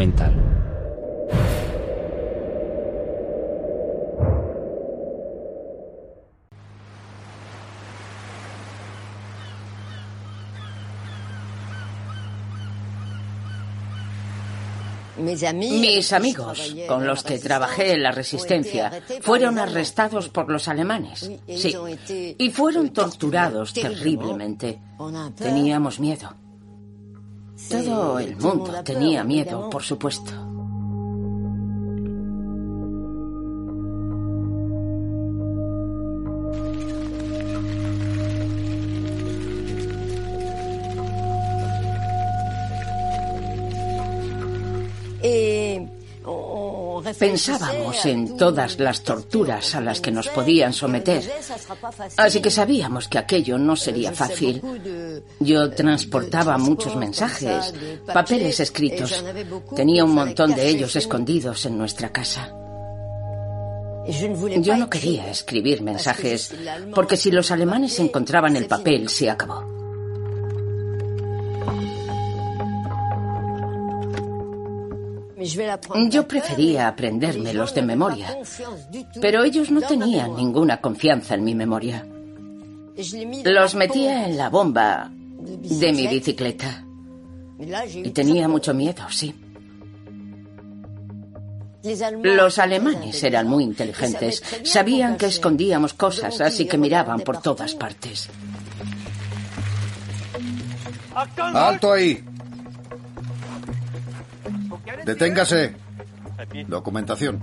documental. 0.00 0.34
Mis 15.20 16.12
amigos 16.14 16.74
con 16.88 17.06
los 17.06 17.22
que 17.22 17.38
trabajé 17.38 17.92
en 17.92 18.02
la 18.02 18.10
resistencia 18.10 18.90
fueron 19.20 19.58
arrestados 19.58 20.30
por 20.30 20.50
los 20.50 20.66
alemanes. 20.66 21.30
Sí. 21.46 21.76
Y 22.38 22.50
fueron 22.50 22.90
torturados 22.90 23.74
terriblemente. 23.74 24.80
Teníamos 25.36 26.00
miedo. 26.00 26.34
Todo 27.68 28.18
el 28.18 28.36
mundo 28.36 28.82
tenía 28.84 29.24
miedo, 29.24 29.70
por 29.70 29.82
supuesto. 29.82 30.49
Pensábamos 47.18 48.04
en 48.06 48.36
todas 48.36 48.78
las 48.78 49.02
torturas 49.02 49.74
a 49.74 49.80
las 49.80 50.00
que 50.00 50.10
nos 50.10 50.28
podían 50.28 50.72
someter, 50.72 51.22
así 52.16 52.40
que 52.40 52.50
sabíamos 52.50 53.08
que 53.08 53.18
aquello 53.18 53.58
no 53.58 53.76
sería 53.76 54.12
fácil. 54.12 54.62
Yo 55.38 55.70
transportaba 55.70 56.58
muchos 56.58 56.96
mensajes, 56.96 57.72
papeles 58.06 58.60
escritos. 58.60 59.24
Tenía 59.74 60.04
un 60.04 60.14
montón 60.14 60.54
de 60.54 60.68
ellos 60.68 60.96
escondidos 60.96 61.66
en 61.66 61.78
nuestra 61.78 62.10
casa. 62.10 62.52
Yo 64.60 64.76
no 64.76 64.90
quería 64.90 65.30
escribir 65.30 65.82
mensajes, 65.82 66.54
porque 66.94 67.16
si 67.16 67.30
los 67.30 67.50
alemanes 67.50 67.98
encontraban 67.98 68.56
el 68.56 68.66
papel, 68.66 69.08
se 69.08 69.30
acabó. 69.30 69.69
Yo 76.10 76.28
prefería 76.28 76.88
aprendérmelos 76.88 77.74
de 77.74 77.82
memoria, 77.82 78.36
pero 79.20 79.42
ellos 79.42 79.70
no 79.70 79.80
tenían 79.80 80.36
ninguna 80.36 80.80
confianza 80.80 81.34
en 81.34 81.44
mi 81.44 81.54
memoria. 81.54 82.06
Los 83.44 83.74
metía 83.74 84.26
en 84.26 84.36
la 84.36 84.50
bomba 84.50 85.10
de 85.10 85.92
mi 85.92 86.06
bicicleta. 86.06 86.84
Y 87.58 88.10
tenía 88.10 88.48
mucho 88.48 88.74
miedo, 88.74 89.08
sí. 89.10 89.34
Los 92.22 92.58
alemanes 92.58 93.22
eran 93.22 93.48
muy 93.48 93.64
inteligentes. 93.64 94.42
Sabían 94.64 95.16
que 95.16 95.26
escondíamos 95.26 95.94
cosas, 95.94 96.38
así 96.40 96.66
que 96.66 96.76
miraban 96.76 97.20
por 97.20 97.40
todas 97.40 97.74
partes. 97.74 98.28
¡Alto 101.14 101.92
ahí! 101.92 102.22
Deténgase. 105.10 105.74
Documentación. 106.68 107.42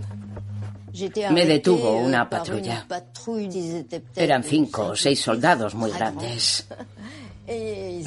Me 1.32 1.46
detuvo 1.46 1.98
una 1.98 2.30
patrulla. 2.30 2.88
Eran 4.16 4.44
cinco 4.44 4.88
o 4.88 4.96
seis 4.96 5.20
soldados 5.20 5.76
muy 5.76 5.92
grandes. 5.92 6.68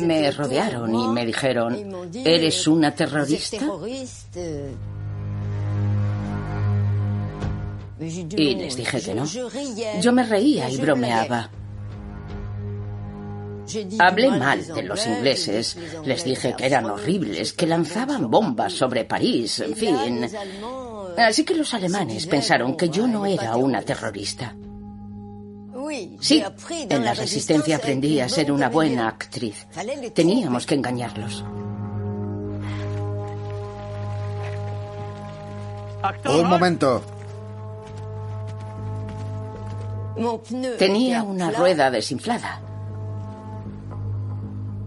Me 0.00 0.30
rodearon 0.32 0.94
y 0.94 1.08
me 1.08 1.24
dijeron, 1.24 1.70
¿eres 2.14 2.66
una 2.66 2.94
terrorista? 2.94 3.56
Y 8.36 8.54
les 8.54 8.76
dije 8.76 9.00
que 9.00 9.14
no. 9.14 9.24
Yo 9.24 10.12
me 10.12 10.24
reía 10.24 10.68
y 10.68 10.76
bromeaba. 10.76 11.50
Hablé 13.98 14.30
mal 14.30 14.66
de 14.66 14.82
los 14.82 15.06
ingleses, 15.06 15.76
les 16.04 16.24
dije 16.24 16.54
que 16.56 16.66
eran 16.66 16.86
horribles, 16.86 17.52
que 17.52 17.66
lanzaban 17.66 18.30
bombas 18.30 18.72
sobre 18.72 19.04
París, 19.04 19.60
en 19.60 19.74
fin. 19.74 20.30
Así 21.16 21.44
que 21.44 21.54
los 21.54 21.72
alemanes 21.74 22.26
pensaron 22.26 22.76
que 22.76 22.88
yo 22.88 23.06
no 23.06 23.26
era 23.26 23.56
una 23.56 23.82
terrorista. 23.82 24.54
Sí, 26.20 26.42
en 26.88 27.04
la 27.04 27.14
resistencia 27.14 27.76
aprendí 27.76 28.20
a 28.20 28.28
ser 28.28 28.52
una 28.52 28.68
buena 28.68 29.08
actriz. 29.08 29.66
Teníamos 30.14 30.66
que 30.66 30.74
engañarlos. 30.76 31.44
Un 36.26 36.48
momento. 36.48 37.02
Tenía 40.78 41.22
una 41.22 41.50
rueda 41.50 41.90
desinflada. 41.90 42.60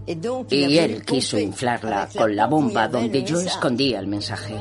Y 0.06 0.78
él 0.78 1.02
quiso 1.04 1.38
inflarla 1.38 2.08
con 2.16 2.36
la 2.36 2.46
bomba 2.46 2.88
donde 2.88 3.24
yo 3.24 3.40
escondía 3.40 4.00
el 4.00 4.06
mensaje. 4.06 4.56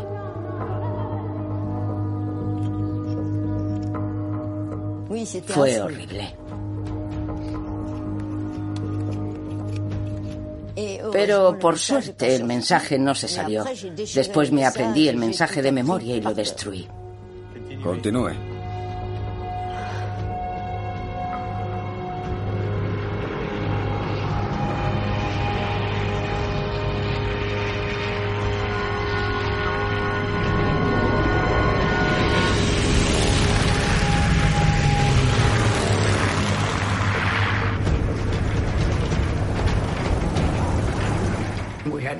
Fue 5.47 5.81
horrible. 5.81 6.35
Pero 11.11 11.59
por 11.59 11.77
suerte 11.77 12.35
el 12.35 12.45
mensaje 12.45 12.97
no 12.97 13.13
se 13.13 13.27
salió. 13.27 13.63
Después 14.15 14.51
me 14.51 14.65
aprendí 14.65 15.07
el 15.07 15.17
mensaje 15.17 15.61
de 15.61 15.71
memoria 15.71 16.15
y 16.15 16.21
lo 16.21 16.33
destruí. 16.33 16.87
Continúe. 17.83 18.52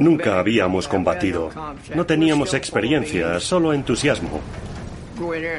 Nunca 0.04 0.38
habíamos 0.38 0.90
combatido. 0.90 1.50
No 1.96 2.06
teníamos 2.06 2.54
experiencia, 2.54 3.40
solo 3.40 3.72
entusiasmo. 3.72 4.42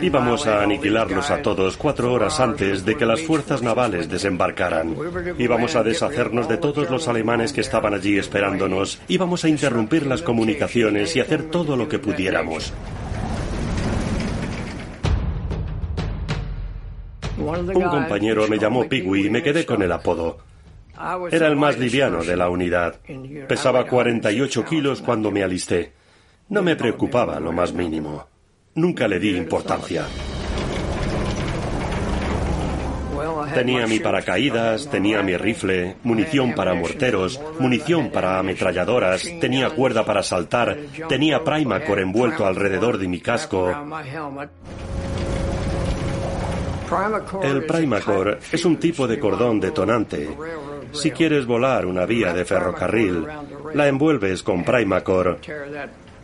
Íbamos 0.03 0.47
a 0.47 0.63
aniquilarlos 0.63 1.31
a 1.31 1.41
todos 1.41 1.79
cuatro 1.79 2.13
horas 2.13 2.41
antes 2.41 2.85
de 2.85 2.95
que 2.95 3.07
las 3.07 3.23
fuerzas 3.23 3.63
navales 3.63 4.11
desembarcaran. 4.11 4.95
Íbamos 5.39 5.77
a 5.77 5.83
deshacernos 5.83 6.47
de 6.47 6.59
todos 6.59 6.91
los 6.91 7.09
alemanes 7.09 7.55
que 7.55 7.63
estaban 7.63 7.95
allí 7.95 8.19
esperándonos. 8.19 9.01
Íbamos 9.09 9.45
a 9.45 9.49
interrumpir 9.49 10.07
las 10.07 10.21
comunicaciones 10.21 11.17
y 11.17 11.21
hacer 11.21 11.45
todo 11.45 11.75
lo 11.75 11.89
que 11.89 11.99
pudiéramos. 11.99 12.75
Un 17.39 17.83
compañero 17.83 18.47
me 18.47 18.59
llamó 18.59 18.87
Pigui 18.87 19.27
y 19.27 19.31
me 19.31 19.43
quedé 19.43 19.65
con 19.65 19.81
el 19.81 19.93
apodo. 19.93 20.37
Era 21.31 21.49
el 21.49 21.57
más 21.57 21.79
liviano 21.79 22.23
de 22.23 22.37
la 22.37 22.49
unidad. 22.49 23.01
Pesaba 23.49 23.87
48 23.87 24.65
kilos 24.65 25.01
cuando 25.01 25.31
me 25.31 25.43
alisté. 25.43 25.93
No 26.49 26.63
me 26.63 26.77
preocupaba 26.77 27.41
lo 27.41 27.53
más 27.53 27.73
mínimo. 27.73 28.27
Nunca 28.75 29.09
le 29.09 29.19
di 29.19 29.37
importancia. 29.37 30.07
Tenía 33.53 33.87
mi 33.87 34.01
paracaídas, 34.01 34.89
tenía 34.91 35.23
mi 35.23 35.37
rifle, 35.37 35.97
munición 36.03 36.55
para 36.55 36.75
morteros, 36.75 37.41
munición 37.59 38.11
para 38.11 38.39
ametralladoras, 38.39 39.23
tenía 39.41 39.71
cuerda 39.71 40.05
para 40.05 40.23
saltar, 40.23 40.77
tenía 41.09 41.43
Primacore 41.45 42.03
envuelto 42.03 42.47
alrededor 42.47 42.99
de 42.99 43.09
mi 43.09 43.21
casco. 43.21 43.71
El 47.43 47.65
Primacore 47.65 48.39
es 48.53 48.65
un 48.65 48.77
tipo 48.77 49.07
de 49.07 49.19
cordón 49.19 49.61
detonante 49.61 50.37
si 50.95 51.11
quieres 51.11 51.47
volar 51.47 51.87
una 51.87 52.07
vía 52.07 52.33
de 52.33 52.45
ferrocarril, 52.45 53.27
la 53.75 53.89
envuelves 53.89 54.43
con 54.43 54.65
Primacore 54.65 55.39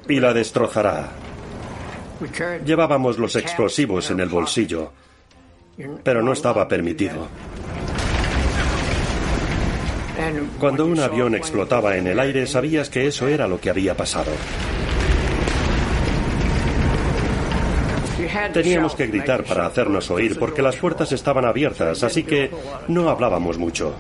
y 0.09 0.21
la 0.21 0.33
destrozará. 0.33 1.11
Llevábamos 2.65 3.19
los 3.19 3.37
explosivos 3.37 4.11
en 4.11 4.21
el 4.21 4.29
bolsillo, 4.29 4.93
pero 6.03 6.23
no 6.23 6.33
estaba 6.33 6.69
permitido. 6.69 7.29
Cuando 10.59 10.85
un 10.85 11.01
avión 11.01 11.35
explotaba 11.35 11.97
en 11.97 12.07
el 12.07 12.21
aire, 12.21 12.47
sabías 12.47 12.91
que 12.91 13.07
eso 13.07 13.27
era 13.27 13.49
lo 13.49 13.59
que 13.59 13.71
había 13.71 13.97
pasado. 13.97 14.33
Teníamos 18.53 18.95
que 18.95 19.07
gritar 19.07 19.45
para 19.45 19.67
hacernos 19.67 20.11
oír 20.11 20.39
porque 20.39 20.63
las 20.63 20.77
puertas 20.77 21.11
estaban 21.13 21.45
abiertas, 21.45 22.03
así 22.03 22.23
que 22.23 22.51
no 22.89 23.09
hablábamos 23.09 23.59
mucho. 23.59 23.95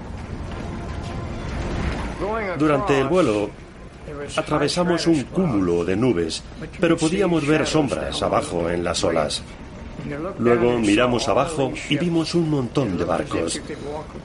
Durante 2.59 3.01
el 3.01 3.09
vuelo 3.09 3.51
Atravesamos 4.37 5.07
un 5.07 5.23
cúmulo 5.25 5.85
de 5.85 5.97
nubes, 5.97 6.43
pero 6.81 6.97
podíamos 6.97 7.47
ver 7.47 7.67
sombras 7.67 8.23
abajo 8.23 8.69
en 8.71 8.83
las 8.85 9.05
olas. 9.05 9.43
Luego 10.39 10.79
miramos 10.79 11.29
abajo 11.29 11.73
y 11.89 11.97
vimos 11.99 12.35
un 12.35 12.51
montón 12.51 12.97
de 12.97 13.05
barcos. 13.05 13.61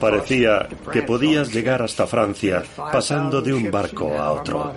Parecía 0.00 0.68
que 0.92 1.02
podías 1.02 1.52
llegar 1.52 1.82
hasta 1.82 2.06
Francia 2.06 2.62
pasando 2.76 3.42
de 3.42 3.52
un 3.52 3.70
barco 3.70 4.18
a 4.18 4.32
otro. 4.32 4.72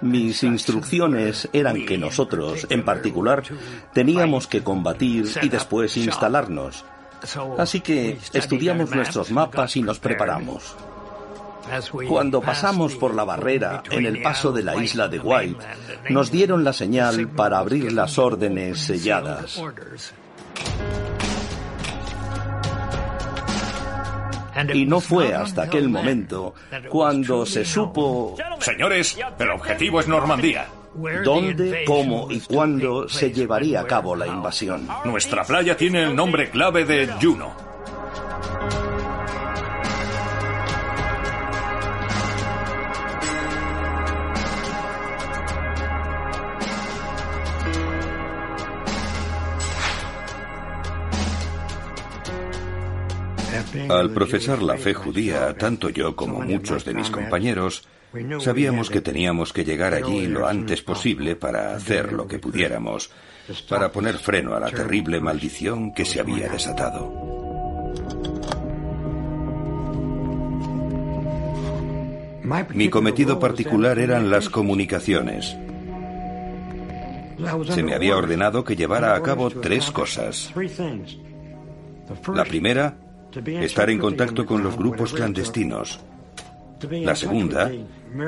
Mis 0.00 0.42
instrucciones 0.42 1.48
eran 1.52 1.84
que 1.84 1.98
nosotros, 1.98 2.66
en 2.70 2.84
particular, 2.84 3.42
teníamos 3.92 4.46
que 4.46 4.62
combatir 4.62 5.26
y 5.42 5.48
después 5.48 5.96
instalarnos. 5.96 6.84
Así 7.58 7.80
que 7.80 8.18
estudiamos 8.32 8.90
nuestros 8.90 9.30
mapas 9.30 9.76
y 9.76 9.82
nos 9.82 9.98
preparamos. 9.98 10.76
Cuando 12.08 12.40
pasamos 12.40 12.94
por 12.94 13.14
la 13.14 13.24
barrera 13.24 13.82
en 13.90 14.06
el 14.06 14.22
paso 14.22 14.52
de 14.52 14.62
la 14.62 14.76
isla 14.76 15.08
de 15.08 15.18
White, 15.18 15.64
nos 16.10 16.30
dieron 16.30 16.62
la 16.62 16.72
señal 16.72 17.28
para 17.28 17.58
abrir 17.58 17.92
las 17.92 18.18
órdenes 18.18 18.78
selladas. 18.78 19.60
Y 24.72 24.86
no 24.86 25.00
fue 25.00 25.34
hasta 25.34 25.64
aquel 25.64 25.88
momento 25.88 26.54
cuando 26.88 27.44
se 27.44 27.64
supo... 27.64 28.36
Señores, 28.60 29.18
el 29.38 29.50
objetivo 29.50 30.00
es 30.00 30.08
Normandía. 30.08 30.66
¿Dónde, 31.24 31.84
cómo 31.86 32.28
y 32.30 32.40
cuándo 32.40 33.08
se 33.08 33.30
llevaría 33.30 33.80
a 33.80 33.86
cabo 33.86 34.16
la 34.16 34.26
invasión? 34.26 34.88
Nuestra 35.04 35.44
playa 35.44 35.76
tiene 35.76 36.04
el 36.04 36.16
nombre 36.16 36.50
clave 36.50 36.84
de 36.84 37.06
Juno. 37.20 37.54
Al 53.88 54.10
profesar 54.10 54.62
la 54.62 54.76
fe 54.76 54.94
judía, 54.94 55.54
tanto 55.56 55.90
yo 55.90 56.16
como 56.16 56.40
muchos 56.40 56.84
de 56.84 56.94
mis 56.94 57.10
compañeros, 57.10 57.86
sabíamos 58.40 58.90
que 58.90 59.00
teníamos 59.00 59.52
que 59.52 59.64
llegar 59.64 59.94
allí 59.94 60.26
lo 60.26 60.46
antes 60.46 60.82
posible 60.82 61.36
para 61.36 61.74
hacer 61.74 62.12
lo 62.12 62.26
que 62.26 62.38
pudiéramos, 62.38 63.10
para 63.68 63.92
poner 63.92 64.18
freno 64.18 64.54
a 64.54 64.60
la 64.60 64.70
terrible 64.70 65.20
maldición 65.20 65.92
que 65.92 66.04
se 66.04 66.20
había 66.20 66.48
desatado. 66.48 67.36
Mi 72.74 72.88
cometido 72.88 73.40
particular 73.40 73.98
eran 73.98 74.30
las 74.30 74.48
comunicaciones. 74.48 75.56
Se 77.68 77.82
me 77.82 77.94
había 77.94 78.16
ordenado 78.16 78.64
que 78.64 78.76
llevara 78.76 79.14
a 79.14 79.22
cabo 79.22 79.50
tres 79.50 79.90
cosas. 79.90 80.52
La 82.32 82.44
primera, 82.44 82.96
estar 83.60 83.90
en 83.90 83.98
contacto 83.98 84.46
con 84.46 84.62
los 84.62 84.76
grupos 84.76 85.12
clandestinos. 85.12 86.00
La 86.90 87.14
segunda, 87.14 87.70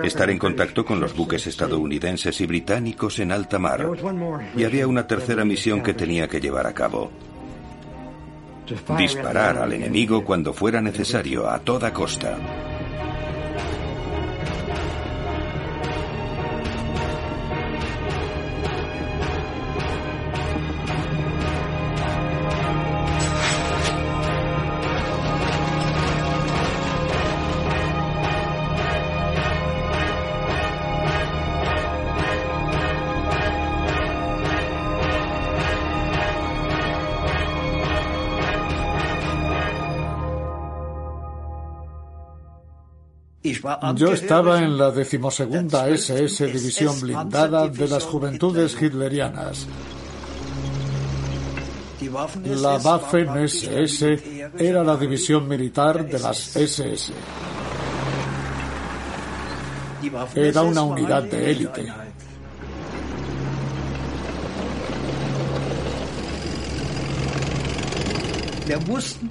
estar 0.02 0.30
en 0.30 0.38
contacto 0.38 0.84
con 0.84 1.00
los 1.00 1.14
buques 1.14 1.46
estadounidenses 1.46 2.40
y 2.40 2.46
británicos 2.46 3.18
en 3.18 3.32
alta 3.32 3.58
mar. 3.58 3.86
Y 4.56 4.64
había 4.64 4.86
una 4.86 5.06
tercera 5.06 5.44
misión 5.44 5.82
que 5.82 5.94
tenía 5.94 6.28
que 6.28 6.40
llevar 6.40 6.66
a 6.66 6.72
cabo. 6.72 7.10
Disparar 8.96 9.58
al 9.58 9.72
enemigo 9.72 10.24
cuando 10.24 10.52
fuera 10.52 10.80
necesario, 10.80 11.48
a 11.48 11.58
toda 11.58 11.92
costa. 11.92 12.36
Yo 43.94 44.12
estaba 44.12 44.58
en 44.62 44.76
la 44.78 44.90
decimosegunda 44.90 45.88
SS 45.88 46.46
División 46.46 47.00
Blindada 47.00 47.68
de 47.68 47.88
las 47.88 48.04
Juventudes 48.04 48.80
Hitlerianas. 48.80 49.66
La 52.44 52.76
Waffen 52.76 53.36
SS 53.38 54.50
era 54.56 54.84
la 54.84 54.96
división 54.96 55.48
militar 55.48 56.06
de 56.06 56.18
las 56.18 56.56
SS. 56.56 57.12
Era 60.34 60.62
una 60.62 60.82
unidad 60.82 61.24
de 61.24 61.50
élite. 61.50 62.07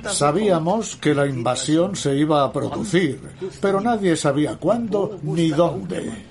Sabíamos 0.09 0.95
que 0.95 1.13
la 1.13 1.27
invasión 1.27 1.95
se 1.95 2.15
iba 2.15 2.43
a 2.43 2.51
producir, 2.51 3.21
pero 3.61 3.81
nadie 3.81 4.15
sabía 4.15 4.57
cuándo 4.57 5.19
ni 5.23 5.49
dónde. 5.49 6.25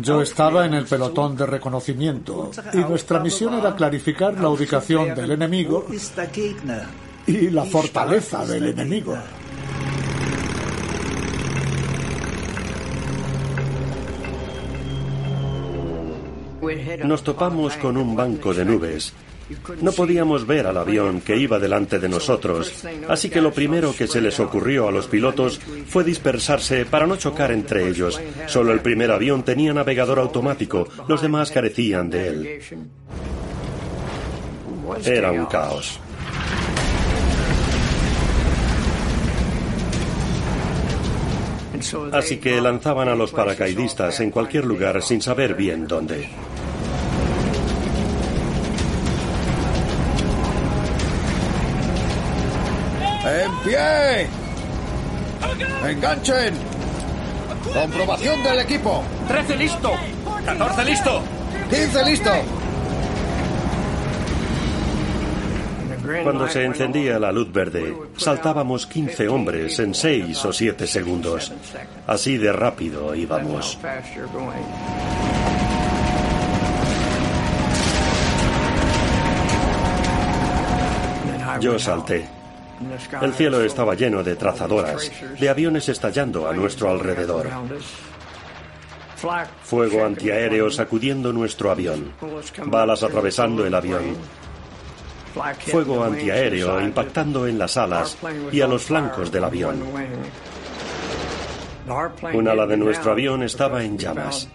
Yo 0.00 0.22
estaba 0.22 0.64
en 0.64 0.74
el 0.74 0.86
pelotón 0.86 1.36
de 1.36 1.44
reconocimiento 1.46 2.50
y 2.72 2.78
nuestra 2.78 3.20
misión 3.20 3.54
era 3.54 3.76
clarificar 3.76 4.38
la 4.40 4.48
ubicación 4.48 5.14
del 5.14 5.32
enemigo 5.32 5.86
y 7.26 7.50
la 7.50 7.64
fortaleza 7.64 8.46
del 8.46 8.68
enemigo. 8.68 9.16
Nos 17.04 17.22
topamos 17.22 17.76
con 17.76 17.96
un 17.96 18.16
banco 18.16 18.52
de 18.54 18.64
nubes. 18.64 19.12
No 19.80 19.92
podíamos 19.92 20.46
ver 20.46 20.66
al 20.66 20.76
avión 20.76 21.20
que 21.20 21.36
iba 21.36 21.58
delante 21.58 22.00
de 22.00 22.08
nosotros, 22.08 22.84
así 23.08 23.30
que 23.30 23.40
lo 23.40 23.52
primero 23.52 23.94
que 23.96 24.08
se 24.08 24.20
les 24.20 24.40
ocurrió 24.40 24.88
a 24.88 24.90
los 24.90 25.06
pilotos 25.06 25.60
fue 25.86 26.02
dispersarse 26.02 26.84
para 26.84 27.06
no 27.06 27.16
chocar 27.16 27.52
entre 27.52 27.88
ellos. 27.88 28.20
Solo 28.46 28.72
el 28.72 28.80
primer 28.80 29.12
avión 29.12 29.44
tenía 29.44 29.72
navegador 29.72 30.18
automático, 30.18 30.88
los 31.06 31.22
demás 31.22 31.52
carecían 31.52 32.10
de 32.10 32.28
él. 32.28 32.60
Era 35.04 35.30
un 35.30 35.46
caos. 35.46 36.00
Así 42.12 42.38
que 42.38 42.60
lanzaban 42.60 43.08
a 43.08 43.14
los 43.14 43.32
paracaidistas 43.32 44.20
en 44.20 44.30
cualquier 44.30 44.64
lugar 44.64 45.02
sin 45.02 45.20
saber 45.20 45.54
bien 45.54 45.86
dónde. 45.86 46.28
¡En 53.24 53.52
pie! 53.64 54.28
¡Enganchen! 55.90 56.54
Comprobación 57.72 58.42
del 58.42 58.60
equipo. 58.60 59.02
13 59.28 59.56
listo. 59.56 59.92
14 60.44 60.84
listo. 60.84 61.22
15 61.70 62.04
listo. 62.04 62.30
Cuando 66.22 66.48
se 66.48 66.64
encendía 66.64 67.18
la 67.18 67.32
luz 67.32 67.52
verde, 67.52 67.94
saltábamos 68.16 68.86
15 68.86 69.28
hombres 69.28 69.78
en 69.78 69.94
6 69.94 70.44
o 70.44 70.52
7 70.52 70.86
segundos. 70.86 71.52
Así 72.06 72.36
de 72.36 72.52
rápido 72.52 73.14
íbamos. 73.14 73.78
Yo 81.60 81.78
salté. 81.78 82.26
El 83.22 83.32
cielo 83.32 83.62
estaba 83.62 83.94
lleno 83.94 84.22
de 84.22 84.36
trazadoras, 84.36 85.10
de 85.38 85.48
aviones 85.48 85.88
estallando 85.88 86.46
a 86.48 86.52
nuestro 86.52 86.90
alrededor. 86.90 87.48
Fuego 89.62 90.04
antiaéreo 90.04 90.70
sacudiendo 90.70 91.32
nuestro 91.32 91.70
avión. 91.70 92.12
Balas 92.66 93.02
atravesando 93.02 93.66
el 93.66 93.74
avión. 93.74 94.16
Fuego 95.58 96.04
antiaéreo 96.04 96.80
impactando 96.80 97.46
en 97.46 97.58
las 97.58 97.76
alas 97.76 98.16
y 98.52 98.60
a 98.60 98.66
los 98.66 98.84
flancos 98.84 99.30
del 99.30 99.44
avión. 99.44 99.82
Un 102.32 102.48
ala 102.48 102.66
de 102.66 102.76
nuestro 102.76 103.12
avión 103.12 103.42
estaba 103.42 103.84
en 103.84 103.98
llamas. 103.98 104.48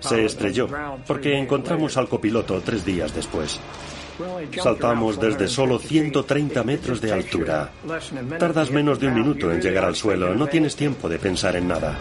Se 0.00 0.24
estrelló 0.24 0.68
porque 1.06 1.38
encontramos 1.38 1.96
al 1.96 2.08
copiloto 2.08 2.60
tres 2.64 2.84
días 2.84 3.14
después. 3.14 3.60
Saltamos 4.62 5.18
desde 5.18 5.48
solo 5.48 5.78
130 5.78 6.62
metros 6.64 7.00
de 7.00 7.12
altura. 7.12 7.70
Tardas 8.38 8.70
menos 8.70 9.00
de 9.00 9.06
un 9.08 9.14
minuto 9.14 9.50
en 9.50 9.60
llegar 9.60 9.84
al 9.84 9.96
suelo, 9.96 10.34
no 10.34 10.46
tienes 10.46 10.76
tiempo 10.76 11.08
de 11.08 11.18
pensar 11.18 11.56
en 11.56 11.68
nada. 11.68 11.96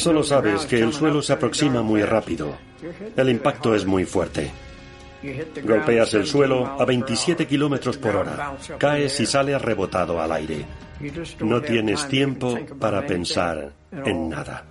Solo 0.00 0.22
sabes 0.22 0.64
que 0.64 0.80
el 0.80 0.92
suelo 0.92 1.20
se 1.20 1.34
aproxima 1.34 1.82
muy 1.82 2.02
rápido. 2.02 2.56
El 3.16 3.28
impacto 3.28 3.74
es 3.74 3.84
muy 3.84 4.04
fuerte. 4.06 4.50
Golpeas 5.62 6.14
el 6.14 6.26
suelo 6.26 6.66
a 6.80 6.84
27 6.86 7.46
kilómetros 7.46 7.98
por 7.98 8.16
hora. 8.16 8.56
Caes 8.78 9.20
y 9.20 9.26
sales 9.26 9.60
rebotado 9.60 10.20
al 10.20 10.32
aire. 10.32 10.64
No 11.40 11.60
tienes 11.60 12.08
tiempo 12.08 12.58
para 12.78 13.06
pensar 13.06 13.72
en 13.92 14.30
nada. 14.30 14.64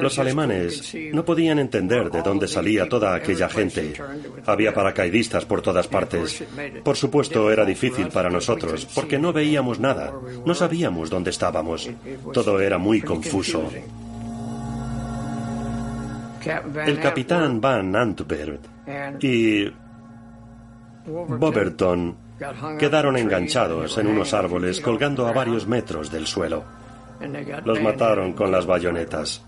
Los 0.00 0.18
alemanes 0.18 0.94
no 1.12 1.24
podían 1.24 1.58
entender 1.58 2.10
de 2.10 2.22
dónde 2.22 2.46
salía 2.48 2.88
toda 2.88 3.14
aquella 3.14 3.48
gente. 3.48 3.94
Había 4.46 4.74
paracaidistas 4.74 5.44
por 5.46 5.62
todas 5.62 5.86
partes. 5.88 6.44
Por 6.82 6.96
supuesto, 6.96 7.50
era 7.50 7.64
difícil 7.64 8.08
para 8.08 8.30
nosotros, 8.30 8.86
porque 8.94 9.18
no 9.18 9.32
veíamos 9.32 9.80
nada, 9.80 10.12
no 10.44 10.54
sabíamos 10.54 11.10
dónde 11.10 11.30
estábamos. 11.30 11.90
Todo 12.32 12.60
era 12.60 12.78
muy 12.78 13.00
confuso. 13.00 13.70
El 16.86 17.00
capitán 17.00 17.60
Van 17.60 17.96
Antwerp 17.96 18.60
y 19.22 19.66
Boberton 21.06 22.16
quedaron 22.78 23.16
enganchados 23.16 23.96
en 23.96 24.08
unos 24.08 24.34
árboles 24.34 24.80
colgando 24.80 25.26
a 25.26 25.32
varios 25.32 25.66
metros 25.66 26.10
del 26.10 26.26
suelo. 26.26 26.83
Los 27.64 27.80
mataron 27.80 28.32
con 28.32 28.50
las 28.50 28.66
bayonetas. 28.66 29.44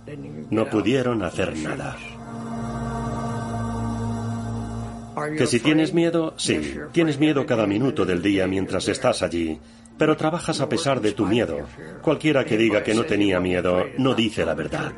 No 0.51 0.69
pudieron 0.69 1.23
hacer 1.23 1.57
nada. 1.57 1.97
Que 5.37 5.47
si 5.47 5.61
tienes 5.61 5.95
miedo, 5.95 6.35
sí, 6.37 6.79
tienes 6.93 7.19
miedo 7.19 7.47
cada 7.47 7.67
minuto 7.67 8.05
del 8.05 8.21
día 8.21 8.47
mientras 8.47 8.87
estás 8.89 9.23
allí, 9.23 9.59
pero 9.97 10.17
trabajas 10.17 10.61
a 10.61 10.69
pesar 10.69 11.01
de 11.01 11.13
tu 11.13 11.25
miedo. 11.27 11.59
Cualquiera 12.03 12.45
que 12.45 12.59
diga 12.59 12.83
que 12.83 12.95
no 12.95 13.05
tenía 13.05 13.41
miedo 13.41 13.87
no 13.97 14.15
dice 14.15 14.45
la 14.45 14.55
verdad. 14.55 14.93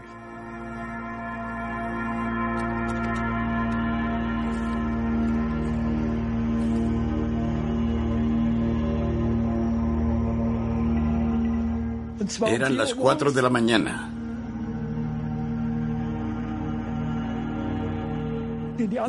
Eran 12.47 12.77
las 12.77 12.95
cuatro 12.95 13.33
de 13.33 13.43
la 13.43 13.51
mañana. 13.51 14.11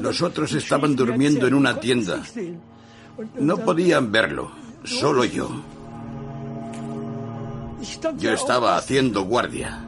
Los 0.02 0.22
otros 0.22 0.54
estaban 0.54 0.96
durmiendo 0.96 1.48
en 1.48 1.54
una 1.54 1.80
tienda. 1.80 2.24
No 3.40 3.58
podían 3.58 4.12
verlo, 4.12 4.52
solo 4.84 5.26
yo. 5.26 5.50
Yo 8.18 8.34
estaba 8.34 8.78
haciendo 8.78 9.24
guardia. 9.24 9.86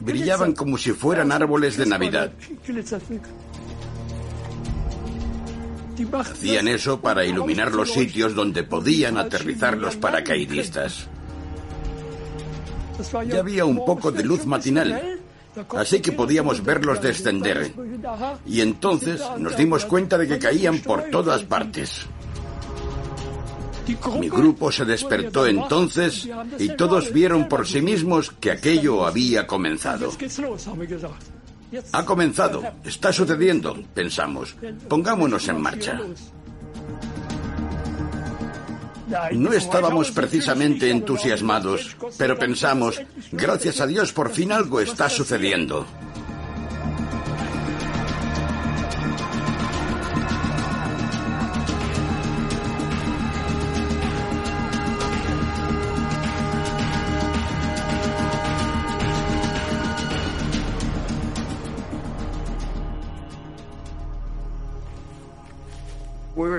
Brillaban 0.00 0.52
como 0.52 0.78
si 0.78 0.92
fueran 0.92 1.32
árboles 1.32 1.76
de 1.76 1.86
Navidad. 1.86 2.32
Hacían 6.12 6.68
eso 6.68 7.00
para 7.00 7.24
iluminar 7.24 7.72
los 7.72 7.92
sitios 7.92 8.34
donde 8.34 8.62
podían 8.62 9.16
aterrizar 9.16 9.78
los 9.78 9.96
paracaidistas. 9.96 11.08
Ya 13.28 13.40
había 13.40 13.64
un 13.64 13.84
poco 13.84 14.10
de 14.10 14.24
luz 14.24 14.46
matinal, 14.46 15.20
así 15.76 16.00
que 16.00 16.12
podíamos 16.12 16.64
verlos 16.64 17.00
descender. 17.00 17.72
Y 18.46 18.60
entonces 18.60 19.22
nos 19.38 19.56
dimos 19.56 19.84
cuenta 19.84 20.18
de 20.18 20.28
que 20.28 20.38
caían 20.38 20.78
por 20.78 21.04
todas 21.10 21.42
partes. 21.42 22.06
Mi 24.18 24.28
grupo 24.28 24.72
se 24.72 24.84
despertó 24.84 25.46
entonces 25.46 26.28
y 26.58 26.70
todos 26.70 27.12
vieron 27.12 27.48
por 27.48 27.66
sí 27.66 27.80
mismos 27.80 28.32
que 28.40 28.50
aquello 28.50 29.06
había 29.06 29.46
comenzado. 29.46 30.10
Ha 31.92 32.04
comenzado, 32.04 32.62
está 32.84 33.12
sucediendo, 33.12 33.76
pensamos. 33.94 34.56
Pongámonos 34.88 35.48
en 35.48 35.60
marcha. 35.60 36.00
No 39.32 39.52
estábamos 39.52 40.10
precisamente 40.10 40.90
entusiasmados, 40.90 41.96
pero 42.18 42.38
pensamos, 42.38 43.00
gracias 43.30 43.80
a 43.80 43.86
Dios 43.86 44.12
por 44.12 44.30
fin 44.30 44.52
algo 44.52 44.80
está 44.80 45.08
sucediendo. 45.08 45.86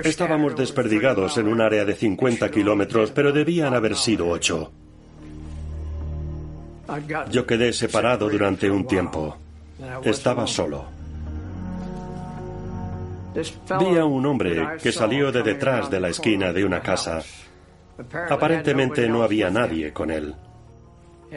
Estábamos 0.08 0.56
desperdigados 0.56 1.36
en 1.36 1.48
un 1.48 1.60
área 1.60 1.84
de 1.84 1.94
50 1.94 2.50
kilómetros, 2.50 3.10
pero 3.10 3.30
debían 3.30 3.74
haber 3.74 3.94
sido 3.94 4.28
ocho. 4.28 4.72
Yo 7.30 7.46
quedé 7.46 7.72
separado 7.74 8.30
durante 8.30 8.70
un 8.70 8.86
tiempo. 8.86 9.36
Estaba 10.02 10.46
solo. 10.46 10.86
Vi 13.78 13.98
a 13.98 14.04
un 14.06 14.24
hombre 14.24 14.66
que 14.82 14.90
salió 14.90 15.30
de 15.30 15.42
detrás 15.42 15.90
de 15.90 16.00
la 16.00 16.08
esquina 16.08 16.52
de 16.52 16.64
una 16.64 16.80
casa. 16.80 17.22
Aparentemente 18.30 19.06
no 19.08 19.22
había 19.22 19.50
nadie 19.50 19.92
con 19.92 20.10
él. 20.10 20.34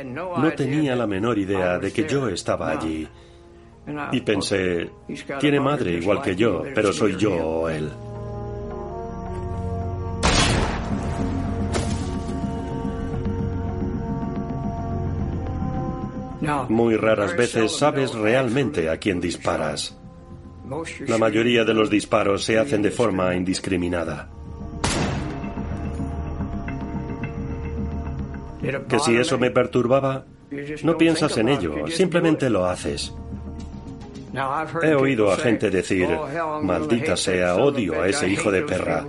No 0.06 0.52
tenía 0.54 0.96
la 0.96 1.08
menor 1.08 1.38
idea 1.38 1.78
de 1.78 1.92
que 1.92 2.08
yo 2.08 2.30
estaba 2.30 2.72
allí. 2.72 3.06
Y 4.14 4.22
pensé, 4.22 4.90
tiene 5.40 5.60
madre 5.60 5.92
igual 5.92 6.22
que 6.22 6.36
yo, 6.36 6.64
pero 6.74 6.94
soy 6.94 7.18
yo 7.18 7.36
o 7.36 7.70
él. 7.70 7.92
Muy 16.70 16.96
raras 16.96 17.36
veces 17.36 17.76
sabes 17.78 18.14
realmente 18.14 18.90
a 18.90 18.98
quién 18.98 19.22
disparas. 19.22 19.98
La 21.08 21.18
mayoría 21.18 21.64
de 21.66 21.74
los 21.74 21.90
disparos 21.90 22.44
se 22.44 22.58
hacen 22.58 22.82
de 22.82 22.92
forma 22.92 23.36
indiscriminada. 23.36 24.30
Que 28.88 29.00
si 29.00 29.18
eso 29.18 29.38
me 29.38 29.52
perturbaba, 29.52 30.26
no 30.84 30.98
piensas 30.98 31.38
en 31.38 31.50
ello, 31.50 31.88
simplemente 31.88 32.50
lo 32.50 32.66
haces. 32.66 33.14
He 34.82 34.94
oído 34.94 35.32
a 35.32 35.38
gente 35.38 35.70
decir, 35.70 36.08
maldita 36.62 37.18
sea, 37.18 37.56
odio 37.56 38.02
a 38.02 38.08
ese 38.08 38.30
hijo 38.30 38.52
de 38.52 38.62
perra. 38.62 39.06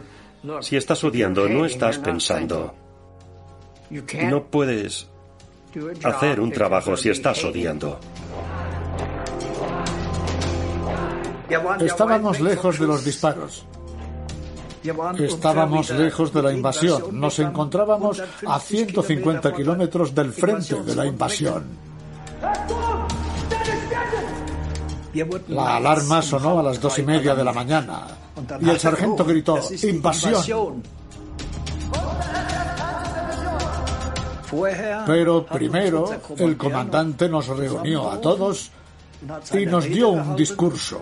Si 0.60 0.76
estás 0.76 1.04
odiando, 1.04 1.48
no 1.48 1.64
estás 1.64 1.98
pensando. 1.98 2.74
No 4.28 4.44
puedes 4.44 5.12
hacer 6.05 6.41
un 6.41 6.50
trabajo 6.50 6.97
si 6.97 7.11
estás 7.11 7.45
odiando. 7.45 7.99
Estábamos 11.81 12.41
lejos 12.41 12.79
de 12.79 12.87
los 12.87 13.05
disparos. 13.05 13.67
Estábamos 15.19 15.91
lejos 15.91 16.33
de 16.33 16.43
la 16.43 16.52
invasión. 16.52 17.21
Nos 17.21 17.38
encontrábamos 17.38 18.23
a 18.47 18.59
150 18.59 19.52
kilómetros 19.55 20.14
del 20.14 20.33
frente 20.33 20.83
de 20.83 20.97
la 20.97 21.07
invasión. 21.07 21.64
La 25.49 25.76
alarma 25.76 26.23
sonó 26.23 26.59
a 26.59 26.62
las 26.62 26.81
dos 26.81 26.99
y 26.99 27.02
media 27.02 27.35
de 27.35 27.45
la 27.45 27.52
mañana 27.52 28.07
y 28.61 28.71
el 28.71 28.79
sargento 28.79 29.25
gritó, 29.25 29.59
¡Invasión! 29.83 30.83
Pero 35.06 35.47
primero 35.47 36.11
el 36.37 36.56
comandante 36.56 37.28
nos 37.28 37.47
reunió 37.49 38.11
a 38.11 38.21
todos 38.21 38.71
y 39.52 39.66
nos 39.66 39.85
dio 39.85 40.11
un 40.11 40.37
discurso. 40.37 41.00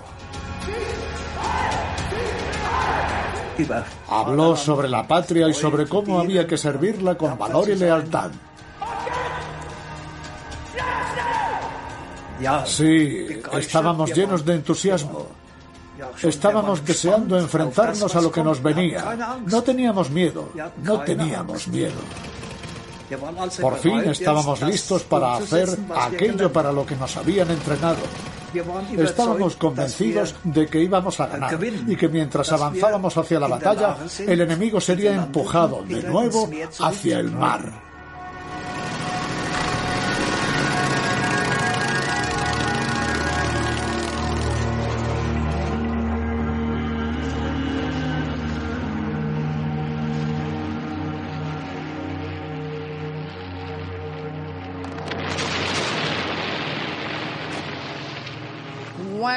Habló 4.08 4.56
sobre 4.56 4.88
la 4.88 5.06
patria 5.06 5.48
y 5.48 5.54
sobre 5.54 5.86
cómo 5.86 6.20
había 6.20 6.46
que 6.46 6.56
servirla 6.56 7.16
con 7.16 7.36
valor 7.36 7.68
y 7.68 7.76
lealtad. 7.76 8.30
Sí, 12.64 13.42
estábamos 13.52 14.14
llenos 14.14 14.44
de 14.44 14.54
entusiasmo. 14.54 15.26
Estábamos 16.22 16.84
deseando 16.84 17.38
enfrentarnos 17.38 18.16
a 18.16 18.20
lo 18.20 18.32
que 18.32 18.42
nos 18.42 18.62
venía. 18.62 19.38
No 19.44 19.62
teníamos 19.62 20.10
miedo, 20.10 20.48
no 20.82 21.00
teníamos 21.00 21.68
miedo. 21.68 22.00
Por 23.60 23.78
fin 23.78 24.00
estábamos 24.10 24.62
listos 24.62 25.02
para 25.02 25.34
hacer 25.34 25.68
aquello 25.96 26.52
para 26.52 26.72
lo 26.72 26.86
que 26.86 26.96
nos 26.96 27.16
habían 27.16 27.50
entrenado. 27.50 28.02
Estábamos 28.98 29.56
convencidos 29.56 30.34
de 30.42 30.66
que 30.66 30.80
íbamos 30.80 31.20
a 31.20 31.26
ganar 31.26 31.58
y 31.64 31.96
que 31.96 32.08
mientras 32.08 32.50
avanzábamos 32.52 33.16
hacia 33.16 33.38
la 33.38 33.48
batalla, 33.48 33.96
el 34.26 34.40
enemigo 34.40 34.80
sería 34.80 35.14
empujado 35.14 35.82
de 35.84 36.02
nuevo 36.02 36.48
hacia 36.80 37.18
el 37.20 37.30
mar. 37.30 37.89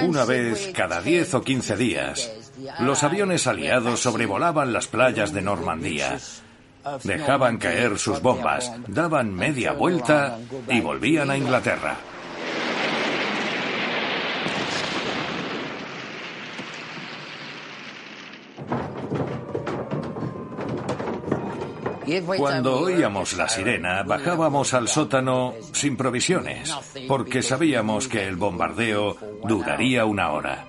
Una 0.08 0.26
vez 0.26 0.72
cada 0.74 1.02
10 1.02 1.34
o 1.34 1.42
15 1.42 1.78
días, 1.78 2.32
los 2.80 3.04
aviones 3.04 3.48
aliados 3.48 4.02
sobrevolaban 4.02 4.74
las 4.74 4.88
playas 4.88 5.34
de 5.34 5.42
Normandía. 5.42 6.18
Dejaban 7.04 7.58
caer 7.58 7.98
sus 7.98 8.22
bombas, 8.22 8.72
daban 8.88 9.34
media 9.34 9.72
vuelta 9.72 10.38
y 10.70 10.82
volvían 10.82 11.32
a 11.32 11.38
Inglaterra. 11.38 11.98
Cuando 22.38 22.82
oíamos 22.82 23.34
la 23.34 23.48
sirena, 23.48 24.04
bajábamos 24.04 24.74
al 24.74 24.88
sótano 24.88 25.54
sin 25.72 25.96
provisiones, 25.96 26.76
porque 27.08 27.42
sabíamos 27.42 28.08
que 28.08 28.28
el 28.28 28.36
bombardeo 28.36 29.18
duraría 29.44 30.06
una 30.06 30.32
hora. 30.32 30.66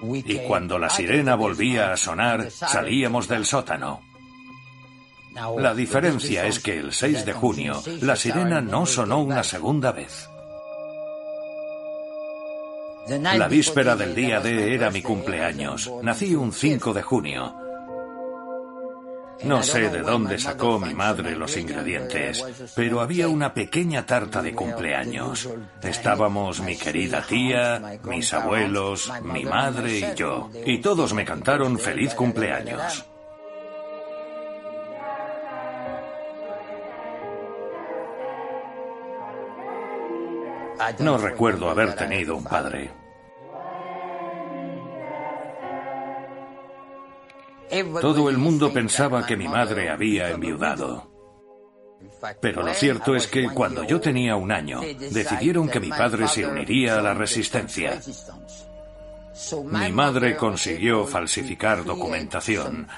Y 0.00 0.38
cuando 0.46 0.78
la 0.78 0.90
sirena 0.90 1.34
volvía 1.34 1.92
a 1.92 1.96
sonar, 1.96 2.50
salíamos 2.50 3.28
del 3.28 3.44
sótano. 3.44 4.00
La 5.58 5.74
diferencia 5.74 6.46
es 6.46 6.58
que 6.58 6.78
el 6.78 6.92
6 6.92 7.24
de 7.24 7.32
junio 7.32 7.82
la 8.00 8.16
sirena 8.16 8.60
no 8.60 8.86
sonó 8.86 9.20
una 9.20 9.44
segunda 9.44 9.92
vez. 9.92 10.28
La 13.08 13.48
víspera 13.48 13.96
del 13.96 14.14
día 14.14 14.40
D 14.40 14.74
era 14.74 14.90
mi 14.90 15.00
cumpleaños. 15.00 15.90
Nací 16.02 16.34
un 16.34 16.52
5 16.52 16.92
de 16.92 17.02
junio. 17.02 17.54
No 19.44 19.62
sé 19.62 19.88
de 19.88 20.02
dónde 20.02 20.38
sacó 20.38 20.78
mi 20.78 20.94
madre 20.94 21.36
los 21.36 21.56
ingredientes, 21.56 22.44
pero 22.74 23.00
había 23.00 23.28
una 23.28 23.54
pequeña 23.54 24.04
tarta 24.04 24.42
de 24.42 24.52
cumpleaños. 24.52 25.48
Estábamos 25.82 26.60
mi 26.60 26.76
querida 26.76 27.22
tía, 27.22 27.98
mis 28.04 28.32
abuelos, 28.34 29.10
mi 29.22 29.44
madre 29.44 29.98
y 29.98 30.14
yo, 30.14 30.50
y 30.66 30.78
todos 30.78 31.14
me 31.14 31.24
cantaron 31.24 31.78
feliz 31.78 32.14
cumpleaños. 32.14 33.06
No 41.00 41.18
recuerdo 41.18 41.70
haber 41.70 41.94
tenido 41.94 42.36
un 42.36 42.44
padre. 42.44 42.90
Todo 48.00 48.30
el 48.30 48.38
mundo 48.38 48.72
pensaba 48.72 49.26
que 49.26 49.36
mi 49.36 49.48
madre 49.48 49.90
había 49.90 50.30
enviudado. 50.30 51.10
Pero 52.40 52.62
lo 52.62 52.72
cierto 52.74 53.14
es 53.14 53.26
que 53.26 53.48
cuando 53.50 53.84
yo 53.84 54.00
tenía 54.00 54.36
un 54.36 54.52
año, 54.52 54.80
decidieron 54.80 55.68
que 55.68 55.80
mi 55.80 55.90
padre 55.90 56.28
se 56.28 56.46
uniría 56.46 56.98
a 56.98 57.02
la 57.02 57.14
resistencia. 57.14 58.00
Mi 59.66 59.92
madre 59.92 60.36
consiguió 60.36 61.06
falsificar 61.06 61.84
documentación 61.84 62.88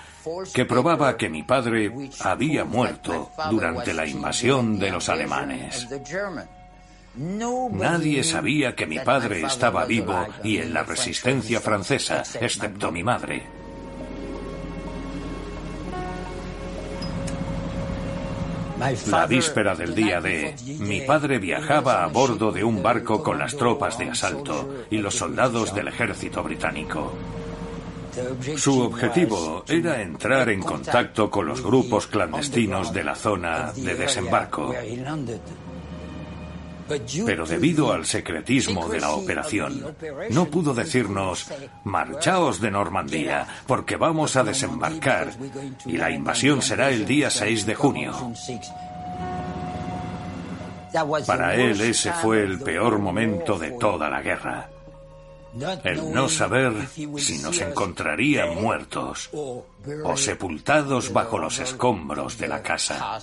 que 0.54 0.64
probaba 0.64 1.16
que 1.16 1.28
mi 1.28 1.42
padre 1.42 1.92
había 2.20 2.64
muerto 2.64 3.30
durante 3.50 3.92
la 3.92 4.06
invasión 4.06 4.78
de 4.78 4.90
los 4.90 5.08
alemanes. 5.08 5.88
Nadie 7.16 8.22
sabía 8.22 8.74
que 8.74 8.86
mi 8.86 8.98
padre 9.00 9.42
estaba 9.42 9.84
vivo 9.84 10.26
y 10.44 10.58
en 10.58 10.72
la 10.72 10.84
resistencia 10.84 11.60
francesa, 11.60 12.22
excepto 12.40 12.92
mi 12.92 13.02
madre. 13.02 13.42
La 19.08 19.26
víspera 19.26 19.74
del 19.74 19.94
día 19.94 20.22
D, 20.22 20.54
mi 20.78 21.02
padre 21.02 21.38
viajaba 21.38 22.02
a 22.02 22.06
bordo 22.06 22.50
de 22.50 22.64
un 22.64 22.82
barco 22.82 23.22
con 23.22 23.38
las 23.38 23.54
tropas 23.54 23.98
de 23.98 24.08
asalto 24.08 24.86
y 24.90 24.98
los 24.98 25.16
soldados 25.16 25.74
del 25.74 25.88
ejército 25.88 26.42
británico. 26.42 27.12
Su 28.56 28.80
objetivo 28.80 29.64
era 29.68 30.00
entrar 30.00 30.48
en 30.48 30.62
contacto 30.62 31.30
con 31.30 31.46
los 31.46 31.62
grupos 31.62 32.06
clandestinos 32.06 32.92
de 32.92 33.04
la 33.04 33.14
zona 33.14 33.72
de 33.72 33.94
desembarco. 33.94 34.74
Pero 37.26 37.46
debido 37.46 37.92
al 37.92 38.06
secretismo 38.06 38.88
de 38.88 39.00
la 39.00 39.12
operación, 39.12 39.96
no 40.30 40.46
pudo 40.46 40.74
decirnos, 40.74 41.50
marchaos 41.84 42.60
de 42.60 42.70
Normandía, 42.70 43.46
porque 43.66 43.96
vamos 43.96 44.36
a 44.36 44.44
desembarcar 44.44 45.32
y 45.86 45.96
la 45.96 46.10
invasión 46.10 46.62
será 46.62 46.90
el 46.90 47.06
día 47.06 47.30
6 47.30 47.66
de 47.66 47.74
junio. 47.74 48.32
Para 51.26 51.54
él 51.54 51.80
ese 51.80 52.12
fue 52.12 52.42
el 52.42 52.58
peor 52.60 52.98
momento 52.98 53.58
de 53.58 53.70
toda 53.72 54.10
la 54.10 54.22
guerra. 54.22 54.68
El 55.84 56.12
no 56.12 56.28
saber 56.28 56.72
si 56.88 57.38
nos 57.38 57.60
encontrarían 57.60 58.60
muertos 58.60 59.30
o 59.32 60.16
sepultados 60.16 61.12
bajo 61.12 61.38
los 61.38 61.58
escombros 61.58 62.38
de 62.38 62.48
la 62.48 62.62
casa. 62.62 63.20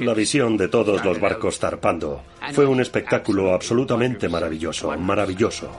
La 0.00 0.14
visión 0.14 0.56
de 0.56 0.68
todos 0.68 1.04
los 1.04 1.20
barcos 1.20 1.58
zarpando 1.58 2.22
fue 2.52 2.66
un 2.66 2.80
espectáculo 2.80 3.52
absolutamente 3.52 4.28
maravilloso, 4.28 4.96
maravilloso. 4.98 5.70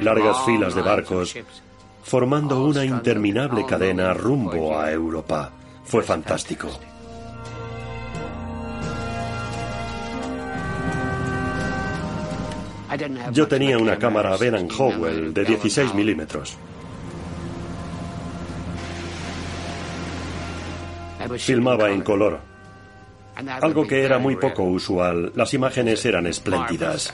Largas 0.00 0.44
filas 0.44 0.74
de 0.74 0.82
barcos 0.82 1.34
formando 2.02 2.62
una 2.62 2.84
interminable 2.84 3.64
cadena 3.66 4.14
rumbo 4.14 4.78
a 4.78 4.92
Europa. 4.92 5.50
Fue 5.84 6.02
fantástico. 6.02 6.68
Yo 13.32 13.48
tenía 13.48 13.78
una 13.78 13.98
cámara 13.98 14.36
Beran 14.36 14.68
Howell 14.70 15.34
de 15.34 15.44
16 15.44 15.94
milímetros. 15.94 16.56
Filmaba 21.38 21.90
en 21.90 22.02
color, 22.02 22.38
algo 23.36 23.86
que 23.86 24.02
era 24.02 24.18
muy 24.18 24.36
poco 24.36 24.62
usual. 24.64 25.32
Las 25.34 25.52
imágenes 25.54 26.04
eran 26.04 26.26
espléndidas. 26.26 27.12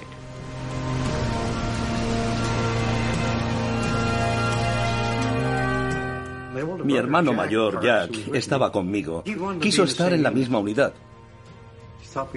Mi 6.85 6.97
hermano 6.97 7.33
mayor, 7.33 7.83
Jack, 7.83 8.35
estaba 8.35 8.71
conmigo. 8.71 9.25
Quiso 9.61 9.85
estar 9.85 10.13
en 10.13 10.23
la 10.23 10.31
misma 10.31 10.59
unidad. 10.59 10.93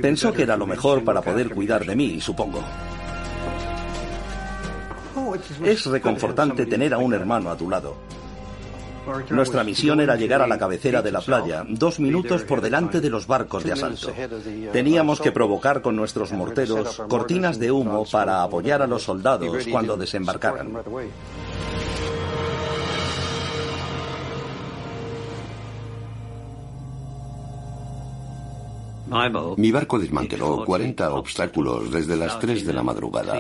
Pensó 0.02 0.32
que 0.32 0.44
era 0.44 0.56
lo 0.56 0.66
mejor 0.66 1.04
para 1.04 1.22
poder 1.22 1.50
cuidar 1.50 1.86
de 1.86 1.96
mí, 1.96 2.22
supongo. 2.22 2.64
Es 5.64 5.86
reconfortante 5.86 6.66
tener 6.66 6.94
a 6.94 6.98
un 6.98 7.14
hermano 7.14 7.50
a 7.50 7.58
tu 7.58 7.70
lado. 7.70 7.96
Nuestra 9.30 9.64
misión 9.64 10.00
era 10.00 10.16
llegar 10.16 10.42
a 10.42 10.48
la 10.48 10.58
cabecera 10.58 11.02
de 11.02 11.12
la 11.12 11.22
playa, 11.22 11.66
dos 11.68 12.00
minutos 12.00 12.44
por 12.44 12.62
delante 12.62 13.02
de 13.02 13.10
los 13.10 13.28
barcos 13.28 13.64
de 13.64 13.74
asalto. 13.74 14.12
Teníamos 14.72 15.20
que 15.20 15.32
provocar 15.32 15.82
con 15.82 15.96
nuestros 15.96 16.32
morteros 16.32 17.02
cortinas 17.08 17.60
de 17.60 17.72
humo 17.72 18.06
para 18.12 18.44
apoyar 18.44 18.82
a 18.82 18.88
los 18.88 19.04
soldados 19.04 19.66
cuando 19.72 19.98
desembarcaran. 19.98 20.74
Mi 29.58 29.72
barco 29.72 30.00
desmanteló 30.00 30.66
40 30.66 31.14
obstáculos 31.14 31.92
desde 31.92 32.16
las 32.16 32.40
3 32.40 32.66
de 32.66 32.74
la 32.74 32.84
madrugada. 32.84 33.40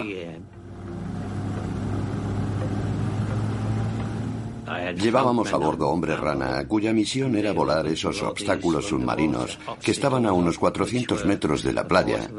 Llevábamos 4.96 5.54
a 5.54 5.58
bordo 5.58 5.90
hombre 5.90 6.16
rana, 6.16 6.68
cuya 6.68 6.94
misión 6.94 7.36
era 7.36 7.52
volar 7.54 7.88
esos 7.88 8.22
obstáculos 8.22 8.88
submarinos 8.88 9.58
que 9.82 9.92
estaban 9.92 10.26
a 10.26 10.34
unos 10.34 10.58
400 10.58 11.26
metros 11.26 11.64
de 11.64 11.74
la 11.74 11.88
playa 11.88 12.30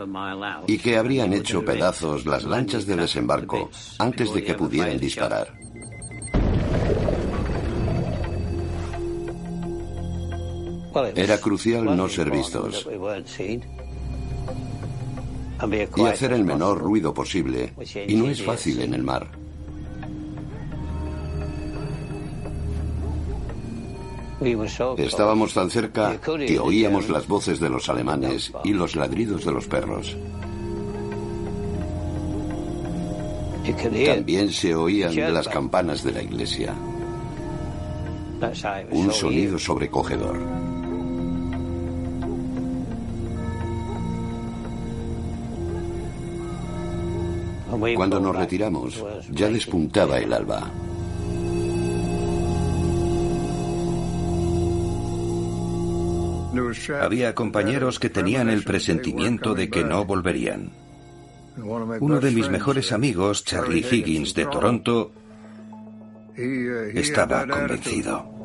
y 0.66 0.78
que 0.78 0.96
habrían 0.96 1.32
hecho 1.32 1.64
pedazos 1.64 2.26
las 2.26 2.44
lanchas 2.44 2.86
de 2.86 2.96
desembarco 2.96 3.70
antes 3.98 4.32
de 4.32 4.44
que 4.44 4.54
pudieran 4.54 4.98
disparar. 4.98 5.52
Era 11.14 11.38
crucial 11.38 11.84
no 11.84 12.08
ser 12.08 12.30
vistos 12.30 12.88
y 15.96 16.02
hacer 16.02 16.32
el 16.32 16.44
menor 16.44 16.78
ruido 16.78 17.12
posible, 17.14 17.72
y 18.06 18.14
no 18.14 18.28
es 18.28 18.42
fácil 18.42 18.82
en 18.82 18.94
el 18.94 19.02
mar. 19.02 19.45
Estábamos 24.98 25.54
tan 25.54 25.70
cerca 25.70 26.20
que 26.20 26.58
oíamos 26.58 27.08
las 27.08 27.26
voces 27.26 27.58
de 27.58 27.70
los 27.70 27.88
alemanes 27.88 28.52
y 28.64 28.72
los 28.72 28.94
ladridos 28.94 29.44
de 29.44 29.52
los 29.52 29.66
perros. 29.66 30.16
También 34.06 34.50
se 34.52 34.74
oían 34.74 35.34
las 35.34 35.48
campanas 35.48 36.02
de 36.04 36.12
la 36.12 36.22
iglesia. 36.22 36.74
Un 38.90 39.10
sonido 39.12 39.58
sobrecogedor. 39.58 40.38
Cuando 47.94 48.20
nos 48.20 48.36
retiramos, 48.36 49.04
ya 49.30 49.48
despuntaba 49.48 50.18
el 50.18 50.32
alba. 50.32 50.70
Había 57.00 57.34
compañeros 57.34 57.98
que 57.98 58.10
tenían 58.10 58.48
el 58.48 58.64
presentimiento 58.64 59.54
de 59.54 59.68
que 59.70 59.84
no 59.84 60.04
volverían. 60.04 60.72
Uno 61.56 62.20
de 62.20 62.30
mis 62.30 62.50
mejores 62.50 62.92
amigos, 62.92 63.44
Charlie 63.44 63.84
Higgins 63.90 64.34
de 64.34 64.44
Toronto, 64.46 65.12
estaba 66.36 67.46
convencido. 67.46 68.36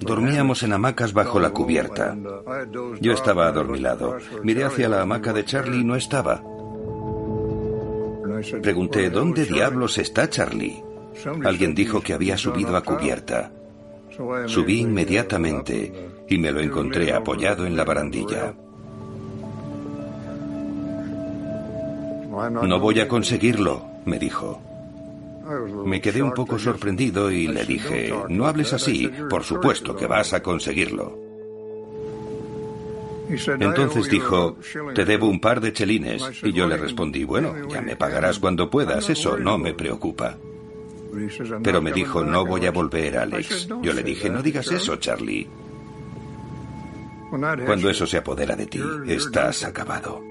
Dormíamos 0.00 0.62
en 0.62 0.72
hamacas 0.72 1.12
bajo 1.12 1.40
la 1.40 1.50
cubierta. 1.50 2.16
Yo 3.00 3.12
estaba 3.12 3.48
adormilado. 3.48 4.18
Miré 4.42 4.64
hacia 4.64 4.88
la 4.88 5.02
hamaca 5.02 5.32
de 5.32 5.44
Charlie 5.44 5.80
y 5.80 5.84
no 5.84 5.96
estaba. 5.96 6.42
Pregunté, 8.62 9.10
¿dónde 9.10 9.46
diablos 9.46 9.98
está 9.98 10.28
Charlie? 10.28 10.82
Alguien 11.44 11.74
dijo 11.74 12.00
que 12.00 12.12
había 12.12 12.36
subido 12.36 12.76
a 12.76 12.82
cubierta. 12.82 13.50
Subí 14.46 14.80
inmediatamente 14.80 16.10
y 16.28 16.38
me 16.38 16.50
lo 16.50 16.60
encontré 16.60 17.12
apoyado 17.12 17.66
en 17.66 17.76
la 17.76 17.84
barandilla. 17.84 18.54
No 22.62 22.80
voy 22.80 23.00
a 23.00 23.08
conseguirlo, 23.08 23.84
me 24.04 24.18
dijo. 24.18 24.60
Me 25.84 26.00
quedé 26.00 26.22
un 26.22 26.34
poco 26.34 26.58
sorprendido 26.58 27.30
y 27.30 27.46
le 27.46 27.64
dije, 27.64 28.12
no 28.28 28.46
hables 28.46 28.72
así, 28.72 29.10
por 29.30 29.44
supuesto 29.44 29.96
que 29.96 30.06
vas 30.06 30.32
a 30.32 30.42
conseguirlo. 30.42 31.18
Entonces 33.28 34.08
dijo, 34.08 34.56
te 34.94 35.04
debo 35.04 35.28
un 35.28 35.40
par 35.40 35.60
de 35.60 35.72
chelines. 35.72 36.22
Y 36.42 36.52
yo 36.52 36.66
le 36.66 36.76
respondí, 36.76 37.24
bueno, 37.24 37.54
ya 37.68 37.80
me 37.82 37.96
pagarás 37.96 38.38
cuando 38.38 38.70
puedas, 38.70 39.08
eso 39.10 39.36
no 39.36 39.58
me 39.58 39.74
preocupa. 39.74 40.36
Pero 41.62 41.82
me 41.82 41.92
dijo, 41.92 42.22
no 42.22 42.44
voy 42.44 42.66
a 42.66 42.70
volver, 42.70 43.18
Alex. 43.18 43.68
Yo 43.82 43.92
le 43.92 44.02
dije, 44.02 44.30
no 44.30 44.42
digas 44.42 44.70
eso, 44.70 44.96
Charlie. 44.96 45.48
Cuando 47.30 47.90
eso 47.90 48.06
se 48.06 48.18
apodera 48.18 48.56
de 48.56 48.66
ti, 48.66 48.82
estás 49.06 49.64
acabado. 49.64 50.22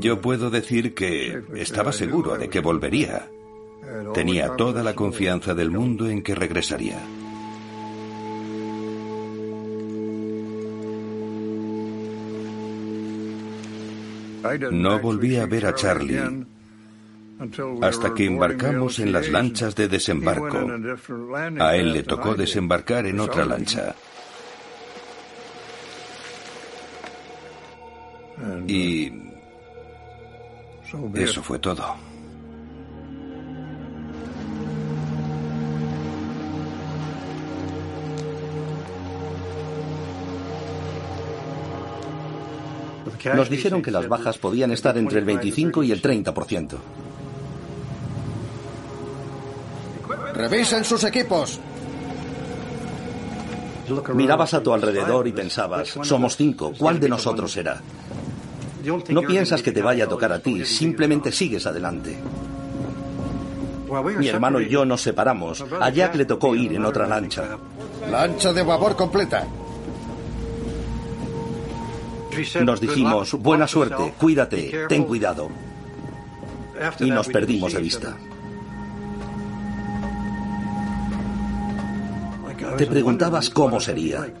Yo 0.00 0.20
puedo 0.20 0.50
decir 0.50 0.94
que 0.94 1.42
estaba 1.54 1.92
seguro 1.92 2.36
de 2.36 2.48
que 2.48 2.60
volvería. 2.60 3.30
Tenía 4.14 4.56
toda 4.56 4.82
la 4.82 4.94
confianza 4.94 5.54
del 5.54 5.70
mundo 5.70 6.08
en 6.08 6.22
que 6.22 6.34
regresaría. 6.34 7.00
No 14.70 14.98
volví 14.98 15.36
a 15.36 15.46
ver 15.46 15.66
a 15.66 15.74
Charlie 15.74 16.46
hasta 17.80 18.14
que 18.14 18.26
embarcamos 18.26 18.98
en 18.98 19.12
las 19.12 19.28
lanchas 19.28 19.74
de 19.74 19.88
desembarco. 19.88 20.58
A 21.58 21.76
él 21.76 21.92
le 21.92 22.02
tocó 22.02 22.34
desembarcar 22.34 23.06
en 23.06 23.20
otra 23.20 23.44
lancha. 23.44 23.94
Y 28.66 29.12
eso 31.14 31.42
fue 31.42 31.58
todo. 31.58 32.11
Nos 43.34 43.48
dijeron 43.48 43.82
que 43.82 43.90
las 43.90 44.08
bajas 44.08 44.38
podían 44.38 44.72
estar 44.72 44.96
entre 44.98 45.18
el 45.18 45.24
25 45.24 45.82
y 45.82 45.92
el 45.92 46.02
30%. 46.02 46.76
¡Revisen 50.34 50.84
sus 50.84 51.04
equipos! 51.04 51.60
Mirabas 54.14 54.54
a 54.54 54.62
tu 54.62 54.72
alrededor 54.72 55.26
y 55.28 55.32
pensabas, 55.32 55.98
somos 56.02 56.36
cinco, 56.36 56.72
¿cuál 56.78 56.98
de 56.98 57.08
nosotros 57.08 57.52
será? 57.52 57.80
No 59.08 59.22
piensas 59.22 59.62
que 59.62 59.72
te 59.72 59.82
vaya 59.82 60.04
a 60.04 60.08
tocar 60.08 60.32
a 60.32 60.38
ti, 60.38 60.64
simplemente 60.64 61.30
sigues 61.30 61.66
adelante. 61.66 62.18
Mi 64.16 64.28
hermano 64.28 64.60
y 64.60 64.68
yo 64.68 64.84
nos 64.84 65.02
separamos. 65.02 65.64
A 65.80 65.90
Jack 65.90 66.14
le 66.14 66.24
tocó 66.24 66.54
ir 66.54 66.72
en 66.72 66.84
otra 66.84 67.06
lancha. 67.06 67.58
Lancha 68.10 68.52
de 68.52 68.62
babor 68.62 68.96
completa. 68.96 69.46
Nos 72.64 72.80
dijimos, 72.80 73.34
buena 73.34 73.66
suerte, 73.66 74.14
cuídate, 74.18 74.86
ten 74.88 75.04
cuidado. 75.04 75.48
Y 77.00 77.10
nos 77.10 77.28
perdimos 77.28 77.72
de 77.72 77.80
vista. 77.80 78.16
Te 82.76 82.86
preguntabas 82.86 83.50
cómo 83.50 83.80
sería. 83.80 84.32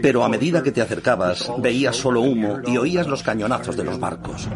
Pero 0.00 0.24
a 0.24 0.28
medida 0.28 0.62
que 0.62 0.72
te 0.72 0.80
acercabas, 0.80 1.50
veías 1.58 1.96
solo 1.96 2.22
humo 2.22 2.60
y 2.66 2.78
oías 2.78 3.06
los 3.06 3.22
cañonazos 3.22 3.76
de 3.76 3.84
los 3.84 3.98
barcos. 4.00 4.48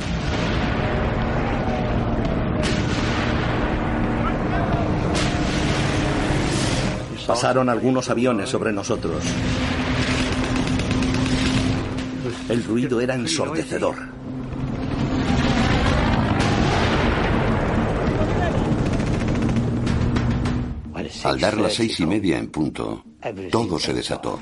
Pasaron 7.26 7.68
algunos 7.68 8.10
aviones 8.10 8.48
sobre 8.48 8.72
nosotros. 8.72 9.22
El 12.48 12.64
ruido 12.64 13.00
era 13.00 13.14
ensordecedor. 13.14 13.96
Al 21.24 21.38
dar 21.38 21.56
las 21.56 21.74
seis 21.74 22.00
y 22.00 22.06
media 22.06 22.38
en 22.38 22.48
punto, 22.48 23.04
todo 23.50 23.78
se 23.78 23.94
desató. 23.94 24.40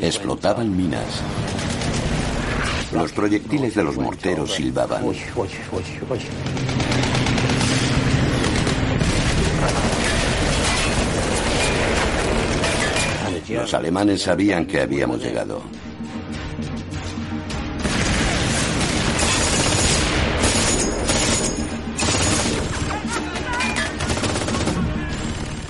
Explotaban 0.00 0.74
minas. 0.74 1.22
Los 2.92 3.12
proyectiles 3.12 3.74
de 3.74 3.84
los 3.84 3.96
morteros 3.96 4.54
silbaban. 4.54 5.04
Los 13.48 13.74
alemanes 13.74 14.22
sabían 14.22 14.66
que 14.66 14.80
habíamos 14.80 15.22
llegado. 15.22 15.62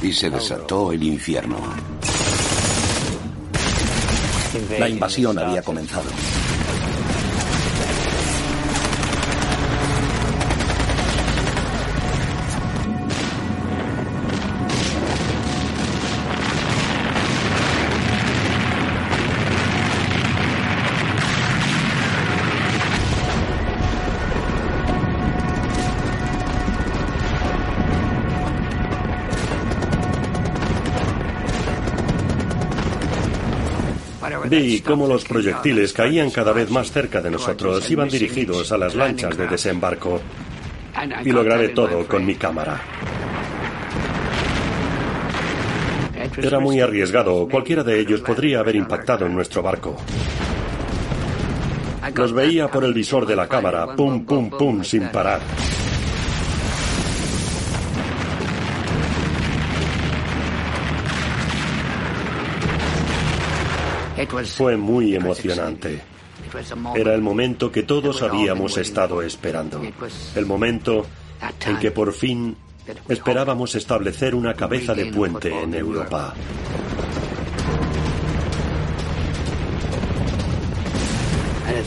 Y 0.02 0.12
se 0.12 0.30
desató 0.30 0.92
el 0.92 1.02
infierno. 1.02 1.56
La 4.78 4.88
invasión 4.88 5.38
había 5.38 5.62
comenzado. 5.62 6.08
Vi 34.58 34.80
cómo 34.80 35.06
los 35.06 35.24
proyectiles 35.24 35.92
caían 35.92 36.30
cada 36.30 36.52
vez 36.52 36.68
más 36.68 36.90
cerca 36.90 37.20
de 37.20 37.30
nosotros, 37.30 37.88
iban 37.92 38.08
dirigidos 38.08 38.72
a 38.72 38.76
las 38.76 38.96
lanchas 38.96 39.36
de 39.36 39.46
desembarco. 39.46 40.20
Y 41.24 41.30
lo 41.30 41.44
grabé 41.44 41.68
todo 41.68 42.04
con 42.08 42.26
mi 42.26 42.34
cámara. 42.34 42.80
Era 46.36 46.58
muy 46.58 46.80
arriesgado, 46.80 47.48
cualquiera 47.48 47.84
de 47.84 48.00
ellos 48.00 48.20
podría 48.20 48.58
haber 48.58 48.74
impactado 48.74 49.26
en 49.26 49.34
nuestro 49.34 49.62
barco. 49.62 49.96
Los 52.16 52.32
veía 52.32 52.68
por 52.68 52.82
el 52.82 52.92
visor 52.92 53.26
de 53.26 53.36
la 53.36 53.46
cámara, 53.46 53.94
pum, 53.94 54.24
pum, 54.24 54.50
pum, 54.50 54.82
sin 54.82 55.08
parar. 55.10 55.40
Fue 64.46 64.76
muy 64.76 65.14
emocionante. 65.14 66.00
Era 66.94 67.14
el 67.14 67.20
momento 67.20 67.70
que 67.70 67.82
todos 67.82 68.22
habíamos 68.22 68.76
estado 68.78 69.22
esperando. 69.22 69.82
El 70.34 70.46
momento 70.46 71.06
en 71.66 71.78
que 71.78 71.90
por 71.90 72.12
fin 72.12 72.56
esperábamos 73.08 73.74
establecer 73.74 74.34
una 74.34 74.54
cabeza 74.54 74.94
de 74.94 75.06
puente 75.06 75.62
en 75.62 75.74
Europa. 75.74 76.34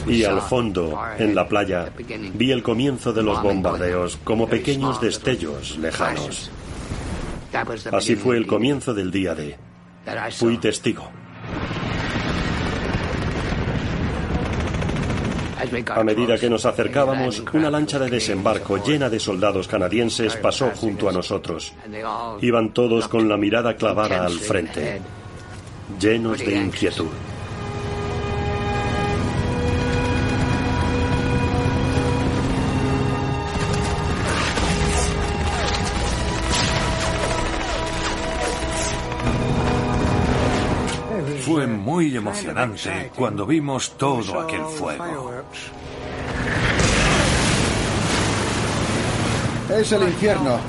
Y 0.08 0.24
al 0.24 0.42
fondo, 0.42 1.00
en 1.18 1.36
la 1.36 1.48
playa, 1.48 1.92
vi 2.34 2.52
el 2.52 2.64
comienzo 2.64 3.14
de 3.14 3.24
los 3.24 3.42
bombardeos 3.42 4.18
como 4.24 4.48
pequeños 4.48 5.02
destellos 5.02 5.78
lejanos. 5.78 6.52
Así 7.92 8.16
fue 8.16 8.38
el 8.38 8.48
comienzo 8.48 8.94
del 8.94 9.12
día 9.12 9.36
de... 9.36 9.58
Fui 10.32 10.58
testigo. 10.58 11.10
A 15.96 16.04
medida 16.04 16.38
que 16.38 16.50
nos 16.50 16.66
acercábamos, 16.66 17.44
una 17.54 17.70
lancha 17.70 18.00
de 18.00 18.10
desembarco 18.10 18.84
llena 18.84 19.10
de 19.10 19.20
soldados 19.20 19.68
canadienses 19.68 20.36
pasó 20.38 20.72
junto 20.76 21.08
a 21.08 21.12
nosotros. 21.12 21.74
Iban 22.42 22.74
todos 22.74 23.08
con 23.08 23.30
la 23.30 23.38
mirada 23.38 23.76
clavada 23.76 24.26
al 24.26 24.40
frente, 24.40 25.02
llenos 26.00 26.40
de 26.40 26.56
inquietud. 26.56 27.10
Muy 42.02 42.18
emocionante 42.18 43.12
cuando 43.16 43.46
vimos 43.46 43.96
todo 43.96 44.40
aquel 44.40 44.64
fuego. 44.66 45.44
Es 49.70 49.92
el 49.92 50.04
infierno. 50.04 50.60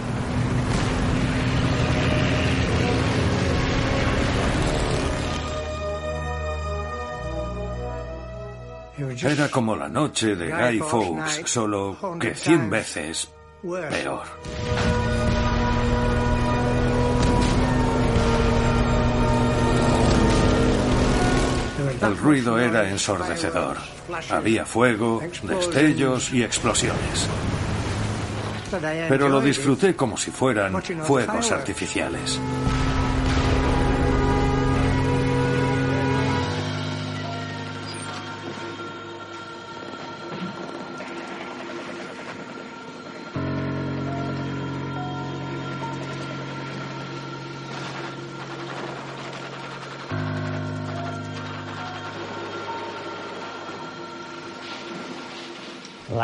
Era 9.22 9.48
como 9.48 9.74
la 9.74 9.88
noche 9.88 10.36
de 10.36 10.50
Guy 10.50 10.78
Fawkes, 10.80 11.42
solo 11.46 11.96
que 12.20 12.34
cien 12.34 12.68
veces 12.68 13.30
peor. 13.62 15.21
El 22.02 22.16
ruido 22.16 22.58
era 22.58 22.88
ensordecedor. 22.88 23.76
Había 24.30 24.66
fuego, 24.66 25.22
destellos 25.42 26.32
y 26.32 26.42
explosiones. 26.42 27.28
Pero 29.08 29.28
lo 29.28 29.40
disfruté 29.40 29.94
como 29.94 30.16
si 30.16 30.30
fueran 30.30 30.82
fuegos 31.04 31.52
artificiales. 31.52 32.40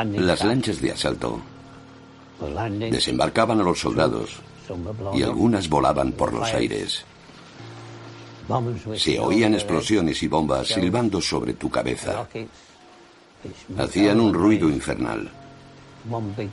Las 0.05 0.45
lanchas 0.45 0.81
de 0.81 0.93
asalto 0.93 1.41
desembarcaban 2.79 3.61
a 3.61 3.65
los 3.65 3.81
soldados 3.81 4.31
y 5.15 5.23
algunas 5.23 5.69
volaban 5.69 6.13
por 6.13 6.33
los 6.33 6.53
aires. 6.55 7.05
Se 8.95 9.19
oían 9.19 9.55
explosiones 9.55 10.23
y 10.23 10.29
bombas 10.29 10.69
silbando 10.69 11.21
sobre 11.21 11.55
tu 11.55 11.69
cabeza. 11.69 12.29
Hacían 13.77 14.21
un 14.21 14.33
ruido 14.33 14.69
infernal. 14.69 15.31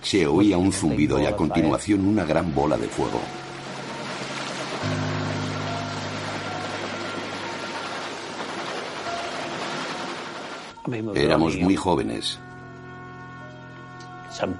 Se 0.02 0.26
oía 0.26 0.58
un 0.58 0.74
zumbido 0.74 1.22
y 1.22 1.26
a 1.26 1.36
continuación 1.36 2.06
una 2.06 2.26
gran 2.26 2.54
bola 2.54 2.78
de 2.78 2.88
fuego. 2.88 3.22
Éramos 11.16 11.58
muy 11.58 11.76
jóvenes. 11.76 12.40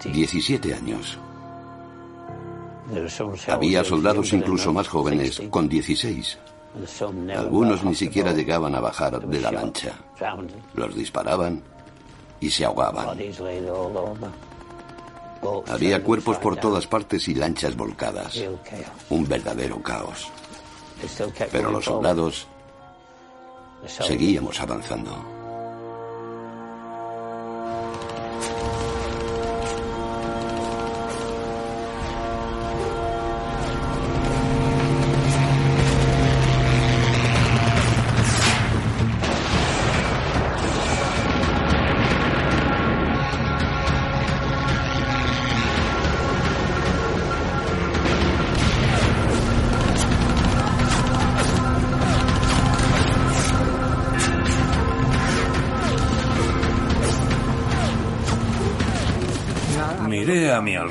17 0.04 0.74
años. 0.74 1.18
Había 3.48 3.84
soldados 3.84 4.32
incluso 4.34 4.72
más 4.72 4.88
jóvenes, 4.88 5.42
con 5.50 5.68
16. 5.68 6.38
Algunos 7.36 7.84
ni 7.84 7.96
siquiera 7.96 8.34
llegaban 8.34 8.76
a 8.76 8.80
bajar 8.80 9.20
de 9.26 9.40
la 9.40 9.52
lancha. 9.52 9.94
Los 10.74 10.96
disparaban 10.96 11.62
y 12.40 12.50
se 12.50 12.66
ahogaban. 12.66 13.18
Había 15.68 16.04
cuerpos 16.04 16.38
por 16.38 16.58
todas 16.58 16.88
partes 16.88 17.28
y 17.28 17.36
lanchas 17.36 17.76
volcadas. 17.76 18.42
Un 19.10 19.28
verdadero 19.28 19.82
caos. 19.82 20.28
Pero 21.52 21.72
los 21.72 21.86
soldados 21.86 22.48
seguíamos 23.88 24.60
avanzando. 24.60 25.35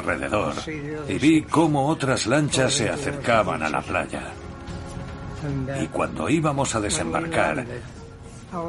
Alrededor 0.04 0.54
y 1.08 1.18
vi 1.18 1.42
cómo 1.42 1.86
otras 1.88 2.26
lanchas 2.26 2.74
se 2.74 2.88
acercaban 2.90 3.62
a 3.62 3.70
la 3.70 3.80
playa. 3.80 4.32
Y 5.82 5.86
cuando 5.88 6.28
íbamos 6.28 6.74
a 6.74 6.80
desembarcar, 6.80 7.64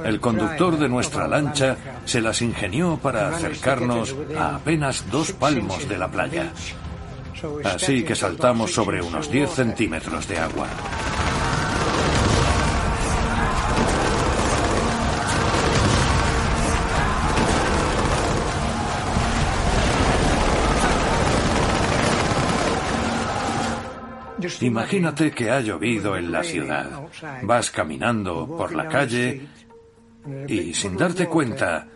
el 0.04 0.20
conductor 0.20 0.78
de 0.78 0.90
nuestra 0.90 1.28
lancha 1.28 1.78
se 2.06 2.22
las 2.22 2.42
ingenió 2.42 2.98
para 2.98 3.30
acercarnos 3.30 4.16
a 4.38 4.56
apenas 4.56 5.06
dos 5.12 5.32
palmos 5.34 5.88
de 5.88 5.98
la 5.98 6.10
playa. 6.10 6.52
Así 7.64 8.04
que 8.04 8.16
saltamos 8.16 8.74
sobre 8.74 9.02
unos 9.02 9.30
10 9.30 9.52
centímetros 9.52 10.28
de 10.28 10.40
agua. 10.40 10.68
Imagínate 24.62 25.32
que 25.32 25.52
ha 25.52 25.60
llovido 25.62 26.16
en 26.18 26.32
la 26.32 26.44
ciudad. 26.44 26.90
Vas 27.44 27.72
caminando 27.72 28.48
por 28.48 28.74
la 28.74 28.88
calle 28.88 29.48
y 30.48 30.74
sin 30.74 30.98
darte 30.98 31.28
cuenta 31.28 31.88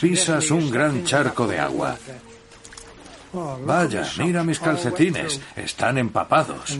pisas 0.00 0.50
un 0.50 0.70
gran 0.70 1.04
charco 1.04 1.46
de 1.46 1.58
agua. 1.58 1.96
Vaya, 3.66 4.06
mira 4.18 4.44
mis 4.44 4.60
calcetines, 4.60 5.40
están 5.56 5.98
empapados. 5.98 6.78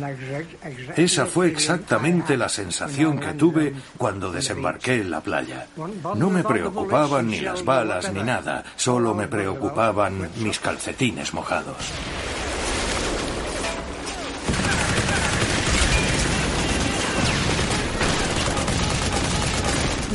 Esa 0.96 1.26
fue 1.26 1.48
exactamente 1.48 2.36
la 2.36 2.48
sensación 2.48 3.18
que 3.18 3.32
tuve 3.32 3.74
cuando 3.96 4.30
desembarqué 4.30 5.00
en 5.00 5.10
la 5.10 5.20
playa. 5.20 5.66
No 6.14 6.30
me 6.30 6.44
preocupaban 6.44 7.26
ni 7.26 7.40
las 7.40 7.64
balas 7.64 8.12
ni 8.12 8.22
nada, 8.22 8.62
solo 8.76 9.14
me 9.14 9.26
preocupaban 9.26 10.30
mis 10.38 10.60
calcetines 10.60 11.34
mojados. 11.34 11.90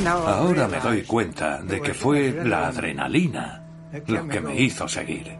Ahora 0.07 0.67
me 0.67 0.79
doy 0.79 1.03
cuenta 1.03 1.61
de 1.61 1.81
que 1.81 1.93
fue 1.93 2.31
la 2.43 2.67
adrenalina 2.67 3.63
lo 4.07 4.27
que 4.27 4.39
me 4.39 4.59
hizo 4.59 4.87
seguir. 4.87 5.37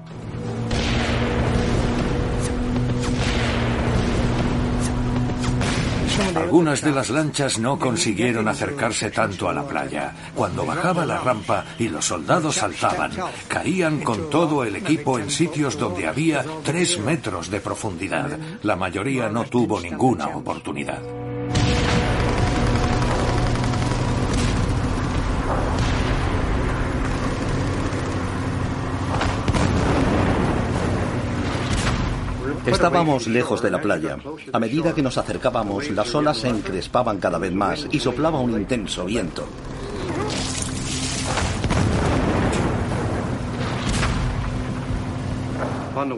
Algunas 6.35 6.81
de 6.81 6.91
las 6.91 7.09
lanchas 7.09 7.59
no 7.59 7.79
consiguieron 7.79 8.47
acercarse 8.47 9.09
tanto 9.09 9.49
a 9.49 9.53
la 9.53 9.65
playa. 9.65 10.13
Cuando 10.35 10.65
bajaba 10.65 11.05
la 11.05 11.19
rampa 11.19 11.65
y 11.77 11.87
los 11.87 12.05
soldados 12.05 12.55
saltaban, 12.55 13.11
caían 13.47 14.01
con 14.01 14.29
todo 14.29 14.63
el 14.63 14.75
equipo 14.75 15.17
en 15.17 15.29
sitios 15.29 15.77
donde 15.77 16.07
había 16.07 16.43
tres 16.63 16.99
metros 16.99 17.49
de 17.49 17.61
profundidad. 17.61 18.37
La 18.63 18.75
mayoría 18.75 19.29
no 19.29 19.45
tuvo 19.45 19.79
ninguna 19.79 20.27
oportunidad. 20.27 21.01
Estábamos 32.71 33.27
lejos 33.27 33.61
de 33.61 33.71
la 33.71 33.81
playa. 33.81 34.17
A 34.53 34.59
medida 34.59 34.93
que 34.93 35.01
nos 35.01 35.17
acercábamos, 35.17 35.89
las 35.89 36.13
olas 36.13 36.37
se 36.37 36.49
encrespaban 36.49 37.19
cada 37.19 37.37
vez 37.37 37.53
más 37.53 37.87
y 37.91 37.99
soplaba 37.99 38.39
un 38.39 38.51
intenso 38.51 39.05
viento. 39.05 39.47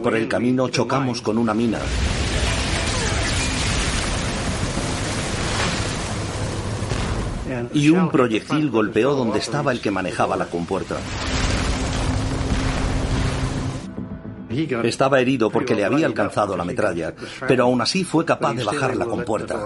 Por 0.03 0.15
el 0.15 0.27
camino 0.27 0.69
chocamos 0.69 1.21
con 1.21 1.37
una 1.37 1.53
mina. 1.53 1.79
Y 7.73 7.89
un 7.89 8.09
proyectil 8.09 8.69
golpeó 8.69 9.15
donde 9.15 9.39
estaba 9.39 9.71
el 9.71 9.81
que 9.81 9.91
manejaba 9.91 10.35
la 10.35 10.45
compuerta. 10.45 10.97
Estaba 14.83 15.19
herido 15.19 15.49
porque 15.49 15.75
le 15.75 15.85
había 15.85 16.05
alcanzado 16.05 16.55
la 16.57 16.65
metralla, 16.65 17.13
pero 17.47 17.63
aún 17.63 17.81
así 17.81 18.03
fue 18.03 18.25
capaz 18.25 18.53
de 18.53 18.63
bajar 18.63 18.95
la 18.95 19.05
compuerta. 19.05 19.59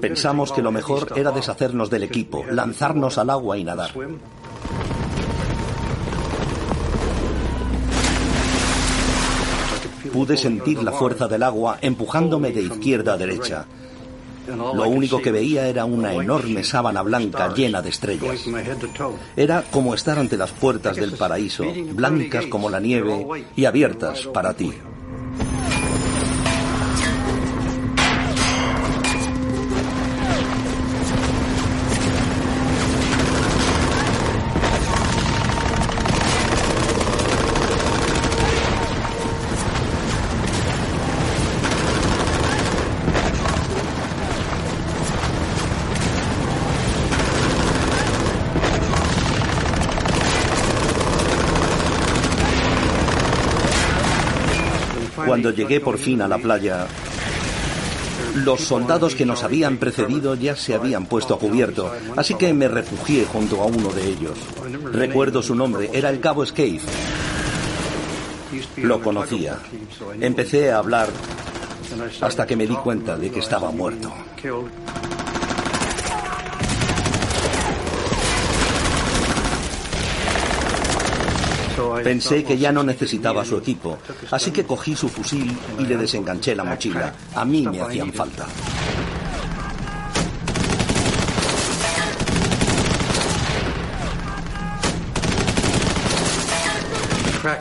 Pensamos 0.00 0.52
que 0.52 0.62
lo 0.62 0.72
mejor 0.72 1.12
era 1.16 1.30
deshacernos 1.30 1.90
del 1.90 2.02
equipo, 2.02 2.44
lanzarnos 2.50 3.18
al 3.18 3.30
agua 3.30 3.56
y 3.56 3.64
nadar. 3.64 3.90
Pude 10.12 10.36
sentir 10.36 10.82
la 10.82 10.92
fuerza 10.92 11.28
del 11.28 11.42
agua 11.42 11.78
empujándome 11.80 12.50
de 12.50 12.62
izquierda 12.62 13.14
a 13.14 13.16
derecha. 13.16 13.64
Lo 14.56 14.88
único 14.88 15.20
que 15.20 15.32
veía 15.32 15.68
era 15.68 15.84
una 15.84 16.12
enorme 16.14 16.64
sábana 16.64 17.02
blanca 17.02 17.52
llena 17.54 17.82
de 17.82 17.90
estrellas. 17.90 18.44
Era 19.36 19.62
como 19.70 19.94
estar 19.94 20.18
ante 20.18 20.36
las 20.36 20.50
puertas 20.52 20.96
del 20.96 21.12
paraíso, 21.12 21.64
blancas 21.92 22.46
como 22.46 22.70
la 22.70 22.80
nieve 22.80 23.26
y 23.56 23.64
abiertas 23.64 24.26
para 24.32 24.54
ti. 24.54 24.72
Cuando 55.50 55.64
llegué 55.64 55.80
por 55.80 55.98
fin 55.98 56.22
a 56.22 56.28
la 56.28 56.38
playa, 56.38 56.86
los 58.36 58.60
soldados 58.60 59.16
que 59.16 59.26
nos 59.26 59.42
habían 59.42 59.78
precedido 59.78 60.36
ya 60.36 60.54
se 60.54 60.74
habían 60.74 61.06
puesto 61.06 61.34
a 61.34 61.40
cubierto, 61.40 61.92
así 62.16 62.34
que 62.34 62.54
me 62.54 62.68
refugié 62.68 63.24
junto 63.24 63.60
a 63.60 63.66
uno 63.66 63.88
de 63.88 64.06
ellos. 64.06 64.38
Recuerdo 64.92 65.42
su 65.42 65.56
nombre, 65.56 65.90
era 65.92 66.08
el 66.08 66.20
cabo 66.20 66.46
Scaife. 66.46 66.86
Lo 68.76 69.02
conocía. 69.02 69.58
Empecé 70.20 70.70
a 70.70 70.78
hablar 70.78 71.08
hasta 72.20 72.46
que 72.46 72.54
me 72.54 72.68
di 72.68 72.76
cuenta 72.76 73.16
de 73.16 73.32
que 73.32 73.40
estaba 73.40 73.72
muerto. 73.72 74.12
Pensé 82.02 82.44
que 82.44 82.58
ya 82.58 82.72
no 82.72 82.82
necesitaba 82.82 83.44
su 83.44 83.56
equipo, 83.56 83.98
así 84.30 84.50
que 84.50 84.64
cogí 84.64 84.94
su 84.94 85.08
fusil 85.08 85.56
y 85.78 85.84
le 85.84 85.96
desenganché 85.96 86.54
la 86.54 86.64
mochila. 86.64 87.12
A 87.34 87.44
mí 87.44 87.66
me 87.66 87.80
hacían 87.80 88.12
falta. 88.12 88.46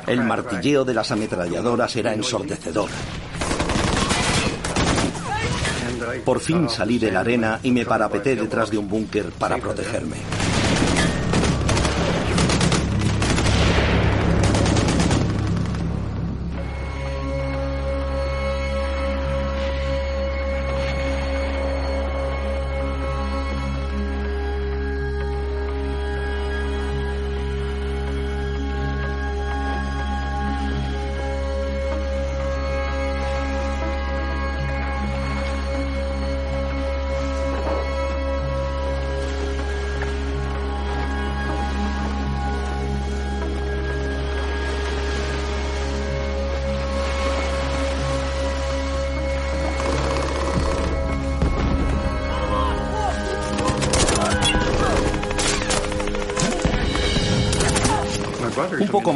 El 0.07 0.23
martilleo 0.23 0.83
de 0.83 0.93
las 0.93 1.11
ametralladoras 1.11 1.95
era 1.95 2.13
ensordecedor. 2.13 2.89
Por 6.25 6.39
fin 6.39 6.69
salí 6.69 6.97
de 6.97 7.11
la 7.11 7.21
arena 7.21 7.59
y 7.63 7.71
me 7.71 7.85
parapeté 7.85 8.35
detrás 8.35 8.71
de 8.71 8.77
un 8.77 8.89
búnker 8.89 9.31
para 9.31 9.57
protegerme. 9.57 10.17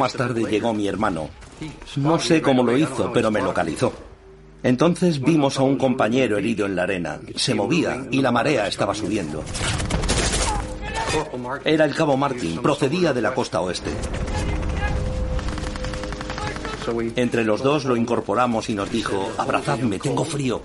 Más 0.04 0.14
tarde 0.14 0.44
llegó 0.44 0.74
mi 0.74 0.86
hermano. 0.86 1.30
No 1.96 2.20
sé 2.20 2.42
cómo 2.42 2.62
lo 2.62 2.78
hizo, 2.78 3.10
pero 3.14 3.32
me 3.32 3.42
localizó. 3.42 3.94
Entonces 4.62 5.22
vimos 5.22 5.58
a 5.58 5.64
un 5.64 5.78
compañero 5.78 6.38
herido 6.38 6.66
en 6.66 6.76
la 6.76 6.84
arena. 6.84 7.22
Se 7.38 7.54
movía 7.54 8.06
y 8.12 8.22
la 8.22 8.30
marea 8.30 8.68
estaba 8.68 8.94
subiendo. 8.94 9.42
Era 11.64 11.86
el 11.86 11.96
cabo 11.96 12.18
Martin, 12.18 12.62
procedía 12.62 13.14
de 13.14 13.22
la 13.22 13.34
costa 13.34 13.62
oeste. 13.62 13.92
Entre 17.16 17.46
los 17.46 17.64
dos 17.64 17.86
lo 17.86 17.96
incorporamos 17.96 18.70
y 18.70 18.76
nos 18.76 18.92
dijo, 18.92 19.32
abrazadme, 19.38 20.00
tengo 20.00 20.26
frío. 20.26 20.62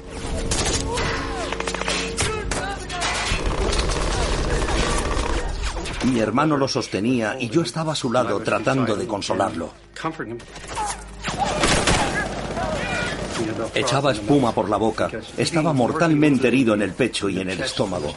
Mi 6.09 6.21
hermano 6.21 6.57
lo 6.57 6.69
sostenía 6.69 7.37
y 7.39 7.49
yo 7.49 7.63
estaba 7.63 7.93
a 7.93 7.97
su 7.97 8.11
lado 8.11 8.41
tratando 8.41 8.97
de 8.97 9.07
consolarlo. 9.07 9.73
Echaba 13.75 14.13
espuma 14.13 14.53
por 14.53 14.69
la 14.69 14.77
boca. 14.77 15.11
Estaba 15.37 15.73
mortalmente 15.73 16.49
herido 16.49 16.75
en 16.75 16.83
el 16.83 16.93
pecho 16.93 17.29
y 17.29 17.41
en 17.41 17.51
el 17.51 17.61
estómago. 17.61 18.15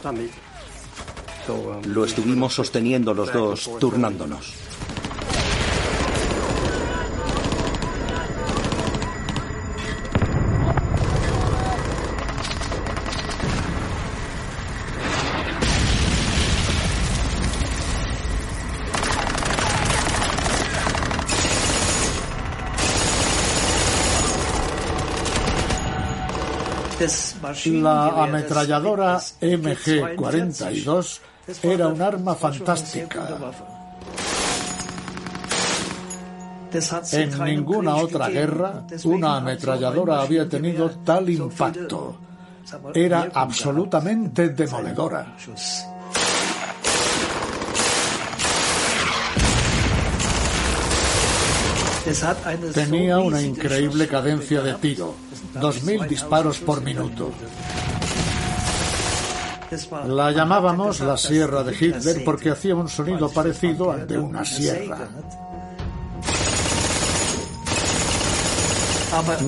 Lo 1.86 2.04
estuvimos 2.04 2.54
sosteniendo 2.54 3.14
los 3.14 3.32
dos, 3.32 3.70
turnándonos. 3.78 4.71
La 27.66 28.24
ametralladora 28.24 29.18
MG-42 29.18 31.20
era 31.62 31.88
un 31.88 32.02
arma 32.02 32.34
fantástica. 32.34 33.38
En 37.12 37.44
ninguna 37.44 37.96
otra 37.96 38.28
guerra 38.28 38.84
una 39.04 39.36
ametralladora 39.36 40.22
había 40.22 40.48
tenido 40.48 40.90
tal 41.04 41.28
impacto. 41.28 42.16
Era 42.94 43.28
absolutamente 43.34 44.48
demoledora. 44.48 45.36
Tenía 52.74 53.18
una 53.18 53.40
increíble 53.40 54.08
cadencia 54.08 54.60
de 54.60 54.74
tiro, 54.74 55.14
2.000 55.54 56.08
disparos 56.08 56.58
por 56.60 56.82
minuto. 56.82 57.30
La 60.06 60.30
llamábamos 60.30 61.00
la 61.00 61.16
Sierra 61.16 61.62
de 61.62 61.72
Hitler 61.72 62.24
porque 62.24 62.50
hacía 62.50 62.74
un 62.74 62.88
sonido 62.88 63.30
parecido 63.30 63.90
al 63.90 64.06
de 64.06 64.18
una 64.18 64.44
sierra. 64.44 65.08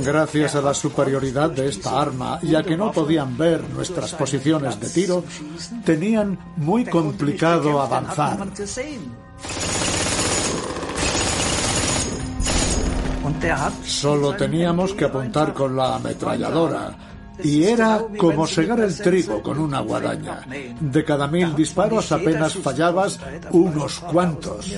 Gracias 0.05 0.55
a 0.55 0.61
la 0.61 0.75
superioridad 0.75 1.51
de 1.51 1.69
esta 1.69 2.01
arma 2.01 2.39
y 2.43 2.55
a 2.55 2.63
que 2.63 2.77
no 2.77 2.93
podían 2.93 3.37
ver 3.37 3.63
nuestras 3.71 4.13
posiciones 4.15 4.79
de 4.79 4.91
tiro, 4.91 5.25
tenían 5.85 6.39
muy 6.57 6.85
complicado 6.85 7.81
avanzar. 7.81 8.47
Solo 13.85 14.35
teníamos 14.35 14.93
que 14.95 15.05
apuntar 15.05 15.53
con 15.53 15.77
la 15.77 15.97
ametralladora. 15.97 16.97
Y 17.43 17.65
era 17.65 18.01
como 18.17 18.47
segar 18.47 18.81
el 18.81 18.97
trigo 18.97 19.43
con 19.43 19.59
una 19.59 19.81
guadaña. 19.81 20.41
De 20.81 21.05
cada 21.05 21.27
mil 21.27 21.55
disparos 21.55 22.13
apenas 22.13 22.55
fallabas 22.55 23.19
unos 23.51 23.99
cuantos. 24.01 24.73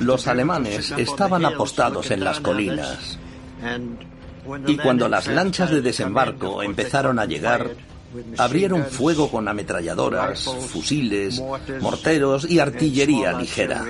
Los 0.00 0.26
alemanes 0.26 0.92
estaban 0.96 1.44
apostados 1.44 2.10
en 2.10 2.24
las 2.24 2.40
colinas. 2.40 3.18
Y 4.66 4.76
cuando 4.76 5.08
las 5.08 5.26
lanchas 5.26 5.70
de 5.70 5.80
desembarco 5.80 6.62
empezaron 6.62 7.18
a 7.18 7.24
llegar, 7.24 7.70
abrieron 8.38 8.84
fuego 8.84 9.30
con 9.30 9.48
ametralladoras, 9.48 10.44
fusiles, 10.68 11.42
morteros 11.80 12.48
y 12.48 12.58
artillería 12.58 13.32
ligera. 13.32 13.84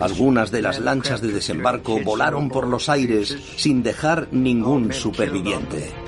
Algunas 0.00 0.50
de 0.50 0.62
las 0.62 0.78
lanchas 0.78 1.20
de 1.20 1.32
desembarco 1.32 2.00
volaron 2.00 2.48
por 2.48 2.68
los 2.68 2.88
aires 2.88 3.36
sin 3.56 3.82
dejar 3.82 4.28
ningún 4.30 4.92
superviviente. 4.92 6.03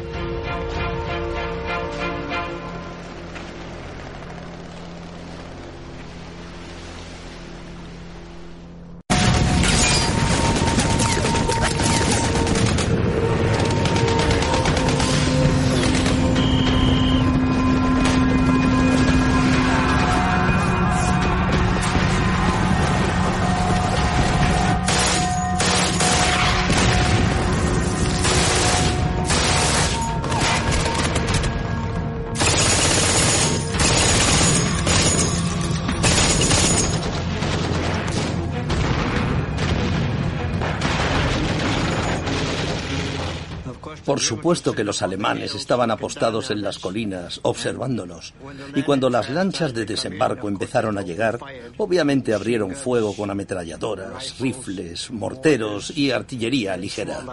Supuesto 44.27 44.73
que 44.73 44.85
los 44.85 45.03
alemanes 45.03 45.55
estaban 45.55 45.91
apostados 45.91 46.51
en 46.51 46.61
las 46.61 46.79
colinas, 46.79 47.41
observándonos, 47.43 48.35
y 48.75 48.83
cuando 48.83 49.09
las 49.09 49.31
lanchas 49.31 49.73
de 49.73 49.87
desembarco 49.87 50.49
empezaron 50.49 50.99
a 50.99 51.03
llegar, 51.03 51.39
obviamente 51.77 52.35
abrieron 52.35 52.75
fuego 52.75 53.15
con 53.15 53.31
ametralladoras, 53.31 54.39
rifles, 54.41 55.11
morteros 55.11 55.97
y 55.97 56.11
artillería 56.11 56.77
ligera. 56.77 57.25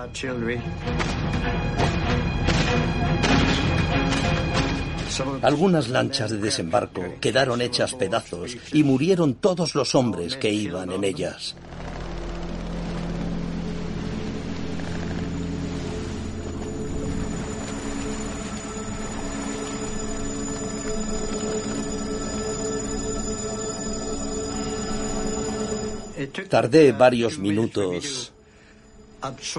Algunas 5.41 5.89
lanchas 5.89 6.31
de 6.31 6.37
desembarco 6.37 7.03
quedaron 7.21 7.61
hechas 7.61 7.93
pedazos 7.93 8.57
y 8.71 8.83
murieron 8.83 9.35
todos 9.35 9.75
los 9.75 9.93
hombres 9.95 10.37
que 10.37 10.51
iban 10.51 10.91
en 10.91 11.03
ellas. 11.03 11.55
Tardé 26.27 26.91
varios 26.91 27.37
minutos 27.37 28.31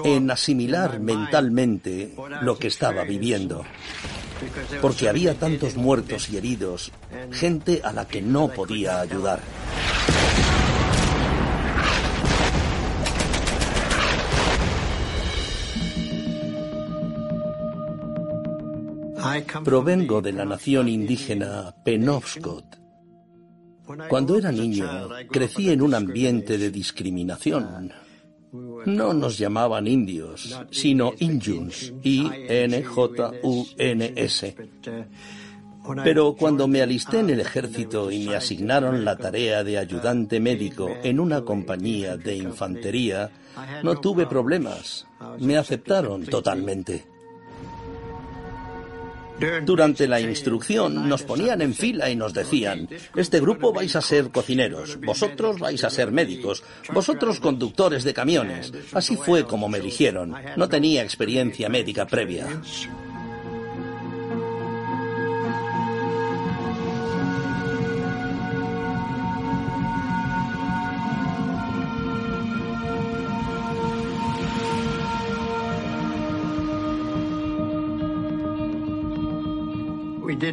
en 0.03 0.29
asimilar 0.29 0.99
mentalmente 0.99 2.13
lo 2.41 2.57
que 2.57 2.67
estaba 2.67 3.03
viviendo, 3.03 3.63
porque 4.81 5.09
había 5.09 5.35
tantos 5.35 5.75
muertos 5.75 6.29
y 6.29 6.37
heridos, 6.37 6.91
gente 7.31 7.81
a 7.83 7.91
la 7.91 8.07
que 8.07 8.21
no 8.21 8.49
podía 8.49 9.01
ayudar. 9.01 9.41
Provengo 19.63 20.21
de 20.21 20.31
la 20.31 20.45
nación 20.45 20.87
indígena 20.87 21.73
Penobscot 21.83 22.84
cuando 24.09 24.37
era 24.37 24.51
niño, 24.51 25.09
crecí 25.29 25.69
en 25.69 25.81
un 25.81 25.93
ambiente 25.93 26.57
de 26.57 26.71
discriminación. 26.71 27.93
No 28.85 29.13
nos 29.13 29.37
llamaban 29.37 29.87
indios, 29.87 30.59
sino 30.71 31.13
Injuns, 31.19 31.93
I-N-J-U-N-S. 32.03 32.75
Pero 36.03 36.35
cuando 36.35 36.67
me 36.67 36.81
alisté 36.81 37.19
en 37.19 37.29
el 37.29 37.39
ejército 37.41 38.09
y 38.11 38.27
me 38.27 38.35
asignaron 38.35 39.05
la 39.05 39.15
tarea 39.17 39.63
de 39.63 39.77
ayudante 39.77 40.39
médico 40.39 40.89
en 41.03 41.19
una 41.19 41.43
compañía 41.43 42.17
de 42.17 42.35
infantería, 42.37 43.29
no 43.83 43.99
tuve 43.99 44.25
problemas. 44.25 45.05
Me 45.39 45.57
aceptaron 45.57 46.25
totalmente. 46.25 47.05
Durante 49.63 50.07
la 50.07 50.21
instrucción 50.21 51.09
nos 51.09 51.23
ponían 51.23 51.61
en 51.61 51.73
fila 51.73 52.09
y 52.09 52.15
nos 52.15 52.33
decían, 52.33 52.87
este 53.15 53.39
grupo 53.39 53.73
vais 53.73 53.95
a 53.95 54.01
ser 54.01 54.31
cocineros, 54.31 54.99
vosotros 55.01 55.59
vais 55.59 55.83
a 55.83 55.89
ser 55.89 56.11
médicos, 56.11 56.63
vosotros 56.93 57.39
conductores 57.39 58.03
de 58.03 58.13
camiones. 58.13 58.71
Así 58.93 59.15
fue 59.17 59.45
como 59.45 59.69
me 59.69 59.79
eligieron. 59.79 60.35
No 60.55 60.69
tenía 60.69 61.03
experiencia 61.03 61.69
médica 61.69 62.05
previa. 62.05 62.47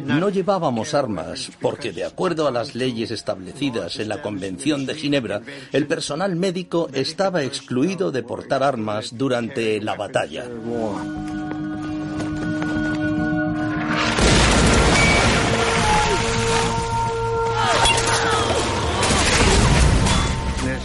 No 0.01 0.29
llevábamos 0.29 0.93
armas 0.93 1.51
porque, 1.61 1.91
de 1.91 2.05
acuerdo 2.05 2.47
a 2.47 2.51
las 2.51 2.75
leyes 2.75 3.11
establecidas 3.11 3.99
en 3.99 4.09
la 4.09 4.21
Convención 4.21 4.85
de 4.85 4.95
Ginebra, 4.95 5.41
el 5.71 5.87
personal 5.87 6.35
médico 6.35 6.89
estaba 6.93 7.43
excluido 7.43 8.11
de 8.11 8.23
portar 8.23 8.63
armas 8.63 9.17
durante 9.17 9.81
la 9.81 9.95
batalla. 9.95 10.45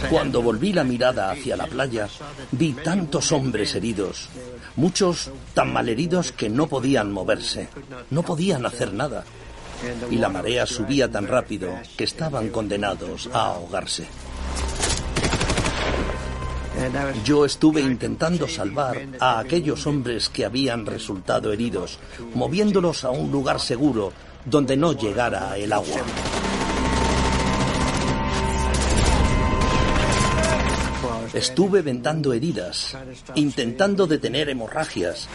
Cuando 0.09 0.41
volví 0.41 0.73
la 0.73 0.83
mirada 0.83 1.29
hacia 1.29 1.55
la 1.55 1.67
playa, 1.67 2.07
vi 2.51 2.73
tantos 2.73 3.31
hombres 3.31 3.75
heridos, 3.75 4.27
muchos 4.79 5.29
tan 5.53 5.73
malheridos 5.73 6.31
que 6.31 6.49
no 6.49 6.67
podían 6.67 7.11
moverse, 7.11 7.67
no 8.09 8.23
podían 8.23 8.65
hacer 8.65 8.93
nada. 8.93 9.25
Y 10.09 10.15
la 10.15 10.29
marea 10.29 10.65
subía 10.65 11.09
tan 11.09 11.27
rápido 11.27 11.69
que 11.97 12.05
estaban 12.05 12.49
condenados 12.49 13.29
a 13.33 13.47
ahogarse. 13.47 14.07
Yo 17.25 17.45
estuve 17.45 17.81
intentando 17.81 18.47
salvar 18.47 18.97
a 19.19 19.39
aquellos 19.39 19.85
hombres 19.85 20.29
que 20.29 20.45
habían 20.45 20.85
resultado 20.85 21.51
heridos, 21.51 21.99
moviéndolos 22.33 23.03
a 23.03 23.11
un 23.11 23.31
lugar 23.31 23.59
seguro 23.59 24.13
donde 24.45 24.77
no 24.77 24.93
llegara 24.93 25.57
el 25.57 25.73
agua. 25.73 26.01
Estuve 31.33 31.81
vendando 31.81 32.33
heridas, 32.33 32.97
intentando 33.35 34.07
detener 34.07 34.49
hemorragias, 34.49 35.27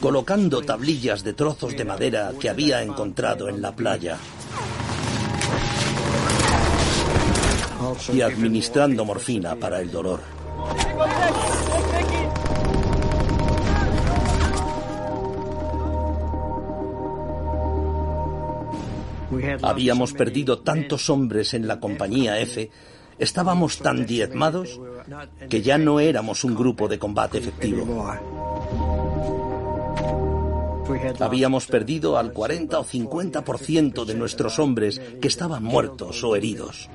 colocando 0.00 0.62
tablillas 0.62 1.22
de 1.22 1.32
trozos 1.32 1.76
de 1.76 1.84
madera 1.84 2.32
que 2.38 2.48
había 2.48 2.82
encontrado 2.82 3.48
en 3.48 3.62
la 3.62 3.74
playa 3.74 4.18
y 8.12 8.20
administrando 8.20 9.04
morfina 9.04 9.56
para 9.56 9.80
el 9.80 9.90
dolor. 9.90 10.20
Habíamos 19.62 20.12
perdido 20.12 20.58
tantos 20.58 21.08
hombres 21.08 21.54
en 21.54 21.68
la 21.68 21.78
compañía 21.78 22.40
F 22.40 22.70
Estábamos 23.20 23.78
tan 23.78 24.06
diezmados 24.06 24.80
que 25.48 25.60
ya 25.60 25.78
no 25.78 26.00
éramos 26.00 26.42
un 26.42 26.54
grupo 26.54 26.88
de 26.88 26.98
combate 26.98 27.38
efectivo. 27.38 27.84
Habíamos 31.20 31.66
perdido 31.66 32.18
al 32.18 32.32
40 32.32 32.80
o 32.80 32.84
50% 32.84 34.04
de 34.04 34.14
nuestros 34.14 34.58
hombres 34.58 35.00
que 35.20 35.28
estaban 35.28 35.62
muertos 35.62 36.24
o 36.24 36.34
heridos. 36.34 36.88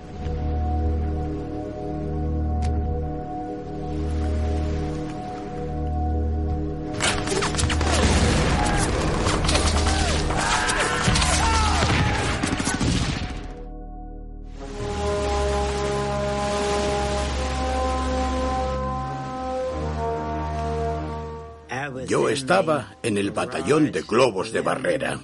Estaba 22.45 22.95
en 23.01 23.17
el 23.17 23.31
batallón 23.31 23.91
de 23.91 24.03
globos 24.03 24.51
de 24.51 24.61
barrera, 24.61 25.19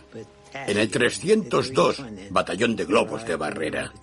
en 0.55 0.75
el 0.75 0.89
302 0.89 2.03
batallón 2.31 2.75
de 2.75 2.85
globos 2.85 3.23
de 3.27 3.35
barrera. 3.35 3.93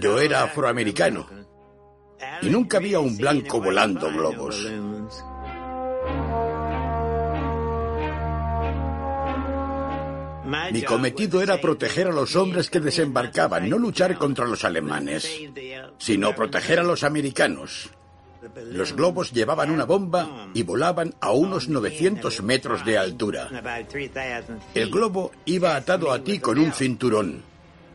Yo 0.00 0.18
era 0.18 0.44
afroamericano 0.44 1.26
y 2.40 2.48
nunca 2.48 2.78
había 2.78 3.00
un 3.00 3.18
blanco 3.18 3.60
volando 3.60 4.10
globos. 4.10 4.66
Mi 10.72 10.82
cometido 10.84 11.42
era 11.42 11.60
proteger 11.60 12.06
a 12.06 12.12
los 12.12 12.34
hombres 12.34 12.70
que 12.70 12.80
desembarcaban, 12.80 13.68
no 13.68 13.76
luchar 13.76 14.16
contra 14.16 14.46
los 14.46 14.64
alemanes, 14.64 15.30
sino 15.98 16.34
proteger 16.34 16.80
a 16.80 16.82
los 16.82 17.04
americanos. 17.04 17.90
Los 18.70 18.94
globos 18.94 19.32
llevaban 19.32 19.70
una 19.70 19.84
bomba 19.84 20.48
y 20.54 20.62
volaban 20.62 21.14
a 21.20 21.30
unos 21.32 21.68
900 21.68 22.42
metros 22.42 22.84
de 22.84 22.98
altura. 22.98 23.48
El 24.74 24.90
globo 24.90 25.32
iba 25.44 25.76
atado 25.76 26.12
a 26.12 26.22
ti 26.22 26.38
con 26.38 26.58
un 26.58 26.72
cinturón. 26.72 27.42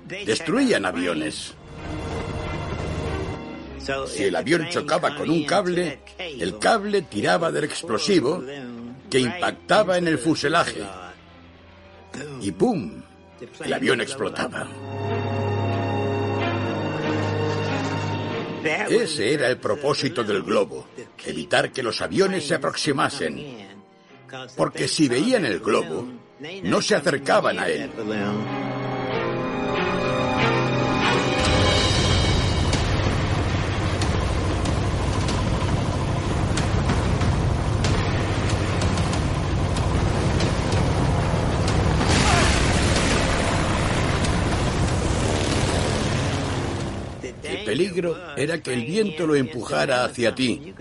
Destruían 0.07 0.85
aviones. 0.85 1.53
Si 4.07 4.23
el 4.23 4.35
avión 4.35 4.67
chocaba 4.69 5.15
con 5.15 5.29
un 5.29 5.45
cable, 5.45 5.99
el 6.17 6.59
cable 6.59 7.03
tiraba 7.03 7.51
del 7.51 7.65
explosivo 7.65 8.43
que 9.09 9.19
impactaba 9.19 9.97
en 9.97 10.07
el 10.07 10.17
fuselaje 10.17 10.83
y 12.41 12.51
¡pum! 12.51 13.01
El 13.63 13.73
avión 13.73 14.01
explotaba. 14.01 14.67
Ese 18.63 19.33
era 19.33 19.47
el 19.47 19.57
propósito 19.57 20.23
del 20.23 20.43
globo, 20.43 20.87
evitar 21.25 21.71
que 21.71 21.83
los 21.83 22.01
aviones 22.01 22.47
se 22.47 22.55
aproximasen, 22.55 23.67
porque 24.55 24.87
si 24.87 25.07
veían 25.07 25.45
el 25.45 25.59
globo, 25.59 26.07
no 26.63 26.81
se 26.81 26.95
acercaban 26.95 27.59
a 27.59 27.67
él. 27.67 27.89
Peligro 47.67 48.17
era 48.37 48.61
que 48.61 48.73
el 48.73 48.85
viento 48.85 49.27
lo 49.27 49.35
empujara 49.35 50.05
hacia 50.05 50.33
ti, 50.33 50.73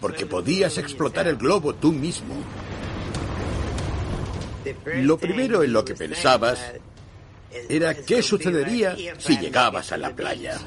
porque 0.00 0.26
podías 0.26 0.76
explotar 0.78 1.28
el 1.28 1.36
globo 1.36 1.76
tú 1.76 1.92
mismo. 1.92 2.34
Lo 4.96 5.16
primero 5.16 5.62
en 5.62 5.72
lo 5.72 5.84
que 5.84 5.94
pensabas 5.94 6.58
era 7.68 7.94
qué 7.94 8.20
sucedería 8.20 8.96
si 9.18 9.38
llegabas 9.38 9.92
a 9.92 9.96
la 9.96 10.10
playa. 10.10 10.58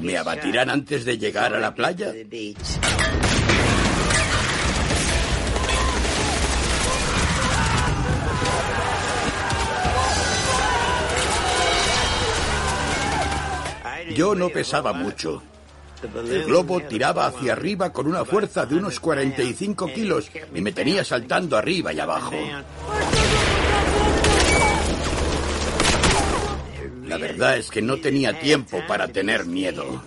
¿Me 0.00 0.16
abatirán 0.16 0.70
antes 0.70 1.04
de 1.04 1.18
llegar 1.18 1.52
a 1.52 1.58
la 1.58 1.74
playa? 1.74 2.12
Yo 14.16 14.34
no 14.34 14.48
pesaba 14.48 14.92
mucho. 14.92 15.42
El 16.02 16.44
globo 16.44 16.80
tiraba 16.80 17.26
hacia 17.26 17.52
arriba 17.52 17.92
con 17.92 18.06
una 18.06 18.24
fuerza 18.24 18.64
de 18.66 18.76
unos 18.76 18.98
45 19.00 19.86
kilos 19.92 20.30
y 20.54 20.60
me 20.60 20.72
tenía 20.72 21.04
saltando 21.04 21.56
arriba 21.56 21.92
y 21.92 22.00
abajo. 22.00 22.34
La 27.06 27.18
verdad 27.18 27.58
es 27.58 27.70
que 27.70 27.82
no 27.82 27.98
tenía 27.98 28.38
tiempo 28.38 28.82
para 28.88 29.08
tener 29.08 29.46
miedo. 29.46 30.02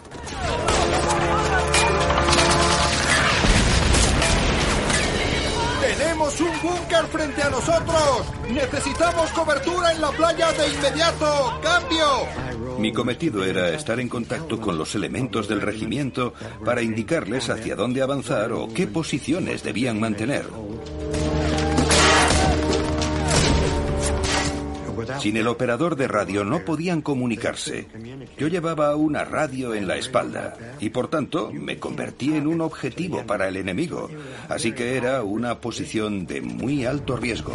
¡Tenemos 6.89 7.05
un 7.05 7.11
búnker 7.11 7.19
frente 7.19 7.43
a 7.43 7.49
nosotros! 7.49 8.27
¡Necesitamos 8.51 9.29
cobertura 9.31 9.93
en 9.93 10.01
la 10.01 10.09
playa 10.09 10.51
de 10.53 10.69
inmediato! 10.69 11.59
¡Cambio! 11.61 12.79
Mi 12.79 12.91
cometido 12.91 13.43
era 13.43 13.69
estar 13.69 13.99
en 13.99 14.09
contacto 14.09 14.59
con 14.59 14.77
los 14.77 14.95
elementos 14.95 15.47
del 15.47 15.61
regimiento 15.61 16.33
para 16.65 16.81
indicarles 16.81 17.49
hacia 17.49 17.75
dónde 17.75 18.01
avanzar 18.01 18.51
o 18.53 18.67
qué 18.73 18.87
posiciones 18.87 19.63
debían 19.63 19.99
mantener. 19.99 20.45
Sin 25.19 25.37
el 25.37 25.47
operador 25.47 25.95
de 25.95 26.07
radio 26.07 26.43
no 26.43 26.63
podían 26.65 27.01
comunicarse. 27.01 27.87
Yo 28.37 28.47
llevaba 28.47 28.95
una 28.95 29.25
radio 29.25 29.73
en 29.73 29.87
la 29.87 29.97
espalda 29.97 30.55
y 30.79 30.89
por 30.89 31.09
tanto 31.09 31.51
me 31.51 31.79
convertí 31.79 32.35
en 32.35 32.47
un 32.47 32.61
objetivo 32.61 33.25
para 33.25 33.47
el 33.47 33.57
enemigo. 33.57 34.09
Así 34.47 34.71
que 34.71 34.95
era 34.95 35.23
una 35.23 35.59
posición 35.59 36.25
de 36.25 36.41
muy 36.41 36.85
alto 36.85 37.17
riesgo. 37.17 37.53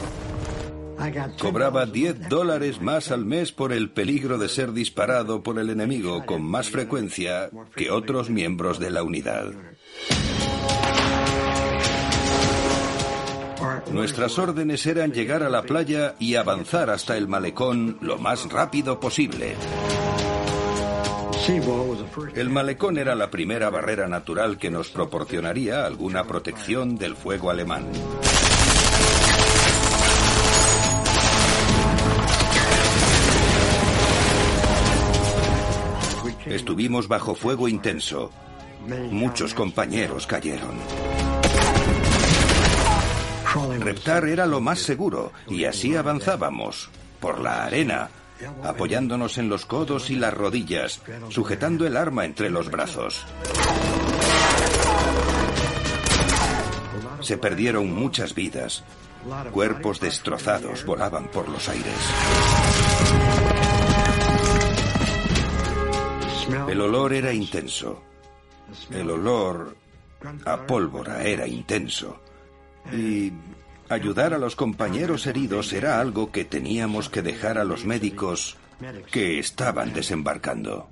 Cobraba 1.40 1.86
10 1.86 2.28
dólares 2.28 2.80
más 2.80 3.10
al 3.10 3.24
mes 3.24 3.52
por 3.52 3.72
el 3.72 3.90
peligro 3.90 4.38
de 4.38 4.48
ser 4.48 4.72
disparado 4.72 5.42
por 5.42 5.58
el 5.58 5.70
enemigo 5.70 6.24
con 6.24 6.42
más 6.42 6.70
frecuencia 6.70 7.50
que 7.74 7.90
otros 7.90 8.30
miembros 8.30 8.78
de 8.78 8.90
la 8.90 9.02
unidad. 9.02 9.52
Nuestras 13.90 14.38
órdenes 14.38 14.86
eran 14.86 15.12
llegar 15.12 15.42
a 15.42 15.48
la 15.48 15.62
playa 15.62 16.14
y 16.18 16.36
avanzar 16.36 16.90
hasta 16.90 17.16
el 17.16 17.28
malecón 17.28 17.98
lo 18.00 18.18
más 18.18 18.50
rápido 18.50 18.98
posible. 19.00 19.54
El 22.34 22.48
malecón 22.48 22.96
era 22.96 23.14
la 23.14 23.30
primera 23.30 23.68
barrera 23.68 24.08
natural 24.08 24.56
que 24.56 24.70
nos 24.70 24.88
proporcionaría 24.88 25.84
alguna 25.84 26.24
protección 26.24 26.96
del 26.96 27.16
fuego 27.16 27.50
alemán. 27.50 27.84
Estuvimos 36.46 37.08
bajo 37.08 37.34
fuego 37.34 37.68
intenso. 37.68 38.30
Muchos 39.10 39.54
compañeros 39.54 40.26
cayeron. 40.26 41.33
Reptar 43.84 44.26
era 44.26 44.46
lo 44.46 44.62
más 44.62 44.78
seguro 44.78 45.30
y 45.46 45.66
así 45.66 45.94
avanzábamos, 45.94 46.88
por 47.20 47.38
la 47.38 47.64
arena, 47.64 48.08
apoyándonos 48.62 49.36
en 49.36 49.50
los 49.50 49.66
codos 49.66 50.08
y 50.08 50.16
las 50.16 50.32
rodillas, 50.32 51.02
sujetando 51.28 51.86
el 51.86 51.98
arma 51.98 52.24
entre 52.24 52.48
los 52.48 52.70
brazos. 52.70 53.26
Se 57.20 57.36
perdieron 57.36 57.94
muchas 57.94 58.34
vidas. 58.34 58.84
Cuerpos 59.52 60.00
destrozados 60.00 60.86
volaban 60.86 61.28
por 61.28 61.46
los 61.50 61.68
aires. 61.68 61.94
El 66.68 66.80
olor 66.80 67.12
era 67.12 67.34
intenso. 67.34 68.02
El 68.90 69.10
olor 69.10 69.76
a 70.46 70.66
pólvora 70.66 71.22
era 71.22 71.46
intenso. 71.46 72.18
Y 72.92 73.32
ayudar 73.88 74.34
a 74.34 74.38
los 74.38 74.56
compañeros 74.56 75.26
heridos 75.26 75.72
era 75.72 76.00
algo 76.00 76.30
que 76.32 76.44
teníamos 76.44 77.08
que 77.08 77.22
dejar 77.22 77.58
a 77.58 77.64
los 77.64 77.84
médicos 77.84 78.56
que 79.10 79.38
estaban 79.38 79.92
desembarcando. 79.92 80.88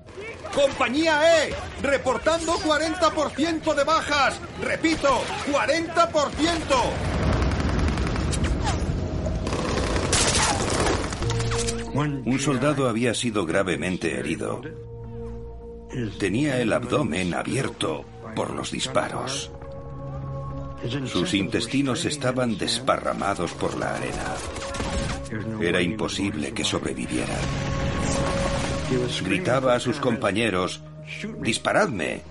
Compañía 0.54 1.46
E, 1.46 1.54
reportando 1.82 2.52
40% 2.58 3.74
de 3.74 3.84
bajas. 3.84 4.40
Repito, 4.62 5.22
40%. 5.52 7.12
Un 11.94 12.38
soldado 12.38 12.88
había 12.88 13.14
sido 13.14 13.44
gravemente 13.44 14.18
herido. 14.18 14.62
Tenía 16.18 16.58
el 16.60 16.72
abdomen 16.72 17.34
abierto 17.34 18.04
por 18.34 18.50
los 18.50 18.70
disparos. 18.70 19.50
Sus 21.06 21.34
intestinos 21.34 22.04
estaban 22.04 22.58
desparramados 22.58 23.52
por 23.52 23.76
la 23.78 23.94
arena. 23.94 24.34
Era 25.60 25.80
imposible 25.80 26.52
que 26.52 26.64
sobreviviera. 26.64 27.36
Gritaba 29.24 29.74
a 29.74 29.80
sus 29.80 29.98
compañeros, 29.98 30.82
¡disparadme! 31.40 32.22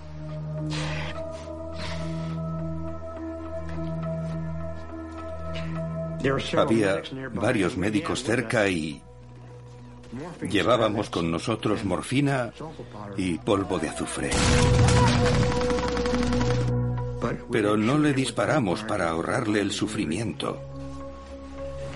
Había 6.56 7.02
varios 7.34 7.76
médicos 7.76 8.22
cerca 8.22 8.68
y 8.68 9.02
llevábamos 10.48 11.10
con 11.10 11.30
nosotros 11.30 11.84
morfina 11.84 12.52
y 13.16 13.38
polvo 13.38 13.78
de 13.78 13.88
azufre. 13.88 14.30
Pero 17.50 17.76
no 17.76 17.98
le 17.98 18.12
disparamos 18.12 18.82
para 18.84 19.10
ahorrarle 19.10 19.60
el 19.60 19.72
sufrimiento. 19.72 20.60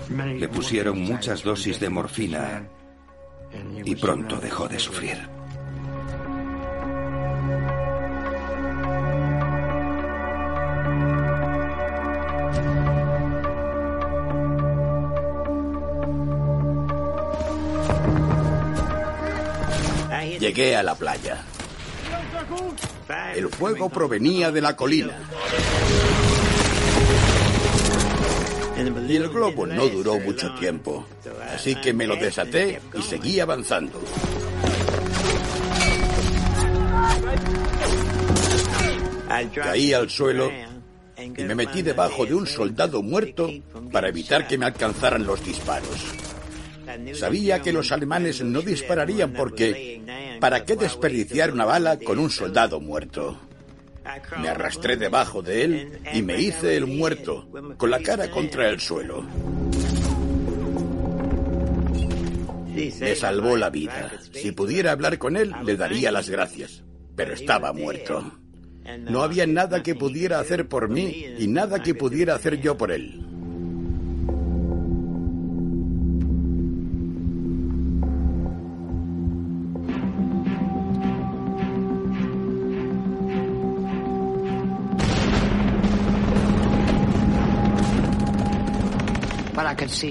Le 0.09 0.47
pusieron 0.47 0.99
muchas 0.99 1.43
dosis 1.43 1.79
de 1.79 1.89
morfina 1.89 2.67
y 3.83 3.95
pronto 3.95 4.37
dejó 4.37 4.67
de 4.67 4.79
sufrir. 4.79 5.17
Llegué 20.39 20.75
a 20.75 20.83
la 20.83 20.95
playa. 20.95 21.43
El 23.35 23.49
fuego 23.49 23.89
provenía 23.89 24.51
de 24.51 24.61
la 24.61 24.75
colina. 24.75 25.13
Y 29.07 29.15
el 29.15 29.29
globo 29.29 29.65
no 29.65 29.87
duró 29.87 30.19
mucho 30.19 30.53
tiempo, 30.55 31.05
así 31.53 31.75
que 31.75 31.93
me 31.93 32.05
lo 32.05 32.15
desaté 32.15 32.81
y 32.93 33.01
seguí 33.01 33.39
avanzando. 33.39 33.99
Caí 39.55 39.93
al 39.93 40.09
suelo 40.09 40.51
y 41.17 41.43
me 41.43 41.55
metí 41.55 41.81
debajo 41.81 42.25
de 42.25 42.35
un 42.35 42.45
soldado 42.45 43.01
muerto 43.01 43.49
para 43.91 44.09
evitar 44.09 44.47
que 44.47 44.57
me 44.57 44.65
alcanzaran 44.65 45.25
los 45.25 45.43
disparos. 45.43 46.26
Sabía 47.13 47.61
que 47.61 47.73
los 47.73 47.91
alemanes 47.91 48.41
no 48.43 48.61
dispararían 48.61 49.33
porque 49.33 50.01
¿para 50.39 50.65
qué 50.65 50.75
desperdiciar 50.75 51.51
una 51.51 51.65
bala 51.65 51.97
con 51.97 52.19
un 52.19 52.29
soldado 52.29 52.79
muerto? 52.79 53.39
Me 54.39 54.49
arrastré 54.49 54.95
debajo 54.97 55.41
de 55.41 55.63
él 55.63 55.99
y 56.13 56.21
me 56.21 56.39
hice 56.39 56.77
el 56.77 56.87
muerto, 56.87 57.47
con 57.77 57.91
la 57.91 57.99
cara 57.99 58.31
contra 58.31 58.69
el 58.69 58.79
suelo. 58.79 59.25
Me 62.99 63.15
salvó 63.15 63.57
la 63.57 63.69
vida. 63.69 64.11
Si 64.31 64.51
pudiera 64.51 64.91
hablar 64.91 65.17
con 65.17 65.35
él, 65.35 65.53
le 65.65 65.75
daría 65.75 66.11
las 66.11 66.29
gracias. 66.29 66.83
Pero 67.15 67.33
estaba 67.33 67.73
muerto. 67.73 68.31
No 69.09 69.23
había 69.23 69.45
nada 69.47 69.83
que 69.83 69.95
pudiera 69.95 70.39
hacer 70.39 70.67
por 70.67 70.87
mí 70.87 71.25
y 71.37 71.47
nada 71.47 71.81
que 71.81 71.95
pudiera 71.95 72.35
hacer 72.35 72.61
yo 72.61 72.77
por 72.77 72.91
él. 72.91 73.26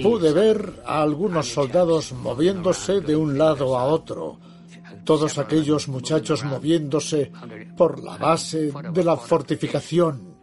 Pude 0.03 0.33
ver 0.33 0.83
a 0.85 1.03
algunos 1.03 1.53
soldados 1.53 2.13
moviéndose 2.13 3.01
de 3.01 3.17
un 3.17 3.37
lado 3.37 3.77
a 3.79 3.85
otro, 3.85 4.39
todos 5.05 5.39
aquellos 5.39 5.89
muchachos 5.89 6.45
moviéndose 6.45 7.33
por 7.77 8.03
la 8.03 8.17
base 8.17 8.73
de 8.93 9.05
la 9.05 9.17
fortificación. 9.17 10.37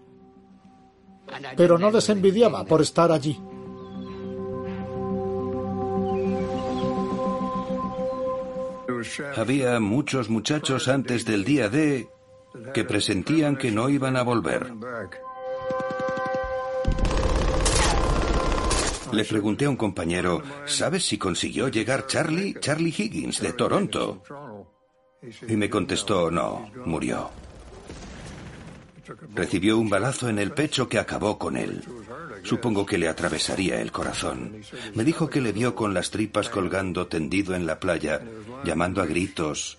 Pero 1.58 1.78
no 1.78 1.92
les 1.92 2.10
envidiaba 2.10 2.64
por 2.66 2.82
estar 2.82 3.12
allí. 3.12 3.38
Había 9.36 9.80
muchos 9.80 10.30
muchachos 10.30 10.88
antes 10.88 11.26
del 11.26 11.44
día 11.44 11.70
D 11.70 12.08
que 12.74 12.84
presentían 12.84 13.58
que 13.58 13.72
no 13.72 13.90
iban 13.90 14.16
a 14.16 14.24
volver. 14.24 14.72
Le 19.14 19.26
pregunté 19.26 19.66
a 19.66 19.70
un 19.70 19.76
compañero, 19.76 20.42
¿sabes 20.66 21.06
si 21.06 21.20
consiguió 21.20 21.68
llegar 21.68 22.08
Charlie? 22.08 22.56
Charlie 22.60 22.94
Higgins, 22.98 23.42
de 23.42 23.54
Toronto. 23.54 24.24
Y 25.48 25.56
me 25.56 25.70
contestó, 25.70 26.32
no, 26.32 26.72
murió. 26.86 27.30
Recibió 29.36 29.78
un 29.78 29.88
balazo 29.88 30.30
en 30.30 30.40
el 30.40 30.52
pecho 30.52 30.90
que 30.90 30.98
acabó 30.98 31.38
con 31.38 31.58
él. 31.58 31.84
Supongo 32.42 32.88
que 32.88 32.98
le 32.98 33.08
atravesaría 33.08 33.80
el 33.82 33.92
corazón. 33.92 34.62
Me 34.96 35.04
dijo 35.04 35.30
que 35.30 35.42
le 35.42 35.52
vio 35.52 35.76
con 35.76 35.94
las 35.94 36.10
tripas 36.10 36.50
colgando 36.50 37.06
tendido 37.06 37.54
en 37.54 37.68
la 37.68 37.80
playa, 37.80 38.20
llamando 38.66 39.00
a 39.00 39.06
gritos 39.06 39.78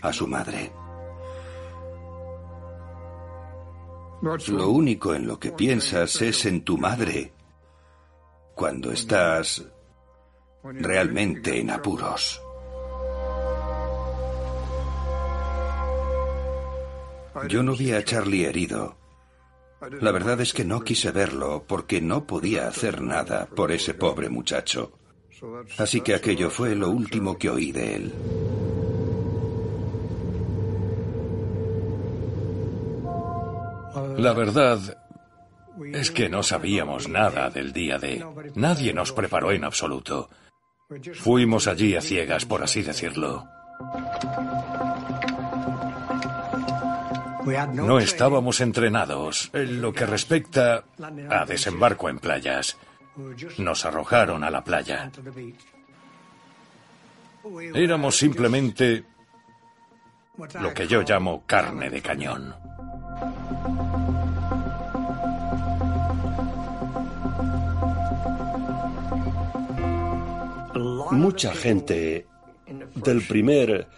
a 0.00 0.12
su 0.14 0.26
madre. 0.26 0.72
Lo 4.48 4.70
único 4.70 5.14
en 5.14 5.26
lo 5.26 5.38
que 5.38 5.52
piensas 5.52 6.22
es 6.22 6.46
en 6.46 6.62
tu 6.62 6.78
madre 6.78 7.35
cuando 8.56 8.90
estás 8.90 9.62
realmente 10.64 11.60
en 11.60 11.70
apuros. 11.70 12.42
Yo 17.48 17.62
no 17.62 17.76
vi 17.76 17.92
a 17.92 18.02
Charlie 18.02 18.46
herido. 18.46 18.96
La 20.00 20.10
verdad 20.10 20.40
es 20.40 20.54
que 20.54 20.64
no 20.64 20.80
quise 20.80 21.10
verlo 21.10 21.64
porque 21.68 22.00
no 22.00 22.26
podía 22.26 22.66
hacer 22.66 23.02
nada 23.02 23.46
por 23.46 23.70
ese 23.70 23.92
pobre 23.92 24.30
muchacho. 24.30 24.98
Así 25.76 26.00
que 26.00 26.14
aquello 26.14 26.48
fue 26.48 26.74
lo 26.74 26.88
último 26.88 27.36
que 27.36 27.50
oí 27.50 27.72
de 27.72 27.94
él. 27.94 28.14
La 34.16 34.32
verdad 34.32 35.05
es 35.92 36.10
que 36.10 36.28
no 36.28 36.42
sabíamos 36.42 37.08
nada 37.08 37.50
del 37.50 37.72
día 37.72 37.98
de... 37.98 38.24
Nadie 38.54 38.92
nos 38.92 39.12
preparó 39.12 39.52
en 39.52 39.64
absoluto. 39.64 40.28
Fuimos 41.14 41.66
allí 41.66 41.96
a 41.96 42.00
ciegas, 42.00 42.44
por 42.44 42.62
así 42.62 42.82
decirlo. 42.82 43.48
No 47.74 47.98
estábamos 47.98 48.60
entrenados 48.60 49.50
en 49.52 49.80
lo 49.80 49.92
que 49.92 50.06
respecta 50.06 50.84
a 51.30 51.44
desembarco 51.44 52.08
en 52.08 52.18
playas. 52.18 52.76
Nos 53.58 53.84
arrojaron 53.84 54.42
a 54.42 54.50
la 54.50 54.64
playa. 54.64 55.10
Éramos 57.74 58.16
simplemente 58.16 59.04
lo 60.60 60.74
que 60.74 60.86
yo 60.86 61.02
llamo 61.02 61.44
carne 61.46 61.88
de 61.88 62.02
cañón. 62.02 62.54
Mucha 71.16 71.54
gente 71.54 72.26
del 72.94 73.22
primer 73.26 73.88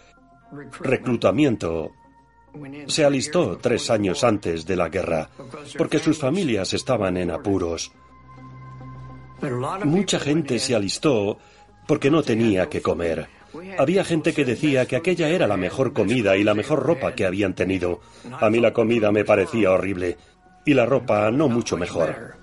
reclutamiento 0.81 1.91
se 2.87 3.05
alistó 3.05 3.59
tres 3.59 3.91
años 3.91 4.25
antes 4.25 4.65
de 4.67 4.77
la 4.77 4.89
guerra, 4.89 5.29
porque 5.77 5.99
sus 5.99 6.19
familias 6.19 6.73
estaban 6.75 7.17
en 7.17 7.31
apuros. 7.31 7.93
Mucha 9.85 10.19
gente 10.19 10.59
se 10.59 10.75
alistó 10.75 11.39
porque 11.87 12.11
no 12.11 12.23
tenía 12.23 12.69
que 12.69 12.83
comer. 12.83 13.29
Había 13.79 14.05
gente 14.05 14.33
que 14.35 14.45
decía 14.45 14.87
que 14.87 14.97
aquella 14.97 15.29
era 15.29 15.47
la 15.47 15.57
mejor 15.57 15.93
comida 15.93 16.37
y 16.37 16.45
la 16.45 16.55
mejor 16.55 16.83
ropa 16.83 17.15
que 17.15 17.27
habían 17.27 17.55
tenido. 17.55 18.01
A 18.41 18.51
mí 18.51 18.61
la 18.61 18.73
comida 18.73 19.11
me 19.11 19.25
parecía 19.25 19.73
horrible 19.73 20.17
y 20.65 20.75
la 20.75 20.87
ropa 20.87 21.31
no 21.31 21.49
mucho 21.49 21.77
mejor. 21.77 22.38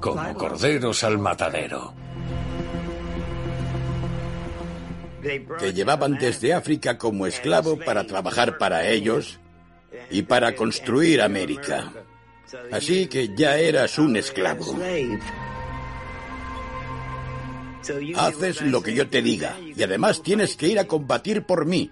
Como 0.00 0.34
corderos 0.34 1.04
al 1.04 1.18
matadero. 1.18 1.94
Te 5.58 5.72
llevaban 5.72 6.14
desde 6.18 6.54
África 6.54 6.96
como 6.96 7.26
esclavo 7.26 7.78
para 7.78 8.06
trabajar 8.06 8.56
para 8.58 8.86
ellos 8.86 9.40
y 10.10 10.22
para 10.22 10.54
construir 10.54 11.20
América. 11.20 11.92
Así 12.72 13.06
que 13.08 13.34
ya 13.34 13.58
eras 13.58 13.98
un 13.98 14.16
esclavo. 14.16 14.76
Haces 18.16 18.62
lo 18.62 18.82
que 18.82 18.94
yo 18.94 19.08
te 19.08 19.22
diga 19.22 19.56
y 19.60 19.82
además 19.82 20.22
tienes 20.22 20.56
que 20.56 20.68
ir 20.68 20.78
a 20.78 20.86
combatir 20.86 21.42
por 21.42 21.66
mí. 21.66 21.90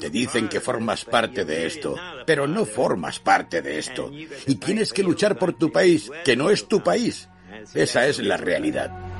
Te 0.00 0.10
dicen 0.10 0.48
que 0.48 0.60
formas 0.60 1.04
parte 1.04 1.44
de 1.44 1.66
esto, 1.66 1.96
pero 2.26 2.46
no 2.46 2.64
formas 2.64 3.18
parte 3.18 3.62
de 3.62 3.78
esto. 3.78 4.10
Y 4.46 4.56
tienes 4.56 4.92
que 4.92 5.02
luchar 5.02 5.38
por 5.38 5.52
tu 5.52 5.70
país, 5.70 6.10
que 6.24 6.36
no 6.36 6.50
es 6.50 6.66
tu 6.66 6.82
país. 6.82 7.28
Esa 7.74 8.06
es 8.06 8.18
la 8.18 8.36
realidad. 8.36 9.11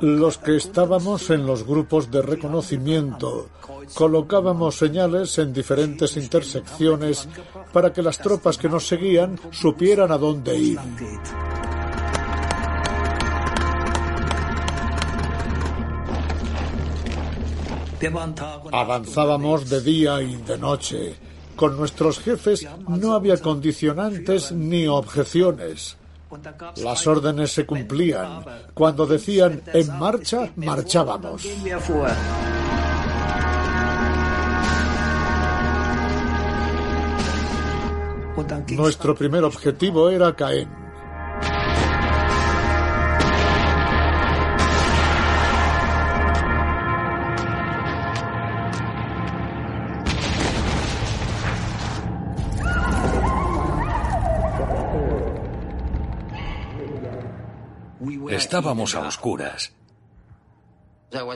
Los 0.00 0.38
que 0.38 0.56
estábamos 0.56 1.28
en 1.30 1.46
los 1.46 1.64
grupos 1.64 2.10
de 2.10 2.22
reconocimiento 2.22 3.48
colocábamos 3.94 4.78
señales 4.78 5.38
en 5.38 5.52
diferentes 5.52 6.16
intersecciones 6.16 7.28
para 7.72 7.92
que 7.92 8.02
las 8.02 8.18
tropas 8.18 8.56
que 8.56 8.68
nos 8.68 8.86
seguían 8.86 9.38
supieran 9.50 10.10
a 10.10 10.18
dónde 10.18 10.56
ir. 10.56 10.78
Avanzábamos 18.72 19.68
de 19.68 19.80
día 19.82 20.22
y 20.22 20.36
de 20.36 20.56
noche. 20.56 21.14
Con 21.56 21.76
nuestros 21.76 22.18
jefes 22.20 22.66
no 22.88 23.12
había 23.12 23.36
condicionantes 23.36 24.52
ni 24.52 24.86
objeciones. 24.86 25.99
Las 26.76 27.06
órdenes 27.06 27.52
se 27.52 27.66
cumplían. 27.66 28.44
Cuando 28.74 29.06
decían 29.06 29.62
en 29.72 29.98
marcha, 29.98 30.50
marchábamos. 30.56 31.46
Nuestro 38.68 39.14
primer 39.14 39.44
objetivo 39.44 40.08
era 40.08 40.34
Caen. 40.34 40.68
Estábamos 58.30 58.94
a 58.94 59.00
oscuras. 59.00 59.72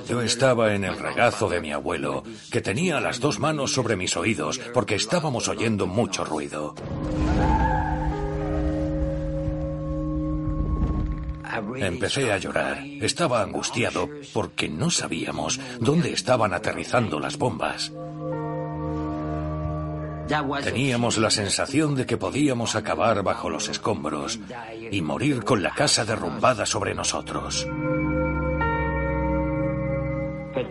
Yo 0.09 0.23
estaba 0.23 0.75
en 0.75 0.85
el 0.85 0.97
regazo 0.97 1.49
de 1.49 1.61
mi 1.61 1.73
abuelo, 1.73 2.23
que 2.51 2.61
tenía 2.61 3.01
las 3.01 3.19
dos 3.19 3.41
manos 3.41 3.73
sobre 3.73 3.97
mis 3.97 4.17
oídos 4.17 4.61
porque 4.73 4.95
estábamos 4.95 5.49
oyendo 5.49 5.87
mucho 5.87 6.25
ruido. 6.25 6.75
Empecé 11.77 12.33
a 12.33 12.39
llorar. 12.39 12.85
Estaba 13.01 13.43
angustiado 13.43 14.09
porque 14.33 14.69
no 14.69 14.91
sabíamos 14.91 15.61
dónde 15.81 16.13
estaban 16.13 16.55
aterrizando 16.55 17.19
las 17.19 17.37
bombas. 17.37 17.93
Teníamos 20.63 21.19
la 21.19 21.31
sensación 21.31 21.95
de 21.95 22.07
que 22.07 22.17
podíamos 22.17 22.77
acabar 22.77 23.23
bajo 23.23 23.51
los 23.51 23.69
escombros 23.69 24.39
y 24.91 25.03
morir 25.03 25.45
con 25.45 25.63
la 25.63 25.71
casa 25.75 26.05
derrumbada 26.05 26.65
sobre 26.65 26.95
nosotros. 26.95 27.67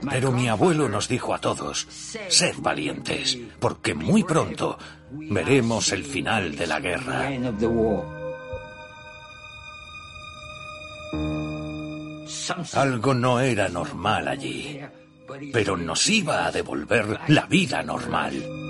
Pero 0.10 0.32
mi 0.32 0.47
abuelo 0.47 0.89
nos 0.89 1.08
dijo 1.08 1.34
a 1.34 1.39
todos, 1.39 1.88
sed 1.89 2.56
valientes, 2.60 3.38
porque 3.60 3.93
muy 3.93 4.24
pronto 4.24 4.78
veremos 5.12 5.91
el 5.91 6.04
final 6.04 6.56
de 6.56 6.68
la 6.68 6.80
guerra. 6.80 7.30
Algo 12.74 13.14
no 13.14 13.39
era 13.39 13.70
normal 13.70 14.28
allí, 14.28 14.80
pero 15.51 15.78
nos 15.78 16.10
iba 16.10 16.45
a 16.45 16.51
devolver 16.51 17.20
la 17.28 17.45
vida 17.45 17.84
normal. 17.84 18.62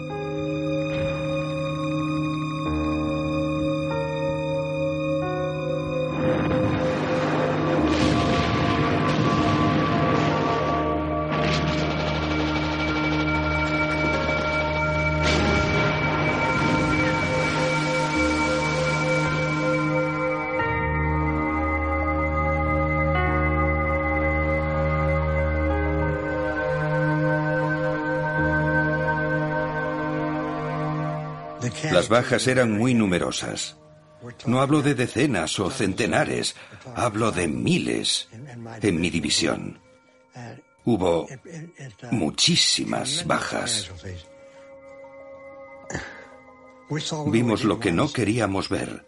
Las 31.92 32.10
bajas 32.10 32.48
eran 32.48 32.72
muy 32.72 32.94
numerosas. 32.94 33.78
No 34.46 34.62
hablo 34.62 34.82
de 34.82 34.96
decenas 34.96 35.60
o 35.60 35.70
centenares, 35.70 36.56
hablo 36.96 37.32
de 37.32 37.48
miles 37.48 38.30
en 38.82 39.00
mi 39.00 39.10
división. 39.10 39.80
Hubo 40.86 41.28
muchísimas 42.12 43.26
bajas. 43.26 43.92
Vimos 47.28 47.64
lo 47.64 47.80
que 47.80 47.92
no 47.92 48.12
queríamos 48.12 48.70
ver, 48.70 49.06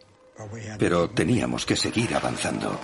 pero 0.79 1.09
teníamos 1.09 1.65
que 1.65 1.75
seguir 1.75 2.15
avanzando. 2.15 2.79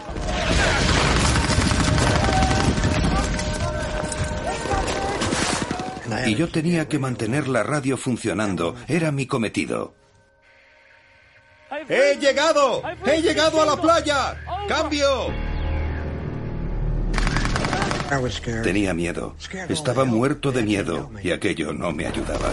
Y 6.27 6.35
yo 6.35 6.49
tenía 6.49 6.87
que 6.87 6.99
mantener 6.99 7.47
la 7.47 7.63
radio 7.63 7.95
funcionando, 7.97 8.75
era 8.87 9.11
mi 9.11 9.25
cometido. 9.25 10.00
¡He 11.87 12.17
llegado! 12.19 12.83
¡He 13.05 13.21
llegado 13.21 13.61
a 13.61 13.65
la 13.65 13.77
playa! 13.77 14.37
¡Cambio! 14.67 15.27
Tenía 18.61 18.93
miedo. 18.93 19.35
Estaba 19.69 20.03
muerto 20.03 20.51
de 20.51 20.63
miedo 20.63 21.09
y 21.23 21.31
aquello 21.31 21.71
no 21.71 21.93
me 21.93 22.07
ayudaba. 22.07 22.49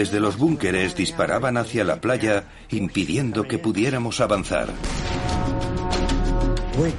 Desde 0.00 0.18
los 0.18 0.38
búnkeres 0.38 0.96
disparaban 0.96 1.58
hacia 1.58 1.84
la 1.84 2.00
playa, 2.00 2.44
impidiendo 2.70 3.46
que 3.46 3.58
pudiéramos 3.58 4.22
avanzar. 4.22 4.68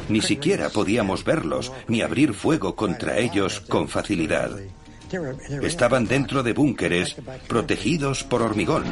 Ni 0.07 0.21
siquiera 0.21 0.69
podíamos 0.69 1.23
verlos, 1.23 1.71
ni 1.87 2.03
abrir 2.03 2.35
fuego 2.35 2.75
contra 2.75 3.17
ellos 3.17 3.59
con 3.61 3.87
facilidad. 3.87 4.51
Estaban 5.63 6.05
dentro 6.05 6.43
de 6.43 6.53
búnkeres, 6.53 7.15
protegidos 7.47 8.23
por 8.23 8.43
hormigón. 8.43 8.83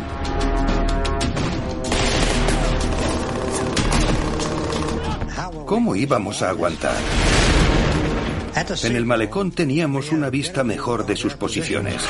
¿Cómo 5.68 5.96
íbamos 5.96 6.42
a 6.42 6.50
aguantar? 6.50 6.98
En 8.82 8.96
el 8.96 9.06
malecón 9.06 9.52
teníamos 9.52 10.12
una 10.12 10.32
vista 10.32 10.64
mejor 10.64 11.06
de 11.06 11.16
sus 11.16 11.36
posiciones. 11.36 12.02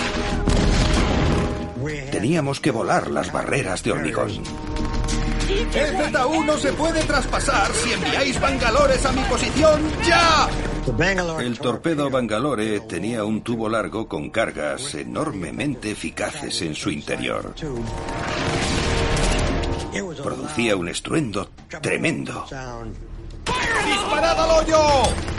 Teníamos 2.20 2.60
que 2.60 2.72
volar 2.72 3.10
las 3.10 3.32
barreras 3.32 3.82
de 3.82 3.94
hormigón. 3.94 4.30
El 5.74 5.96
Z1 5.96 6.58
se 6.58 6.74
puede 6.74 7.02
traspasar 7.06 7.72
si 7.72 7.94
enviáis 7.94 8.42
Bangalores 8.42 9.06
a 9.06 9.14
mi 9.14 9.22
posición 9.22 9.82
ya. 10.06 10.50
El 11.40 11.58
torpedo 11.60 12.10
Bangalore 12.10 12.82
tenía 12.82 13.24
un 13.24 13.42
tubo 13.42 13.70
largo 13.70 14.10
con 14.10 14.32
cargas 14.32 14.96
enormemente 14.96 15.92
eficaces 15.92 16.62
en 16.62 16.76
su 16.76 16.90
interior. 16.90 17.56
Producía 20.22 20.76
un 20.76 20.90
estruendo 20.90 21.52
tremendo. 21.82 22.46
¡Disparad 23.86 24.44
al 24.44 24.52
hoyo! 24.60 25.39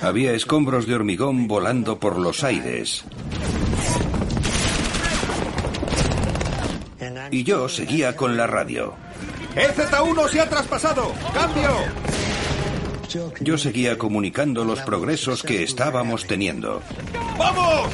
Había 0.00 0.32
escombros 0.32 0.86
de 0.86 0.94
hormigón 0.94 1.48
volando 1.48 1.98
por 1.98 2.18
los 2.18 2.44
aires. 2.44 3.04
Y 7.30 7.44
yo 7.44 7.68
seguía 7.68 8.14
con 8.14 8.36
la 8.36 8.46
radio. 8.46 8.94
¡El 9.54 9.72
Z1 9.72 10.28
se 10.28 10.40
ha 10.40 10.48
traspasado! 10.48 11.12
¡Cambio! 11.32 11.70
Yo 13.40 13.58
seguía 13.58 13.98
comunicando 13.98 14.64
los 14.64 14.80
progresos 14.80 15.42
que 15.42 15.62
estábamos 15.62 16.26
teniendo. 16.26 16.82
¡Vamos! 17.38 17.90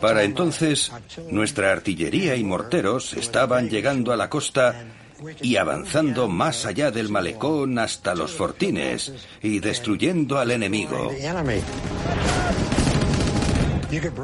Para 0.00 0.22
entonces, 0.22 0.90
nuestra 1.30 1.70
artillería 1.70 2.36
y 2.36 2.44
morteros 2.44 3.14
estaban 3.14 3.68
llegando 3.68 4.12
a 4.12 4.16
la 4.16 4.30
costa 4.30 4.74
y 5.40 5.56
avanzando 5.56 6.28
más 6.28 6.66
allá 6.66 6.90
del 6.90 7.08
malecón 7.08 7.78
hasta 7.78 8.14
los 8.14 8.32
fortines 8.32 9.12
y 9.42 9.60
destruyendo 9.60 10.38
al 10.38 10.50
enemigo. 10.50 11.10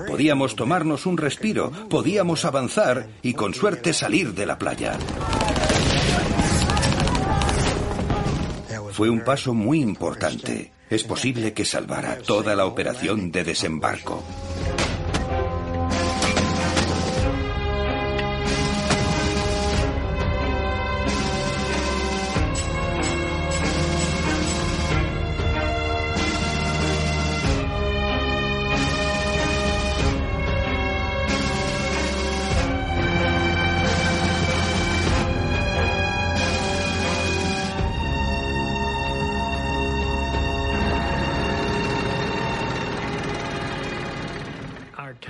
Podíamos 0.07 0.57
tomarnos 0.57 1.07
un 1.07 1.17
respiro, 1.17 1.71
podíamos 1.89 2.45
avanzar 2.45 3.09
y 3.23 3.35
con 3.35 3.55
suerte 3.55 3.93
salir 3.93 4.35
de 4.35 4.47
la 4.47 4.59
playa. 4.59 4.99
Fue 8.93 9.09
un 9.09 9.25
paso 9.25 9.55
muy 9.55 9.81
importante. 9.81 10.73
Es 10.91 11.05
posible 11.05 11.55
que 11.55 11.65
salvara 11.65 12.19
toda 12.19 12.55
la 12.55 12.67
operación 12.67 13.33
de 13.33 13.45
desembarco. 13.45 14.23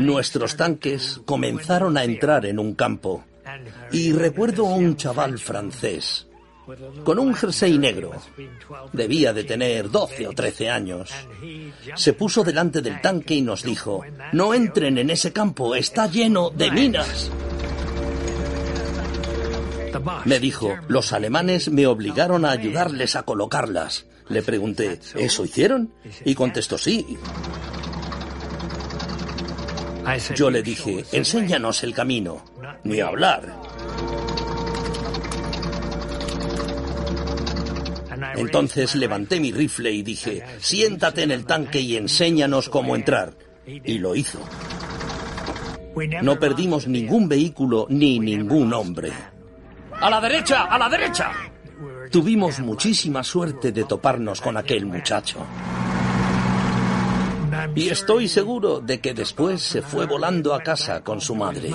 Nuestros 0.02 0.56
tanques 0.56 1.20
comenzaron 1.24 1.96
a 1.96 2.04
entrar 2.04 2.44
en 2.46 2.58
un 2.58 2.74
campo 2.74 3.24
y 3.92 4.12
recuerdo 4.12 4.66
a 4.66 4.74
un 4.74 4.96
chaval 4.96 5.38
francés 5.38 6.26
con 7.04 7.18
un 7.18 7.34
jersey 7.34 7.78
negro. 7.78 8.12
Debía 8.92 9.32
de 9.32 9.44
tener 9.44 9.90
12 9.90 10.28
o 10.28 10.32
13 10.32 10.70
años. 10.70 11.10
Se 11.94 12.12
puso 12.12 12.44
delante 12.44 12.80
del 12.80 13.00
tanque 13.00 13.34
y 13.34 13.42
nos 13.42 13.62
dijo, 13.62 14.02
no 14.32 14.54
entren 14.54 14.98
en 14.98 15.10
ese 15.10 15.32
campo, 15.32 15.74
está 15.74 16.06
lleno 16.06 16.50
de 16.50 16.70
minas. 16.70 17.30
Me 20.24 20.40
dijo, 20.40 20.74
los 20.88 21.12
alemanes 21.12 21.70
me 21.70 21.86
obligaron 21.86 22.44
a 22.44 22.50
ayudarles 22.50 23.16
a 23.16 23.22
colocarlas. 23.24 24.06
Le 24.28 24.42
pregunté, 24.42 25.00
¿eso 25.16 25.44
hicieron? 25.44 25.92
Y 26.24 26.34
contestó, 26.34 26.78
sí. 26.78 27.18
Yo 30.34 30.50
le 30.50 30.62
dije, 30.62 31.04
enséñanos 31.12 31.82
el 31.82 31.94
camino, 31.94 32.44
ni 32.84 33.00
hablar. 33.00 33.60
Entonces 38.36 38.94
levanté 38.94 39.40
mi 39.40 39.52
rifle 39.52 39.90
y 39.92 40.02
dije, 40.02 40.44
siéntate 40.58 41.22
en 41.22 41.30
el 41.30 41.44
tanque 41.44 41.80
y 41.80 41.96
enséñanos 41.96 42.68
cómo 42.68 42.96
entrar. 42.96 43.34
Y 43.66 43.98
lo 43.98 44.14
hizo. 44.14 44.40
No 46.22 46.38
perdimos 46.38 46.86
ningún 46.86 47.28
vehículo 47.28 47.86
ni 47.90 48.18
ningún 48.18 48.72
hombre. 48.72 49.12
¡A 49.92 50.10
la 50.10 50.20
derecha! 50.20 50.64
¡A 50.64 50.78
la 50.78 50.88
derecha! 50.88 51.30
Tuvimos 52.10 52.60
muchísima 52.60 53.22
suerte 53.22 53.72
de 53.72 53.84
toparnos 53.84 54.40
con 54.40 54.56
aquel 54.56 54.86
muchacho. 54.86 55.46
Y 57.74 57.88
estoy 57.88 58.28
seguro 58.28 58.80
de 58.80 59.00
que 59.00 59.14
después 59.14 59.62
se 59.62 59.82
fue 59.82 60.06
volando 60.06 60.54
a 60.54 60.62
casa 60.62 61.02
con 61.02 61.20
su 61.20 61.34
madre. 61.34 61.70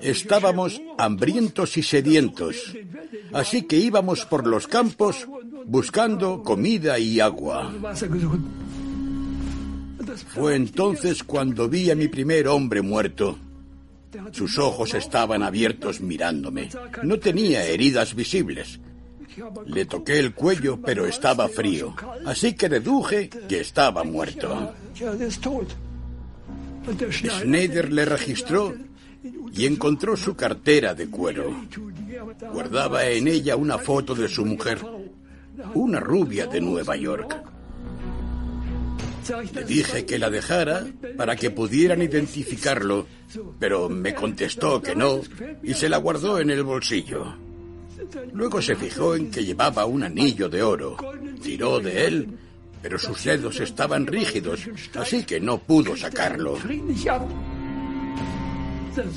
Estábamos 0.00 0.80
hambrientos 0.98 1.76
y 1.76 1.82
sedientos, 1.82 2.74
así 3.32 3.62
que 3.62 3.76
íbamos 3.76 4.24
por 4.26 4.46
los 4.46 4.66
campos 4.66 5.26
buscando 5.66 6.42
comida 6.42 6.98
y 6.98 7.20
agua. 7.20 7.72
Fue 10.28 10.56
entonces 10.56 11.24
cuando 11.24 11.68
vi 11.68 11.90
a 11.90 11.94
mi 11.94 12.08
primer 12.08 12.48
hombre 12.48 12.82
muerto. 12.82 13.38
Sus 14.32 14.58
ojos 14.58 14.94
estaban 14.94 15.42
abiertos 15.42 16.00
mirándome. 16.00 16.68
No 17.02 17.18
tenía 17.18 17.64
heridas 17.64 18.14
visibles. 18.14 18.78
Le 19.66 19.84
toqué 19.86 20.18
el 20.18 20.34
cuello, 20.34 20.80
pero 20.80 21.06
estaba 21.06 21.48
frío, 21.48 21.94
así 22.26 22.54
que 22.54 22.68
deduje 22.68 23.28
que 23.28 23.60
estaba 23.60 24.04
muerto. 24.04 24.72
Schneider 27.10 27.92
le 27.92 28.04
registró 28.04 28.74
y 29.52 29.66
encontró 29.66 30.16
su 30.16 30.34
cartera 30.36 30.94
de 30.94 31.08
cuero. 31.08 31.50
guardaba 32.52 33.06
en 33.06 33.28
ella 33.28 33.56
una 33.56 33.78
foto 33.78 34.14
de 34.14 34.28
su 34.28 34.44
mujer, 34.44 34.78
una 35.74 36.00
rubia 36.00 36.46
de 36.46 36.60
Nueva 36.60 36.96
York. 36.96 37.42
Le 39.54 39.64
dije 39.64 40.04
que 40.04 40.18
la 40.18 40.28
dejara 40.28 40.86
para 41.16 41.34
que 41.36 41.50
pudieran 41.50 42.02
identificarlo, 42.02 43.06
pero 43.58 43.88
me 43.88 44.14
contestó 44.14 44.82
que 44.82 44.94
no 44.94 45.20
y 45.62 45.72
se 45.72 45.88
la 45.88 45.96
guardó 45.96 46.38
en 46.40 46.50
el 46.50 46.62
bolsillo. 46.62 47.34
Luego 48.32 48.60
se 48.60 48.76
fijó 48.76 49.14
en 49.14 49.30
que 49.30 49.44
llevaba 49.44 49.86
un 49.86 50.02
anillo 50.02 50.48
de 50.48 50.62
oro. 50.62 50.96
Tiró 51.42 51.80
de 51.80 52.06
él, 52.06 52.28
pero 52.82 52.98
sus 52.98 53.24
dedos 53.24 53.60
estaban 53.60 54.06
rígidos, 54.06 54.60
así 54.94 55.24
que 55.24 55.40
no 55.40 55.58
pudo 55.58 55.96
sacarlo. 55.96 56.58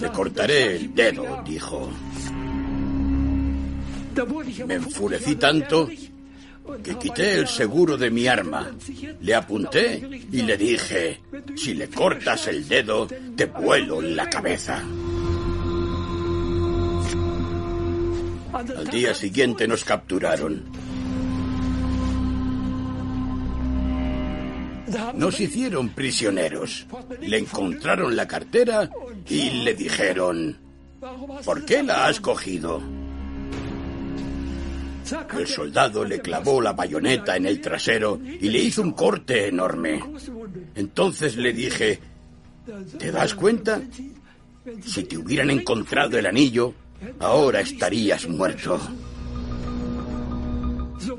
Le 0.02 0.12
cortaré 0.12 0.76
el 0.76 0.96
dedo, 0.96 1.44
dijo. 1.46 1.92
Me 4.66 4.76
enfurecí 4.76 5.36
tanto 5.36 5.88
que 6.84 6.96
quité 6.96 7.34
el 7.40 7.48
seguro 7.48 7.98
de 7.98 8.10
mi 8.10 8.28
arma, 8.28 8.72
le 9.22 9.36
apunté 9.36 10.02
y 10.32 10.42
le 10.42 10.58
dije, 10.58 11.22
si 11.56 11.74
le 11.74 11.90
cortas 11.90 12.48
el 12.48 12.68
dedo, 12.68 13.08
te 13.36 13.46
vuelo 13.46 14.02
en 14.02 14.16
la 14.16 14.30
cabeza. 14.30 14.84
Al 18.58 18.88
día 18.88 19.14
siguiente 19.14 19.68
nos 19.68 19.84
capturaron. 19.84 20.64
Nos 25.14 25.40
hicieron 25.40 25.90
prisioneros. 25.90 26.88
Le 27.22 27.38
encontraron 27.38 28.16
la 28.16 28.28
cartera 28.28 28.90
y 29.28 29.62
le 29.64 29.76
dijeron, 29.76 30.58
¿por 31.46 31.66
qué 31.66 31.84
la 31.84 32.08
has 32.08 32.20
cogido? 32.20 32.82
El 35.38 35.48
soldado 35.48 36.04
le 36.04 36.20
clavó 36.20 36.60
la 36.60 36.74
bayoneta 36.74 37.38
en 37.38 37.46
el 37.46 37.62
trasero 37.62 38.20
y 38.24 38.50
le 38.50 38.60
hizo 38.60 38.82
un 38.82 38.94
corte 38.94 39.48
enorme. 39.50 40.04
Entonces 40.74 41.38
le 41.38 41.54
dije, 41.54 42.00
¿te 42.98 43.12
das 43.12 43.36
cuenta? 43.36 43.82
Si 44.84 45.04
te 45.04 45.18
hubieran 45.18 45.52
encontrado 45.52 46.18
el 46.18 46.26
anillo, 46.26 46.74
ahora 47.20 47.62
estarías 47.62 48.28
muerto. 48.28 48.80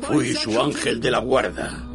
Fui 0.03 0.35
su 0.35 0.61
ángel 0.61 1.01
de 1.01 1.11
la 1.11 1.19
guarda. 1.19 1.88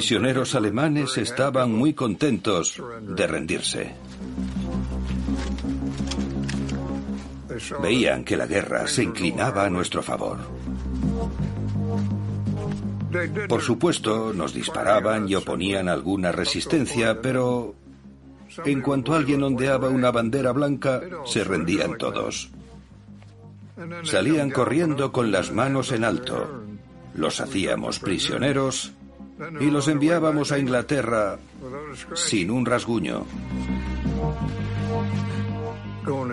Prisioneros 0.00 0.54
alemanes 0.54 1.18
estaban 1.18 1.74
muy 1.74 1.92
contentos 1.92 2.82
de 3.02 3.26
rendirse. 3.26 3.92
Veían 7.82 8.24
que 8.24 8.38
la 8.38 8.46
guerra 8.46 8.86
se 8.86 9.02
inclinaba 9.02 9.66
a 9.66 9.68
nuestro 9.68 10.02
favor. 10.02 10.38
Por 13.46 13.60
supuesto, 13.60 14.32
nos 14.32 14.54
disparaban 14.54 15.28
y 15.28 15.34
oponían 15.34 15.90
alguna 15.90 16.32
resistencia, 16.32 17.20
pero 17.20 17.74
en 18.64 18.80
cuanto 18.80 19.14
alguien 19.14 19.42
ondeaba 19.42 19.90
una 19.90 20.10
bandera 20.10 20.52
blanca, 20.52 21.02
se 21.26 21.44
rendían 21.44 21.98
todos. 21.98 22.48
Salían 24.04 24.50
corriendo 24.50 25.12
con 25.12 25.30
las 25.30 25.52
manos 25.52 25.92
en 25.92 26.04
alto. 26.04 26.64
Los 27.12 27.42
hacíamos 27.42 27.98
prisioneros 27.98 28.94
y 29.60 29.70
los 29.70 29.88
enviábamos 29.88 30.52
a 30.52 30.58
Inglaterra 30.58 31.38
sin 32.14 32.50
un 32.50 32.66
rasguño. 32.66 33.26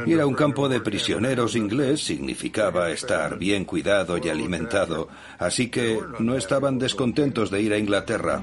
Ir 0.06 0.22
a 0.22 0.26
un 0.26 0.34
campo 0.34 0.70
de 0.70 0.80
prisioneros 0.80 1.56
inglés 1.56 2.04
significaba 2.04 2.90
estar 2.90 3.38
bien 3.38 3.66
cuidado 3.66 4.18
y 4.18 4.30
alimentado, 4.30 5.10
así 5.38 5.70
que 5.70 6.00
no 6.20 6.36
estaban 6.36 6.80
descontentos 6.80 7.52
de 7.52 7.62
ir 7.62 7.74
a 7.74 7.78
Inglaterra. 7.78 8.42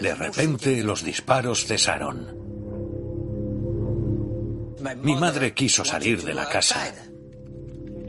De 0.00 0.14
repente 0.14 0.82
los 0.82 1.02
disparos 1.02 1.66
cesaron. 1.66 2.38
Mi 5.02 5.16
madre 5.16 5.52
quiso 5.52 5.84
salir 5.84 6.22
de 6.22 6.34
la 6.34 6.48
casa. 6.48 6.92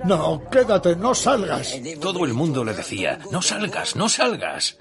No, 0.06 0.50
quédate, 0.50 0.96
no 0.96 1.14
salgas. 1.14 1.80
Todo 2.00 2.26
el 2.26 2.34
mundo 2.34 2.64
le 2.64 2.74
decía, 2.74 3.20
no 3.32 3.42
salgas, 3.42 3.96
no 3.96 4.10
salgas. 4.10 4.78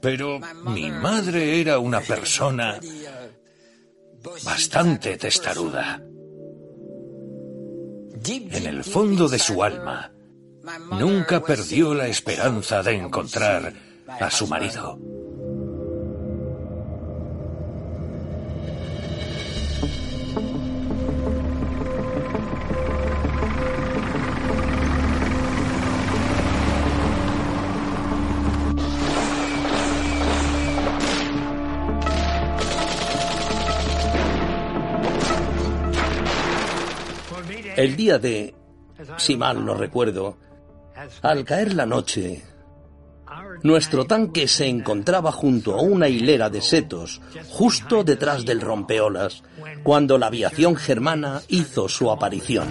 Pero 0.00 0.40
mi 0.64 0.90
madre 0.90 1.60
era 1.60 1.78
una 1.78 2.00
persona 2.00 2.80
bastante 4.44 5.16
testaruda. 5.16 6.02
En 8.24 8.66
el 8.66 8.84
fondo 8.84 9.28
de 9.28 9.38
su 9.38 9.62
alma, 9.62 10.12
nunca 10.98 11.42
perdió 11.42 11.94
la 11.94 12.08
esperanza 12.08 12.82
de 12.82 12.94
encontrar 12.94 13.72
a 14.08 14.30
su 14.30 14.46
marido. 14.46 14.98
El 37.88 37.96
día 37.96 38.18
de, 38.18 38.54
si 39.16 39.34
mal 39.38 39.64
no 39.64 39.72
recuerdo, 39.72 40.36
al 41.22 41.42
caer 41.46 41.72
la 41.72 41.86
noche, 41.86 42.44
nuestro 43.62 44.04
tanque 44.04 44.46
se 44.46 44.66
encontraba 44.66 45.32
junto 45.32 45.74
a 45.74 45.80
una 45.80 46.06
hilera 46.06 46.50
de 46.50 46.60
setos, 46.60 47.22
justo 47.48 48.04
detrás 48.04 48.44
del 48.44 48.60
rompeolas, 48.60 49.42
cuando 49.82 50.18
la 50.18 50.26
aviación 50.26 50.76
germana 50.76 51.40
hizo 51.48 51.88
su 51.88 52.10
aparición. 52.10 52.68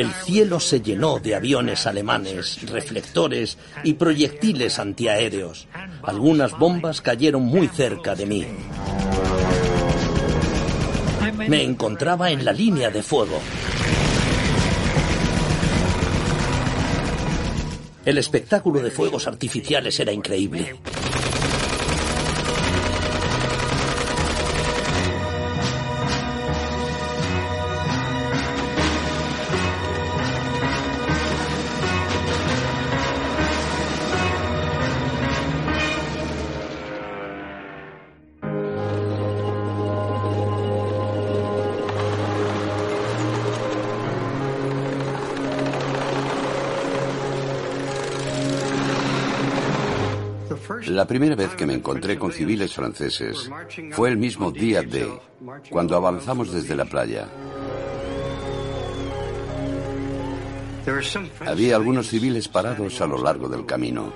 El 0.00 0.14
cielo 0.14 0.60
se 0.60 0.80
llenó 0.80 1.18
de 1.18 1.34
aviones 1.34 1.86
alemanes, 1.86 2.62
reflectores 2.70 3.58
y 3.84 3.92
proyectiles 3.92 4.78
antiaéreos. 4.78 5.68
Algunas 6.02 6.58
bombas 6.58 7.02
cayeron 7.02 7.42
muy 7.42 7.68
cerca 7.68 8.14
de 8.14 8.24
mí. 8.24 8.46
Me 11.46 11.62
encontraba 11.62 12.30
en 12.30 12.46
la 12.46 12.54
línea 12.54 12.88
de 12.88 13.02
fuego. 13.02 13.38
El 18.06 18.16
espectáculo 18.16 18.80
de 18.80 18.90
fuegos 18.90 19.26
artificiales 19.26 20.00
era 20.00 20.12
increíble. 20.12 20.76
La 51.00 51.06
primera 51.06 51.34
vez 51.34 51.54
que 51.54 51.64
me 51.64 51.72
encontré 51.72 52.18
con 52.18 52.30
civiles 52.30 52.74
franceses 52.74 53.50
fue 53.92 54.10
el 54.10 54.18
mismo 54.18 54.52
día 54.52 54.82
de 54.82 55.10
cuando 55.70 55.96
avanzamos 55.96 56.52
desde 56.52 56.76
la 56.76 56.84
playa. 56.84 57.26
Había 61.46 61.76
algunos 61.76 62.06
civiles 62.06 62.48
parados 62.48 63.00
a 63.00 63.06
lo 63.06 63.16
largo 63.16 63.48
del 63.48 63.64
camino. 63.64 64.12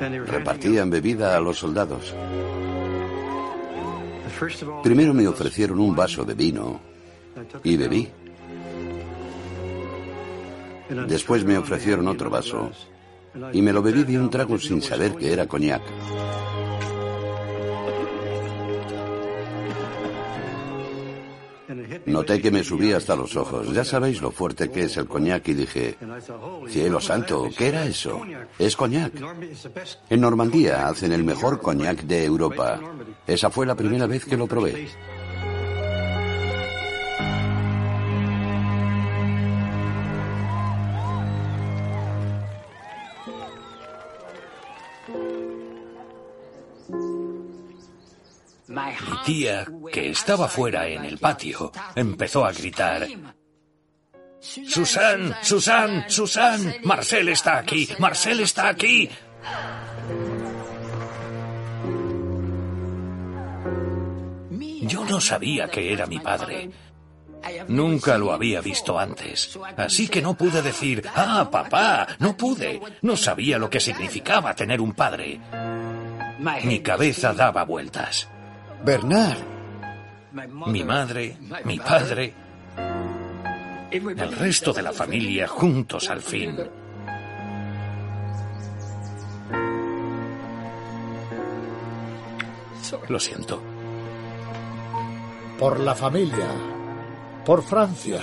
Repartían 0.00 0.88
bebida 0.88 1.36
a 1.36 1.40
los 1.40 1.58
soldados. 1.58 2.14
Primero 4.82 5.12
me 5.12 5.28
ofrecieron 5.28 5.78
un 5.78 5.94
vaso 5.94 6.24
de 6.24 6.32
vino 6.32 6.80
y 7.62 7.76
bebí. 7.76 8.08
Después 11.06 11.44
me 11.44 11.58
ofrecieron 11.58 12.08
otro 12.08 12.30
vaso 12.30 12.70
y 13.52 13.62
me 13.62 13.72
lo 13.72 13.82
bebí 13.82 14.04
de 14.04 14.18
un 14.18 14.30
trago 14.30 14.58
sin 14.58 14.82
saber 14.82 15.14
que 15.14 15.32
era 15.32 15.46
coñac. 15.46 15.82
Noté 22.06 22.40
que 22.40 22.50
me 22.50 22.64
subía 22.64 22.96
hasta 22.96 23.14
los 23.14 23.36
ojos. 23.36 23.72
Ya 23.72 23.84
sabéis 23.84 24.20
lo 24.20 24.30
fuerte 24.30 24.70
que 24.70 24.84
es 24.84 24.96
el 24.96 25.06
coñac 25.06 25.46
y 25.48 25.54
dije, 25.54 25.96
cielo 26.68 27.00
santo, 27.00 27.48
¿qué 27.56 27.68
era 27.68 27.84
eso? 27.84 28.22
Es 28.58 28.76
coñac. 28.76 29.12
En 30.08 30.20
Normandía 30.20 30.88
hacen 30.88 31.12
el 31.12 31.22
mejor 31.22 31.60
coñac 31.60 32.02
de 32.02 32.24
Europa. 32.24 32.80
Esa 33.26 33.50
fue 33.50 33.66
la 33.66 33.76
primera 33.76 34.06
vez 34.06 34.24
que 34.24 34.36
lo 34.36 34.46
probé. 34.46 34.88
Que 49.92 50.10
estaba 50.10 50.48
fuera 50.48 50.86
en 50.88 51.04
el 51.04 51.18
patio, 51.18 51.72
empezó 51.94 52.44
a 52.44 52.52
gritar. 52.52 53.06
Susan, 54.40 55.36
Susan, 55.42 56.04
Susan, 56.08 56.76
Marcel 56.84 57.28
está 57.28 57.58
aquí, 57.58 57.88
Marcel 57.98 58.40
está 58.40 58.68
aquí. 58.68 59.08
Yo 64.82 65.04
no 65.04 65.20
sabía 65.20 65.68
que 65.68 65.92
era 65.92 66.06
mi 66.06 66.18
padre. 66.18 66.70
Nunca 67.68 68.18
lo 68.18 68.32
había 68.32 68.60
visto 68.60 68.98
antes, 68.98 69.58
así 69.76 70.08
que 70.08 70.20
no 70.20 70.34
pude 70.34 70.62
decir, 70.62 71.08
ah, 71.14 71.48
papá, 71.50 72.06
no 72.18 72.36
pude. 72.36 72.80
No 73.02 73.16
sabía 73.16 73.58
lo 73.58 73.70
que 73.70 73.80
significaba 73.80 74.54
tener 74.54 74.80
un 74.80 74.92
padre. 74.92 75.40
Mi 76.64 76.80
cabeza 76.80 77.32
daba 77.32 77.64
vueltas. 77.64 78.28
Bernard. 78.84 79.38
Mi 80.66 80.84
madre, 80.84 81.36
mi 81.64 81.78
padre, 81.78 82.32
el 83.90 84.32
resto 84.32 84.72
de 84.72 84.82
la 84.82 84.92
familia 84.92 85.48
juntos 85.48 86.08
al 86.08 86.22
fin. 86.22 86.56
Lo 93.08 93.20
siento. 93.20 93.60
Por 95.58 95.80
la 95.80 95.94
familia. 95.94 96.48
Por 97.44 97.62
Francia. 97.62 98.22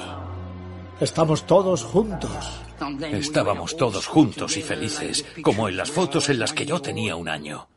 Estamos 0.99 1.45
todos 1.45 1.83
juntos. 1.83 2.61
Estábamos 3.11 3.75
todos 3.75 4.07
juntos 4.07 4.57
y 4.57 4.61
felices, 4.61 5.25
como 5.41 5.67
en 5.67 5.77
las 5.77 5.91
fotos 5.91 6.29
en 6.29 6.39
las 6.39 6.53
que 6.53 6.65
yo 6.65 6.81
tenía 6.81 7.15
un 7.15 7.29
año. 7.29 7.67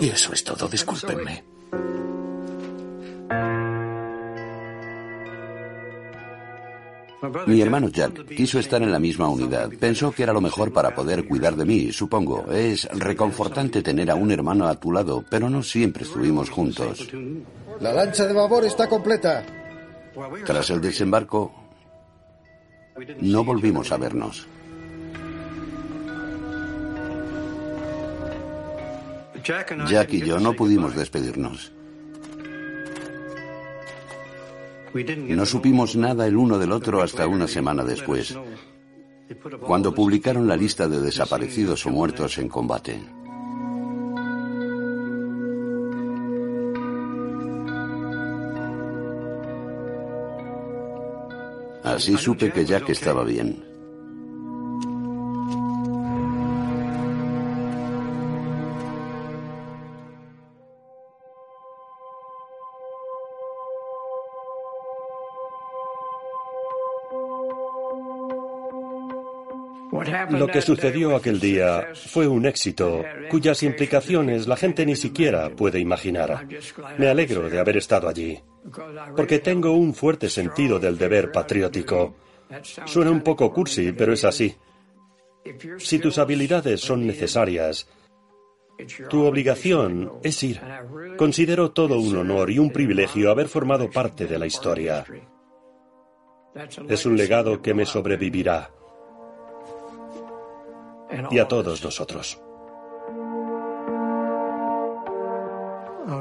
Y 0.00 0.08
eso 0.08 0.32
es 0.32 0.44
todo, 0.44 0.68
discúlpenme. 0.68 1.44
Mi 7.46 7.60
hermano 7.60 7.88
Jack 7.88 8.26
quiso 8.34 8.58
estar 8.58 8.82
en 8.82 8.90
la 8.90 8.98
misma 8.98 9.28
unidad. 9.28 9.70
Pensó 9.78 10.10
que 10.10 10.24
era 10.24 10.32
lo 10.32 10.40
mejor 10.40 10.72
para 10.72 10.92
poder 10.94 11.26
cuidar 11.26 11.54
de 11.54 11.64
mí, 11.64 11.92
supongo. 11.92 12.50
Es 12.50 12.88
reconfortante 12.92 13.82
tener 13.82 14.10
a 14.10 14.16
un 14.16 14.32
hermano 14.32 14.66
a 14.66 14.74
tu 14.74 14.90
lado, 14.90 15.24
pero 15.30 15.48
no 15.48 15.62
siempre 15.62 16.02
estuvimos 16.02 16.50
juntos. 16.50 17.08
La 17.80 17.92
lancha 17.92 18.26
de 18.26 18.32
babor 18.32 18.64
está 18.64 18.88
completa. 18.88 19.44
Tras 20.44 20.70
el 20.70 20.80
desembarco, 20.80 21.52
no 23.20 23.44
volvimos 23.44 23.92
a 23.92 23.98
vernos. 23.98 24.46
Jack 29.42 30.12
y 30.12 30.20
yo 30.24 30.38
no 30.38 30.54
pudimos 30.54 30.94
despedirnos. 30.94 31.72
No 34.94 35.46
supimos 35.46 35.96
nada 35.96 36.26
el 36.26 36.36
uno 36.36 36.58
del 36.58 36.70
otro 36.70 37.02
hasta 37.02 37.26
una 37.26 37.48
semana 37.48 37.82
después, 37.82 38.36
cuando 39.60 39.94
publicaron 39.94 40.46
la 40.46 40.56
lista 40.56 40.86
de 40.86 41.00
desaparecidos 41.00 41.86
o 41.86 41.90
muertos 41.90 42.36
en 42.38 42.48
combate. 42.48 43.02
Así 51.82 52.16
supe 52.16 52.52
que 52.52 52.64
Jack 52.64 52.90
estaba 52.90 53.24
bien. 53.24 53.71
Lo 70.30 70.46
que 70.46 70.60
sucedió 70.60 71.16
aquel 71.16 71.40
día 71.40 71.88
fue 71.94 72.26
un 72.26 72.46
éxito 72.46 73.04
cuyas 73.30 73.62
implicaciones 73.62 74.46
la 74.46 74.56
gente 74.56 74.84
ni 74.84 74.96
siquiera 74.96 75.50
puede 75.50 75.80
imaginar. 75.80 76.46
Me 76.98 77.08
alegro 77.08 77.48
de 77.48 77.58
haber 77.58 77.76
estado 77.76 78.08
allí, 78.08 78.38
porque 79.16 79.38
tengo 79.38 79.72
un 79.72 79.94
fuerte 79.94 80.28
sentido 80.28 80.78
del 80.78 80.98
deber 80.98 81.32
patriótico. 81.32 82.14
Suena 82.84 83.10
un 83.10 83.22
poco 83.22 83.52
cursi, 83.52 83.92
pero 83.92 84.12
es 84.12 84.24
así. 84.24 84.54
Si 85.78 85.98
tus 85.98 86.18
habilidades 86.18 86.80
son 86.80 87.06
necesarias, 87.06 87.88
tu 89.08 89.24
obligación 89.24 90.12
es 90.22 90.42
ir. 90.42 90.60
Considero 91.16 91.72
todo 91.72 91.98
un 91.98 92.16
honor 92.16 92.50
y 92.50 92.58
un 92.58 92.70
privilegio 92.70 93.30
haber 93.30 93.48
formado 93.48 93.90
parte 93.90 94.26
de 94.26 94.38
la 94.38 94.46
historia. 94.46 95.04
Es 96.88 97.06
un 97.06 97.16
legado 97.16 97.62
que 97.62 97.72
me 97.72 97.86
sobrevivirá 97.86 98.70
y 101.30 101.38
a 101.38 101.48
todos 101.48 101.82
nosotros. 101.82 102.40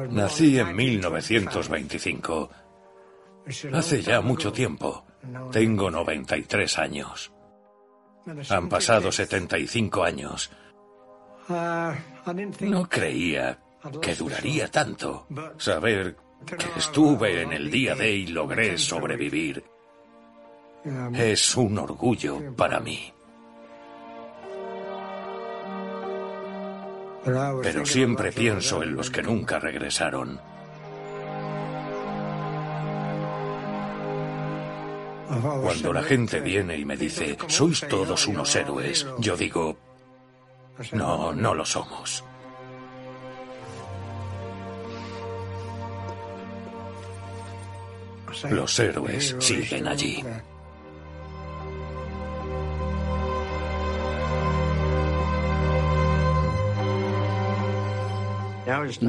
Nací 0.09 0.59
en 0.59 0.75
1925. 0.75 2.49
Hace 3.73 4.01
ya 4.01 4.21
mucho 4.21 4.51
tiempo. 4.51 5.05
Tengo 5.51 5.89
93 5.89 6.77
años. 6.79 7.31
Han 8.49 8.69
pasado 8.69 9.11
75 9.11 10.03
años. 10.03 10.51
No 12.61 12.87
creía 12.87 13.59
que 14.01 14.15
duraría 14.15 14.67
tanto. 14.69 15.27
Saber 15.57 16.15
que 16.45 16.79
estuve 16.79 17.41
en 17.41 17.53
el 17.53 17.69
día 17.71 17.95
de 17.95 18.11
y 18.11 18.27
logré 18.27 18.77
sobrevivir 18.77 19.63
es 21.13 21.55
un 21.55 21.77
orgullo 21.77 22.55
para 22.55 22.79
mí. 22.79 23.13
Pero 27.23 27.85
siempre 27.85 28.31
pienso 28.31 28.81
en 28.81 28.95
los 28.95 29.09
que 29.09 29.21
nunca 29.21 29.59
regresaron. 29.59 30.39
Cuando 35.41 35.93
la 35.93 36.03
gente 36.03 36.39
viene 36.41 36.77
y 36.77 36.83
me 36.83 36.97
dice, 36.97 37.37
sois 37.47 37.87
todos 37.87 38.27
unos 38.27 38.53
héroes, 38.55 39.07
yo 39.19 39.37
digo, 39.37 39.77
no, 40.91 41.31
no 41.31 41.55
lo 41.55 41.65
somos. 41.65 42.23
Los 48.49 48.79
héroes 48.79 49.35
siguen 49.39 49.87
allí. 49.87 50.23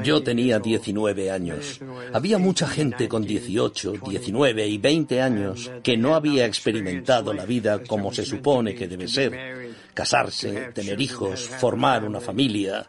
Yo 0.02 0.22
tenía 0.22 0.58
19 0.58 1.30
años. 1.30 1.80
Había 2.12 2.38
mucha 2.38 2.66
gente 2.66 3.08
con 3.08 3.24
18, 3.24 3.94
19 4.06 4.66
y 4.66 4.78
20 4.78 5.20
años 5.20 5.70
que 5.82 5.96
no 5.96 6.14
había 6.14 6.46
experimentado 6.46 7.32
la 7.32 7.44
vida 7.44 7.82
como 7.84 8.12
se 8.12 8.24
supone 8.24 8.74
que 8.74 8.88
debe 8.88 9.08
ser. 9.08 9.72
Casarse, 9.94 10.72
tener 10.72 11.00
hijos, 11.00 11.48
formar 11.48 12.04
una 12.04 12.20
familia. 12.20 12.88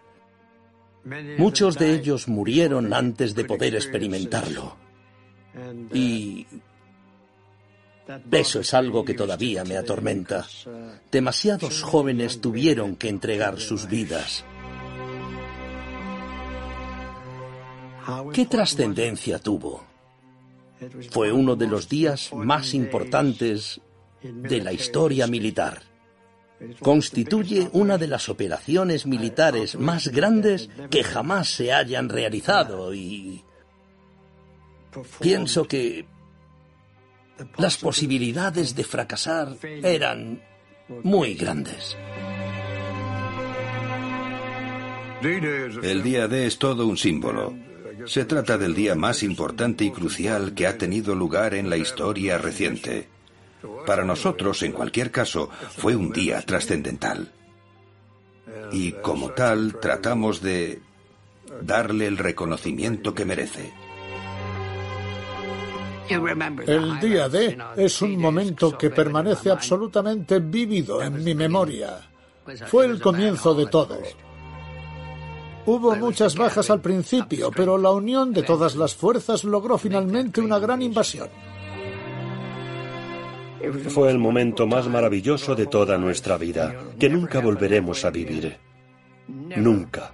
Muchos 1.38 1.77
de 1.77 1.94
ellos 1.94 2.27
murieron 2.27 2.94
antes 2.94 3.35
de 3.35 3.44
poder 3.44 3.76
experimentarlo. 3.76 4.77
Y 5.94 6.48
eso 8.31 8.60
es 8.61 8.73
algo 8.73 9.03
que 9.03 9.14
todavía 9.14 9.64
me 9.64 9.77
atormenta. 9.77 10.45
Demasiados 11.11 11.84
jóvenes 11.84 12.41
tuvieron 12.41 12.95
que 12.95 13.10
entregar 13.10 13.60
sus 13.60 13.88
vidas. 13.88 14.45
¿Qué 18.34 18.45
trascendencia 18.45 19.39
tuvo? 19.39 19.84
Fue 21.11 21.31
uno 21.31 21.55
de 21.55 21.67
los 21.67 21.88
días 21.88 22.31
más 22.34 22.73
importantes 22.73 23.80
de 24.21 24.61
la 24.61 24.73
historia 24.73 25.27
militar. 25.27 25.81
Constituye 26.80 27.69
una 27.73 27.97
de 27.97 28.07
las 28.07 28.30
operaciones 28.30 29.05
militares 29.05 29.75
más 29.75 30.07
grandes 30.07 30.69
que 30.89 31.03
jamás 31.03 31.49
se 31.49 31.73
hayan 31.73 32.09
realizado 32.09 32.93
y 32.93 33.43
pienso 35.19 35.67
que 35.67 36.05
las 37.57 37.77
posibilidades 37.77 38.75
de 38.75 38.84
fracasar 38.84 39.57
eran 39.61 40.41
muy 41.03 41.34
grandes. 41.34 41.97
El 45.21 46.03
día 46.03 46.27
D 46.27 46.45
es 46.45 46.59
todo 46.59 46.85
un 46.85 46.97
símbolo. 46.97 47.72
Se 48.05 48.25
trata 48.25 48.57
del 48.57 48.75
día 48.75 48.95
más 48.95 49.23
importante 49.23 49.85
y 49.85 49.91
crucial 49.91 50.53
que 50.53 50.67
ha 50.67 50.77
tenido 50.77 51.15
lugar 51.15 51.53
en 51.53 51.69
la 51.69 51.77
historia 51.77 52.38
reciente. 52.38 53.07
Para 53.85 54.03
nosotros, 54.03 54.61
en 54.63 54.71
cualquier 54.71 55.11
caso, 55.11 55.49
fue 55.77 55.95
un 55.95 56.11
día 56.11 56.41
trascendental. 56.41 57.31
Y 58.71 58.93
como 58.93 59.31
tal, 59.31 59.80
tratamos 59.80 60.41
de 60.41 60.81
darle 61.61 62.07
el 62.07 62.17
reconocimiento 62.17 63.13
que 63.13 63.25
merece. 63.25 63.73
El 66.09 66.99
día 66.99 67.30
D 67.30 67.57
es 67.77 68.01
un 68.01 68.19
momento 68.19 68.77
que 68.77 68.89
permanece 68.89 69.49
absolutamente 69.49 70.39
vívido 70.39 71.01
en 71.01 71.23
mi 71.23 71.34
memoria. 71.34 71.99
Fue 72.67 72.85
el 72.85 72.99
comienzo 72.99 73.55
de 73.55 73.67
todo. 73.67 73.97
Hubo 75.65 75.95
muchas 75.95 76.35
bajas 76.35 76.69
al 76.69 76.81
principio, 76.81 77.49
pero 77.56 77.77
la 77.77 77.91
unión 77.91 78.34
de 78.34 78.44
todas 78.44 78.76
las 78.76 78.95
fuerzas 78.95 79.44
logró 79.44 79.77
finalmente 79.77 80.41
una 80.41 80.60
gran 80.60 80.81
invasión. 80.81 81.30
Fue 83.88 84.11
el 84.11 84.19
momento 84.19 84.68
más 84.68 84.90
maravilloso 84.90 85.56
de 85.56 85.68
toda 85.68 85.98
nuestra 85.98 86.38
vida, 86.38 86.76
que 86.99 87.10
nunca 87.10 87.40
volveremos 87.40 88.03
a 88.03 88.10
vivir. 88.10 88.57
Nunca. 89.27 90.11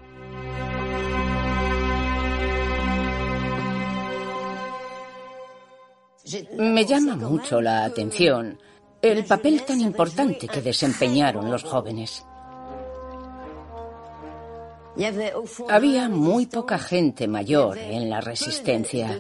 Me 6.58 6.86
llama 6.86 7.16
mucho 7.16 7.60
la 7.60 7.86
atención 7.86 8.60
el 9.02 9.26
papel 9.26 9.64
tan 9.64 9.82
importante 9.82 10.48
que 10.48 10.62
desempeñaron 10.62 11.50
los 11.50 11.64
jóvenes. 11.64 12.24
Había 15.70 16.10
muy 16.10 16.46
poca 16.46 16.78
gente 16.78 17.28
mayor 17.28 17.78
en 17.78 18.10
la 18.10 18.22
resistencia. 18.22 19.20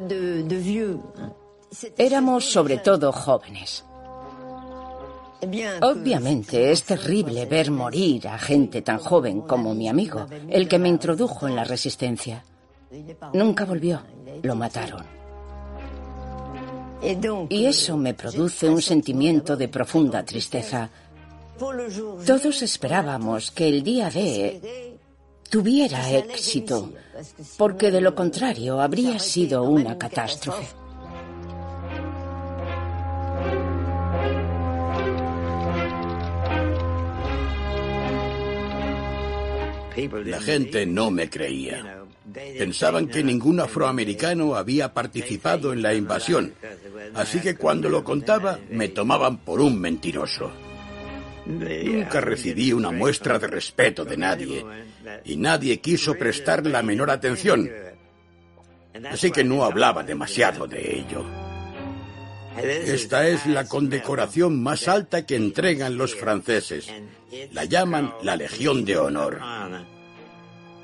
Éramos 1.97 2.45
sobre 2.45 2.77
todo 2.77 3.11
jóvenes. 3.11 3.85
Obviamente 5.81 6.71
es 6.71 6.83
terrible 6.83 7.45
ver 7.45 7.71
morir 7.71 8.27
a 8.27 8.37
gente 8.37 8.81
tan 8.81 8.99
joven 8.99 9.41
como 9.41 9.73
mi 9.73 9.87
amigo, 9.87 10.25
el 10.49 10.67
que 10.67 10.79
me 10.79 10.89
introdujo 10.89 11.47
en 11.47 11.55
la 11.55 11.63
resistencia. 11.63 12.43
Nunca 13.33 13.65
volvió, 13.65 14.01
lo 14.43 14.55
mataron. 14.55 15.05
Y 17.49 17.65
eso 17.65 17.95
me 17.95 18.13
produce 18.13 18.69
un 18.69 18.81
sentimiento 18.81 19.55
de 19.55 19.69
profunda 19.69 20.23
tristeza. 20.25 20.89
Todos 21.57 22.61
esperábamos 22.61 23.51
que 23.51 23.69
el 23.69 23.83
día 23.83 24.09
de 24.09 24.88
tuviera 25.49 26.09
éxito, 26.11 26.93
porque 27.57 27.91
de 27.91 28.01
lo 28.01 28.13
contrario 28.15 28.79
habría 28.79 29.19
sido 29.19 29.63
una 29.63 29.97
catástrofe. 29.97 30.67
La 40.25 40.39
gente 40.39 40.85
no 40.85 41.11
me 41.11 41.29
creía. 41.29 42.05
Pensaban 42.57 43.07
que 43.07 43.23
ningún 43.23 43.59
afroamericano 43.59 44.55
había 44.55 44.93
participado 44.93 45.73
en 45.73 45.81
la 45.81 45.93
invasión, 45.93 46.53
así 47.15 47.39
que 47.39 47.55
cuando 47.55 47.89
lo 47.89 48.03
contaba 48.03 48.59
me 48.69 48.87
tomaban 48.89 49.39
por 49.39 49.59
un 49.59 49.79
mentiroso. 49.79 50.51
Nunca 51.49 52.21
recibí 52.21 52.71
una 52.71 52.91
muestra 52.91 53.39
de 53.39 53.47
respeto 53.47 54.05
de 54.05 54.17
nadie 54.17 54.63
y 55.25 55.35
nadie 55.35 55.79
quiso 55.79 56.13
prestar 56.13 56.65
la 56.67 56.83
menor 56.83 57.09
atención, 57.09 57.67
así 59.09 59.31
que 59.31 59.43
no 59.43 59.63
hablaba 59.63 60.03
demasiado 60.03 60.67
de 60.67 60.99
ello. 60.99 61.25
Esta 62.61 63.27
es 63.27 63.47
la 63.47 63.65
condecoración 63.65 64.61
más 64.61 64.87
alta 64.87 65.25
que 65.25 65.35
entregan 65.35 65.97
los 65.97 66.13
franceses. 66.15 66.87
La 67.51 67.65
llaman 67.65 68.13
la 68.21 68.35
Legión 68.35 68.85
de 68.85 68.97
Honor. 68.97 69.39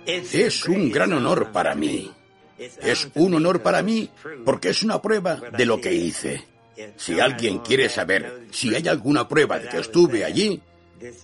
Es 0.05 0.65
un 0.65 0.91
gran 0.91 1.13
honor 1.13 1.51
para 1.51 1.75
mí. 1.75 2.11
Es 2.57 3.07
un 3.13 3.35
honor 3.35 3.61
para 3.61 3.83
mí 3.83 4.09
porque 4.43 4.69
es 4.69 4.81
una 4.81 4.99
prueba 4.99 5.35
de 5.35 5.65
lo 5.65 5.79
que 5.79 5.93
hice. 5.93 6.54
Si 6.97 7.19
alguien 7.19 7.59
quiere 7.59 7.89
saber 7.89 8.47
si 8.51 8.73
hay 8.75 8.87
alguna 8.87 9.27
prueba 9.27 9.59
de 9.59 9.69
que 9.69 9.79
estuve 9.79 10.25
allí, 10.25 10.61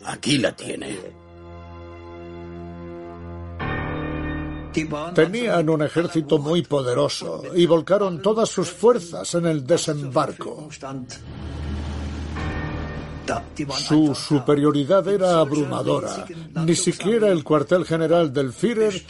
aquí 0.05 0.37
la 0.37 0.55
tiene. 0.55 0.97
Tenían 5.13 5.69
un 5.69 5.81
ejército 5.81 6.37
muy 6.37 6.61
poderoso 6.61 7.43
y 7.53 7.65
volcaron 7.65 8.21
todas 8.21 8.49
sus 8.49 8.69
fuerzas 8.69 9.35
en 9.35 9.45
el 9.45 9.65
desembarco. 9.65 10.69
Su 13.87 14.15
superioridad 14.15 15.07
era 15.07 15.39
abrumadora. 15.39 16.25
Ni 16.65 16.75
siquiera 16.75 17.29
el 17.29 17.43
cuartel 17.43 17.85
general 17.85 18.33
del 18.33 18.51
Führer 18.51 19.03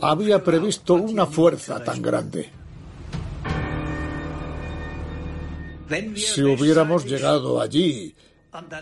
había 0.00 0.42
previsto 0.42 0.94
una 0.94 1.26
fuerza 1.26 1.82
tan 1.82 2.00
grande. 2.00 2.50
Si 6.16 6.42
hubiéramos 6.42 7.04
llegado 7.04 7.60
allí 7.60 8.14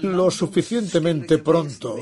lo 0.01 0.31
suficientemente 0.31 1.39
pronto, 1.39 1.97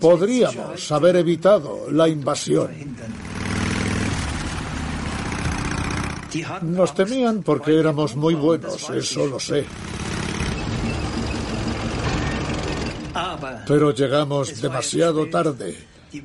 podríamos 0.00 0.90
haber 0.92 1.16
evitado 1.16 1.90
la 1.90 2.08
invasión. 2.08 2.70
Nos 6.62 6.94
temían 6.94 7.42
porque 7.42 7.78
éramos 7.78 8.16
muy 8.16 8.34
buenos, 8.34 8.88
eso 8.90 9.26
lo 9.26 9.40
sé. 9.40 9.64
Pero 13.66 13.92
llegamos 13.92 14.60
demasiado 14.60 15.28
tarde. 15.28 15.76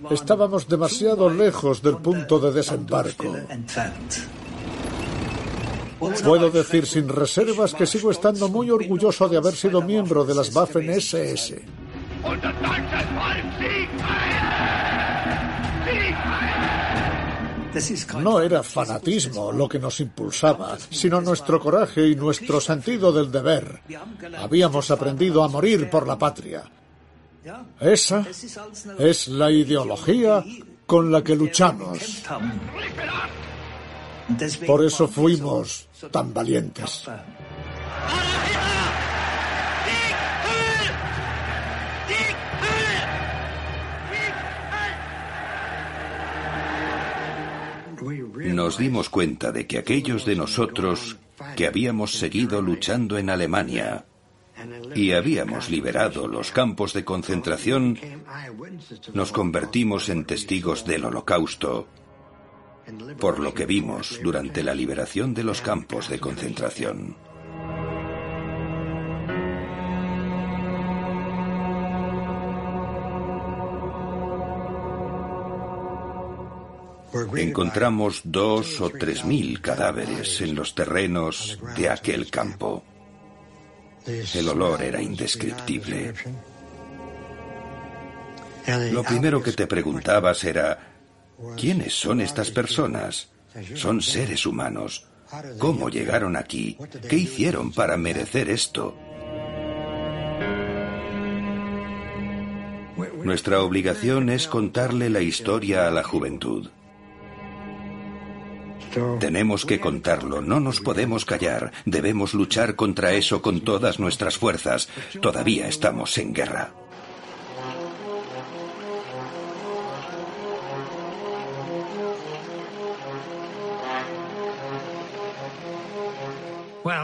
Estábamos 0.10 0.68
demasiado 0.68 1.30
lejos 1.30 1.82
del 1.82 1.98
punto 1.98 2.40
de 2.40 2.52
desembarco. 2.52 3.36
Puedo 6.00 6.50
decir 6.50 6.86
sin 6.86 7.08
reservas 7.08 7.74
que 7.74 7.86
sigo 7.86 8.12
estando 8.12 8.50
muy 8.50 8.70
orgulloso 8.70 9.30
de 9.30 9.38
haber 9.38 9.56
sido 9.56 9.82
miembro 9.82 10.26
de 10.26 10.36
las 10.36 10.54
Waffen 10.54 10.90
SS. 10.90 11.62
No 18.22 18.40
era 18.40 18.64
fanatismo 18.64 19.52
lo 19.52 19.68
que 19.68 19.80
nos 19.80 20.00
impulsaba, 20.00 20.78
sino 20.90 21.20
nuestro 21.20 21.60
coraje 21.60 22.08
y 22.08 22.16
nuestro 22.16 22.62
sentido 22.62 23.12
del 23.12 23.32
deber. 23.32 23.82
Habíamos 24.38 24.92
aprendido 24.92 25.44
a 25.44 25.50
morir 25.50 25.90
por 25.90 26.08
la 26.08 26.18
patria. 26.18 26.64
Esa 27.80 28.26
es 28.98 29.28
la 29.28 29.52
ideología 29.52 30.44
con 30.86 31.12
la 31.12 31.24
que 31.24 31.36
luchamos. 31.36 32.24
Por 34.66 34.84
eso 34.84 35.08
fuimos 35.08 35.88
tan 36.12 36.34
valientes. 36.34 37.08
nos 48.56 48.78
dimos 48.78 49.10
cuenta 49.10 49.52
de 49.52 49.68
que 49.68 49.78
aquellos 49.78 50.26
de 50.26 50.36
nosotros 50.36 51.18
que 51.56 51.68
habíamos 51.68 52.14
seguido 52.14 52.62
luchando 52.62 53.18
en 53.18 53.30
Alemania 53.30 54.06
y 54.96 55.12
habíamos 55.12 55.70
liberado 55.70 56.28
los 56.28 56.52
campos 56.52 56.94
de 56.94 57.04
concentración, 57.04 58.00
nos 59.14 59.32
convertimos 59.32 60.10
en 60.10 60.26
testigos 60.26 60.86
del 60.86 61.06
holocausto 61.06 61.88
por 63.20 63.40
lo 63.40 63.54
que 63.54 63.66
vimos 63.66 64.20
durante 64.22 64.64
la 64.64 64.74
liberación 64.74 65.34
de 65.34 65.44
los 65.44 65.62
campos 65.62 66.10
de 66.10 66.20
concentración. 66.20 67.16
Encontramos 77.38 78.22
dos 78.26 78.82
o 78.82 78.90
tres 78.90 79.24
mil 79.24 79.62
cadáveres 79.62 80.42
en 80.42 80.54
los 80.54 80.76
terrenos 80.76 81.58
de 81.78 81.90
aquel 81.90 82.30
campo. 82.30 82.84
El 84.06 84.50
olor 84.50 84.84
era 84.84 85.02
indescriptible. 85.02 86.14
Lo 88.92 89.04
primero 89.04 89.42
que 89.42 89.54
te 89.54 89.66
preguntabas 89.66 90.44
era, 90.44 90.95
¿quiénes 91.58 91.94
son 91.94 92.22
estas 92.22 92.52
personas? 92.52 93.30
Son 93.76 94.02
seres 94.02 94.46
humanos. 94.46 95.06
¿Cómo 95.60 95.90
llegaron 95.90 96.36
aquí? 96.36 96.78
¿Qué 97.10 97.18
hicieron 97.18 97.72
para 97.72 97.98
merecer 97.98 98.50
esto? 98.50 98.96
Nuestra 103.24 103.62
obligación 103.62 104.30
es 104.30 104.48
contarle 104.48 105.10
la 105.10 105.22
historia 105.22 105.88
a 105.88 105.92
la 105.92 106.04
juventud. 106.04 106.70
Tenemos 109.20 109.66
que 109.66 109.80
contarlo, 109.80 110.42
no 110.42 110.60
nos 110.60 110.80
podemos 110.80 111.26
callar, 111.26 111.74
debemos 111.86 112.34
luchar 112.34 112.76
contra 112.76 113.12
eso 113.14 113.42
con 113.42 113.62
todas 113.62 114.00
nuestras 114.00 114.38
fuerzas. 114.38 114.88
Todavía 115.22 115.68
estamos 115.68 116.18
en 116.18 116.34
guerra. 116.34 116.72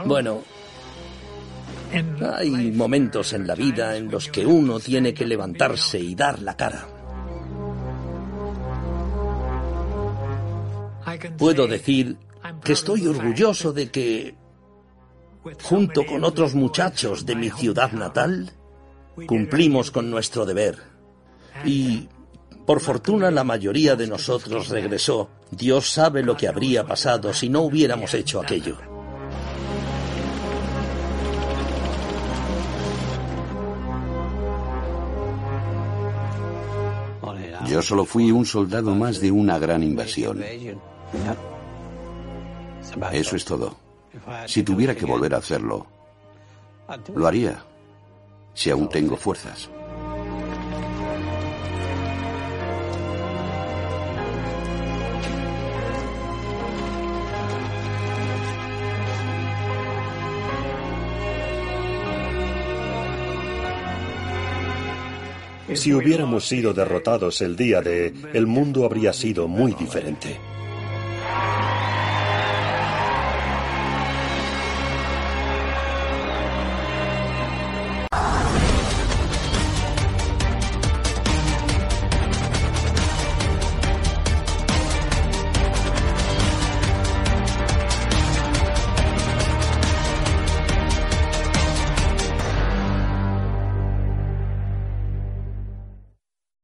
Bueno, 0.06 0.44
hay 2.38 2.72
momentos 2.72 3.34
en 3.34 3.48
la 3.48 3.56
vida 3.56 3.98
en 3.98 4.12
los 4.12 4.28
que 4.28 4.46
uno 4.46 4.80
tiene 4.80 5.12
que 5.12 5.26
levantarse 5.26 6.00
y 6.00 6.14
dar 6.14 6.40
la 6.40 6.56
cara. 6.56 6.88
Puedo 11.36 11.66
decir 11.66 12.16
que 12.64 12.74
estoy 12.74 13.08
orgulloso 13.08 13.74
de 13.74 13.90
que, 13.90 14.36
junto 15.64 16.06
con 16.06 16.24
otros 16.26 16.54
muchachos 16.54 17.26
de 17.26 17.36
mi 17.36 17.50
ciudad 17.50 17.92
natal, 17.92 18.52
cumplimos 19.26 19.90
con 19.90 20.12
nuestro 20.12 20.46
deber. 20.46 20.78
Y, 21.66 22.08
por 22.68 22.82
fortuna, 22.82 23.32
la 23.32 23.44
mayoría 23.44 23.96
de 23.96 24.06
nosotros 24.06 24.70
regresó. 24.70 25.30
Dios 25.50 25.90
sabe 25.90 26.22
lo 26.22 26.38
que 26.38 26.48
habría 26.48 26.86
pasado 26.86 27.34
si 27.34 27.50
no 27.50 27.62
hubiéramos 27.62 28.14
hecho 28.14 28.40
aquello. 28.40 28.91
Yo 37.72 37.82
solo 37.82 38.04
fui 38.04 38.30
un 38.32 38.46
soldado 38.46 38.94
más 38.94 39.22
de 39.22 39.32
una 39.32 39.58
gran 39.58 39.82
invasión. 39.82 40.44
Eso 43.14 43.36
es 43.38 43.46
todo. 43.46 43.78
Si 44.46 44.62
tuviera 44.62 44.94
que 44.94 45.06
volver 45.06 45.34
a 45.34 45.38
hacerlo, 45.38 45.88
lo 47.16 47.28
haría, 47.28 47.64
si 48.54 48.72
aún 48.72 48.90
tengo 48.90 49.16
fuerzas. 49.16 49.70
Si 65.74 65.94
hubiéramos 65.94 66.48
sido 66.48 66.74
derrotados 66.74 67.42
el 67.42 67.56
día 67.56 67.82
de, 67.82 68.14
el 68.34 68.48
mundo 68.48 68.86
habría 68.86 69.14
sido 69.14 69.48
muy 69.48 69.74
diferente. 69.74 70.40